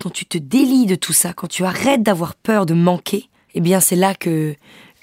Quand 0.00 0.10
tu 0.10 0.26
te 0.26 0.38
délies 0.38 0.86
de 0.86 0.96
tout 0.96 1.12
ça, 1.12 1.32
quand 1.32 1.46
tu 1.46 1.64
arrêtes 1.64 2.02
d'avoir 2.02 2.34
peur 2.34 2.66
de 2.66 2.74
manquer, 2.74 3.28
eh 3.54 3.60
bien 3.60 3.80
c'est 3.80 3.96
là 3.96 4.14
que 4.14 4.54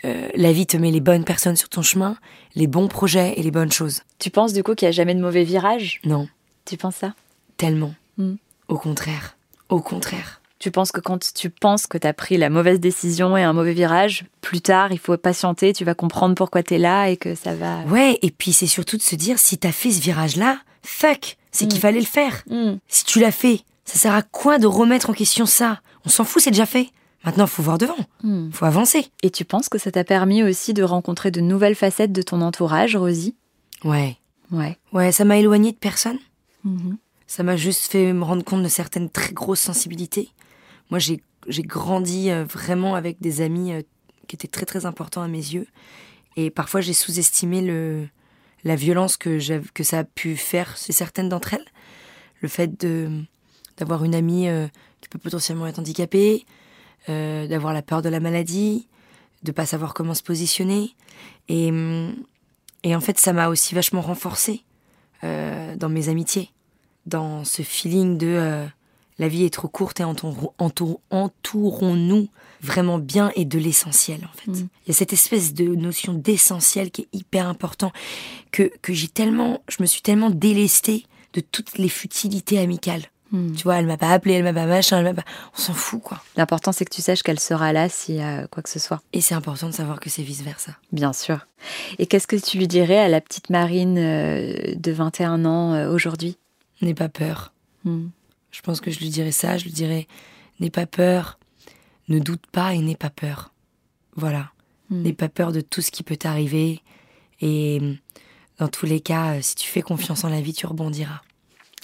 euh, 0.05 0.29
la 0.35 0.51
vie 0.51 0.67
te 0.67 0.75
met 0.75 0.91
les 0.91 0.99
bonnes 0.99 1.23
personnes 1.23 1.55
sur 1.55 1.69
ton 1.69 1.81
chemin, 1.81 2.17
les 2.55 2.67
bons 2.67 2.89
projets 2.89 3.33
et 3.37 3.43
les 3.43 3.51
bonnes 3.51 3.71
choses. 3.71 4.01
Tu 4.19 4.29
penses 4.29 4.53
du 4.53 4.61
coup 4.63 4.75
qu'il 4.75 4.85
n'y 4.85 4.89
a 4.89 4.91
jamais 4.93 5.15
de 5.15 5.21
mauvais 5.21 5.43
virage 5.43 6.01
Non, 6.03 6.27
Tu 6.65 6.77
penses 6.77 6.97
ça? 6.97 7.13
Tellement. 7.57 7.93
Mm. 8.17 8.35
Au 8.67 8.77
contraire. 8.77 9.37
Au 9.69 9.79
contraire. 9.79 10.41
Tu 10.63 10.71
penses 10.71 10.93
que 10.93 11.01
quand 11.01 11.33
tu 11.33 11.49
penses 11.49 11.87
que 11.87 11.97
tu 11.97 12.07
as 12.07 12.13
pris 12.13 12.37
la 12.37 12.49
mauvaise 12.49 12.79
décision 12.79 13.35
et 13.35 13.43
un 13.43 13.51
mauvais 13.51 13.73
virage, 13.73 14.23
plus 14.39 14.61
tard, 14.61 14.93
il 14.93 14.97
faut 14.97 15.17
patienter, 15.17 15.73
tu 15.73 15.83
vas 15.83 15.93
comprendre 15.93 16.35
pourquoi 16.35 16.63
tu 16.63 16.75
es 16.75 16.77
là 16.77 17.09
et 17.09 17.17
que 17.17 17.35
ça 17.35 17.53
va... 17.53 17.79
Ouais, 17.89 18.17
et 18.21 18.31
puis 18.31 18.53
c'est 18.53 18.65
surtout 18.65 18.95
de 18.95 19.01
se 19.01 19.15
dire, 19.17 19.39
si 19.39 19.57
t'as 19.57 19.73
fait 19.73 19.91
ce 19.91 19.99
virage-là, 19.99 20.59
fuck, 20.81 21.35
c'est 21.51 21.65
Mm. 21.65 21.67
qu'il 21.67 21.79
fallait 21.81 21.99
le 21.99 22.05
faire. 22.05 22.43
Hmm. 22.49 22.75
Si 22.87 23.03
tu 23.03 23.19
l'as 23.19 23.33
fait, 23.33 23.59
ça 23.83 23.99
sert 23.99 24.13
à 24.15 24.21
quoi 24.21 24.57
de 24.57 24.65
remettre 24.65 25.09
en 25.09 25.13
question 25.13 25.45
ça? 25.45 25.81
On 26.05 26.09
s'en 26.09 26.23
fout, 26.23 26.41
c'est 26.41 26.51
déjà 26.51 26.65
fait. 26.65 26.87
Maintenant, 27.25 27.45
faut 27.45 27.61
voir 27.61 27.77
devant, 27.77 27.97
Hmm. 28.23 28.49
faut 28.53 28.63
avancer. 28.63 29.07
Et 29.21 29.31
tu 29.31 29.43
penses 29.43 29.67
que 29.67 29.77
ça 29.77 29.91
t'a 29.91 30.05
permis 30.05 30.43
aussi 30.43 30.73
de 30.73 30.83
rencontrer 30.83 31.29
de 31.29 31.41
nouvelles 31.41 31.75
facettes 31.75 32.13
de 32.13 32.21
ton 32.21 32.39
entourage, 32.39 32.95
Rosie? 32.95 33.35
Ouais. 33.83 34.15
Ouais. 34.49 34.77
Ouais, 34.93 35.11
ça 35.11 35.25
m'a 35.25 35.35
éloigné 35.39 35.73
de 35.73 35.77
personne. 35.77 36.19
Mhm. 36.63 36.95
Ça 37.27 37.43
m'a 37.43 37.57
juste 37.57 37.91
fait 37.91 38.13
me 38.13 38.23
rendre 38.23 38.45
compte 38.45 38.63
de 38.63 38.69
certaines 38.69 39.09
très 39.09 39.33
grosses 39.33 39.59
sensibilités. 39.59 40.29
Moi, 40.93 40.99
j'ai 40.99 41.63
grandi 41.63 42.29
euh, 42.29 42.43
vraiment 42.43 42.93
avec 42.93 43.19
des 43.19 43.41
amis 43.41 43.73
euh, 43.73 43.81
qui 44.27 44.35
étaient 44.35 44.47
très 44.47 44.67
très 44.67 44.85
importants 44.85 45.23
à 45.23 45.27
mes 45.27 45.39
yeux. 45.39 45.65
Et 46.35 46.51
parfois, 46.51 46.81
j'ai 46.81 46.93
sous-estimé 46.93 47.61
le 47.63 48.07
la 48.63 48.75
violence 48.75 49.17
que, 49.17 49.39
que 49.71 49.83
ça 49.83 49.97
a 49.97 50.03
pu 50.03 50.35
faire 50.35 50.77
chez 50.77 50.93
certaines 50.93 51.29
d'entre 51.29 51.55
elles. 51.55 51.65
Le 52.41 52.47
fait 52.47 52.79
de 52.79 53.09
d'avoir 53.77 54.03
une 54.03 54.13
amie 54.13 54.47
euh, 54.47 54.67
qui 55.01 55.09
peut 55.09 55.17
potentiellement 55.17 55.65
être 55.65 55.79
handicapée, 55.79 56.45
d'avoir 57.07 57.73
la 57.73 57.81
peur 57.81 58.03
de 58.03 58.09
la 58.09 58.19
maladie, 58.19 58.87
de 59.41 59.51
pas 59.51 59.65
savoir 59.65 59.95
comment 59.95 60.13
se 60.13 60.21
positionner. 60.21 60.95
Et, 61.49 61.71
et 62.83 62.95
en 62.95 63.01
fait, 63.01 63.19
ça 63.19 63.33
m'a 63.33 63.47
aussi 63.47 63.73
vachement 63.73 64.01
renforcée 64.01 64.63
dans 65.23 65.89
mes 65.89 66.09
amitiés 66.09 66.51
dans 67.07 67.43
ce 67.43 67.63
feeling 67.63 68.19
de 68.19 68.67
la 69.19 69.27
vie 69.27 69.43
est 69.45 69.53
trop 69.53 69.67
courte 69.67 69.99
et 69.99 70.03
entour- 70.03 70.53
entour- 70.57 70.99
entourons-nous 71.09 72.27
vraiment 72.61 72.97
bien 72.97 73.31
et 73.35 73.45
de 73.45 73.59
l'essentiel 73.59 74.21
en 74.25 74.37
fait. 74.37 74.51
Mm. 74.51 74.67
Il 74.85 74.87
y 74.87 74.91
a 74.91 74.93
cette 74.93 75.13
espèce 75.13 75.53
de 75.53 75.75
notion 75.75 76.13
d'essentiel 76.13 76.91
qui 76.91 77.01
est 77.03 77.09
hyper 77.13 77.47
important 77.47 77.91
que, 78.51 78.71
que 78.81 78.93
j'ai 78.93 79.07
tellement, 79.09 79.61
je 79.69 79.77
me 79.81 79.85
suis 79.85 80.01
tellement 80.01 80.29
délestée 80.29 81.05
de 81.33 81.41
toutes 81.41 81.77
les 81.77 81.89
futilités 81.89 82.59
amicales. 82.59 83.03
Hmm. 83.31 83.53
Tu 83.55 83.63
vois, 83.63 83.77
elle 83.77 83.87
m'a 83.87 83.97
pas 83.97 84.11
appelé, 84.11 84.35
elle 84.35 84.43
m'a 84.43 84.53
pas 84.53 84.67
machin, 84.67 84.99
elle 84.99 85.05
m'a 85.05 85.13
pas... 85.15 85.23
On 85.57 85.59
s'en 85.59 85.73
fout 85.73 85.99
quoi. 86.03 86.21
L'important, 86.37 86.71
c'est 86.71 86.85
que 86.85 86.93
tu 86.93 87.01
saches 87.01 87.23
qu'elle 87.23 87.39
sera 87.39 87.73
là 87.73 87.89
s'il 87.89 88.15
y 88.15 88.21
a 88.21 88.45
quoi 88.45 88.61
que 88.61 88.69
ce 88.69 88.77
soit. 88.77 89.01
Et 89.11 89.21
c'est 89.21 89.33
important 89.33 89.65
de 89.65 89.73
savoir 89.73 89.99
que 89.99 90.11
c'est 90.11 90.21
vice 90.21 90.43
versa. 90.43 90.73
Bien 90.91 91.13
sûr. 91.13 91.47
Et 91.97 92.05
qu'est-ce 92.05 92.27
que 92.27 92.35
tu 92.35 92.59
lui 92.59 92.67
dirais 92.67 92.99
à 92.99 93.07
la 93.09 93.21
petite 93.21 93.49
Marine 93.49 93.97
euh, 93.97 94.75
de 94.75 94.91
21 94.91 95.45
ans 95.45 95.73
euh, 95.73 95.91
aujourd'hui? 95.91 96.37
N'aie 96.83 96.93
pas 96.93 97.09
peur. 97.09 97.53
Hmm. 97.85 98.09
Je 98.53 98.61
pense 98.61 98.79
que 98.79 98.91
je 98.91 98.99
lui 98.99 99.09
dirais 99.09 99.31
ça, 99.33 99.57
je 99.57 99.65
lui 99.65 99.71
dirais 99.71 100.07
n'aie 100.59 100.69
pas 100.69 100.85
peur, 100.85 101.39
ne 102.07 102.19
doute 102.19 102.45
pas 102.51 102.73
et 102.73 102.79
n'aie 102.79 102.95
pas 102.95 103.09
peur. 103.09 103.51
Voilà. 104.15 104.51
Hmm. 104.89 105.01
N'aie 105.01 105.13
pas 105.13 105.27
peur 105.27 105.51
de 105.51 105.59
tout 105.59 105.81
ce 105.81 105.91
qui 105.91 106.03
peut 106.03 106.15
t'arriver. 106.15 106.81
Et 107.41 107.81
dans 108.59 108.67
tous 108.67 108.85
les 108.85 108.99
cas, 109.01 109.33
euh, 109.35 109.39
si 109.41 109.55
tu 109.55 109.67
fais 109.67 109.81
confiance 109.81 110.23
en 110.23 110.29
la 110.29 110.39
vie, 110.39 110.53
tu 110.53 110.67
rebondiras. 110.67 111.21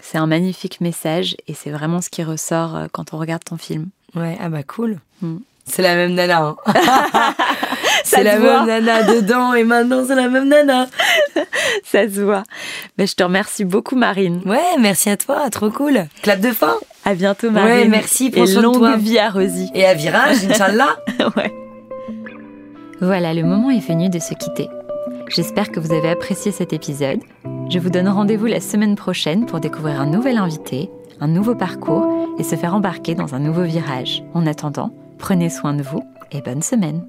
C'est 0.02 0.18
un 0.20 0.28
magnifique 0.28 0.80
message 0.80 1.36
et 1.48 1.54
c'est 1.54 1.72
vraiment 1.72 2.02
ce 2.02 2.10
qui 2.10 2.24
ressort 2.24 2.76
euh, 2.76 2.88
quand 2.92 3.14
on 3.14 3.18
regarde 3.18 3.44
ton 3.44 3.58
film. 3.58 3.90
Ouais, 4.16 4.38
ah 4.40 4.50
bah 4.50 4.64
cool. 4.64 5.02
Hmm. 5.22 5.40
C'est 5.66 5.82
la 5.82 5.96
même 5.96 6.14
nana. 6.14 6.56
hein. 6.66 7.36
C'est 8.04 8.24
la 8.24 8.40
voit. 8.40 8.66
même 8.66 8.84
nana 8.84 9.04
dedans 9.04 9.54
et 9.54 9.64
maintenant 9.64 10.04
c'est 10.08 10.16
la 10.16 10.30
même 10.30 10.48
nana. 10.48 10.88
Ça 11.84 12.08
se 12.10 12.22
voit. 12.22 12.44
Mais 12.98 13.08
je 13.08 13.16
te 13.16 13.24
remercie 13.24 13.66
beaucoup, 13.66 13.96
Marine. 13.96 14.42
Ouais, 14.46 14.60
merci 14.80 15.10
à 15.10 15.18
toi, 15.18 15.50
trop 15.50 15.70
cool. 15.70 16.06
Clap 16.22 16.40
de 16.40 16.52
fin. 16.52 16.76
À 17.06 17.14
bientôt, 17.16 17.50
Marine. 17.52 17.70
Ouais, 17.72 17.88
merci, 17.88 18.30
prends 18.30 18.46
Et 18.46 18.54
longue 18.54 18.78
toi. 18.78 18.98
vie 18.98 19.18
à 19.20 19.30
Rosie. 19.30 19.70
Et 19.74 19.86
à 19.86 19.94
virage, 19.94 20.38
Inch'Allah. 20.50 20.98
ouais. 21.38 21.54
Voilà, 23.02 23.34
le 23.34 23.44
moment 23.44 23.70
est 23.70 23.86
venu 23.86 24.10
de 24.10 24.20
se 24.20 24.34
quitter. 24.34 24.68
J'espère 25.30 25.72
que 25.72 25.80
vous 25.80 25.94
avez 25.94 26.10
apprécié 26.10 26.52
cet 26.52 26.74
épisode. 26.74 27.20
Je 27.70 27.80
vous 27.80 27.90
donne 27.90 28.08
rendez-vous 28.10 28.48
la 28.48 28.60
semaine 28.60 28.96
prochaine 28.96 29.46
pour 29.46 29.60
découvrir 29.60 30.02
un 30.02 30.08
nouvel 30.08 30.38
invité, 30.38 30.90
un 31.22 31.28
nouveau 31.28 31.56
parcours 31.56 32.08
et 32.40 32.44
se 32.44 32.56
faire 32.56 32.74
embarquer 32.76 33.16
dans 33.16 33.36
un 33.36 33.40
nouveau 33.40 33.64
virage. 33.64 34.24
En 34.34 34.46
attendant, 34.48 34.92
prenez 35.18 35.50
soin 35.50 35.74
de 35.74 35.84
vous 35.84 36.02
et 36.32 36.42
bonne 36.42 36.62
semaine. 36.64 37.06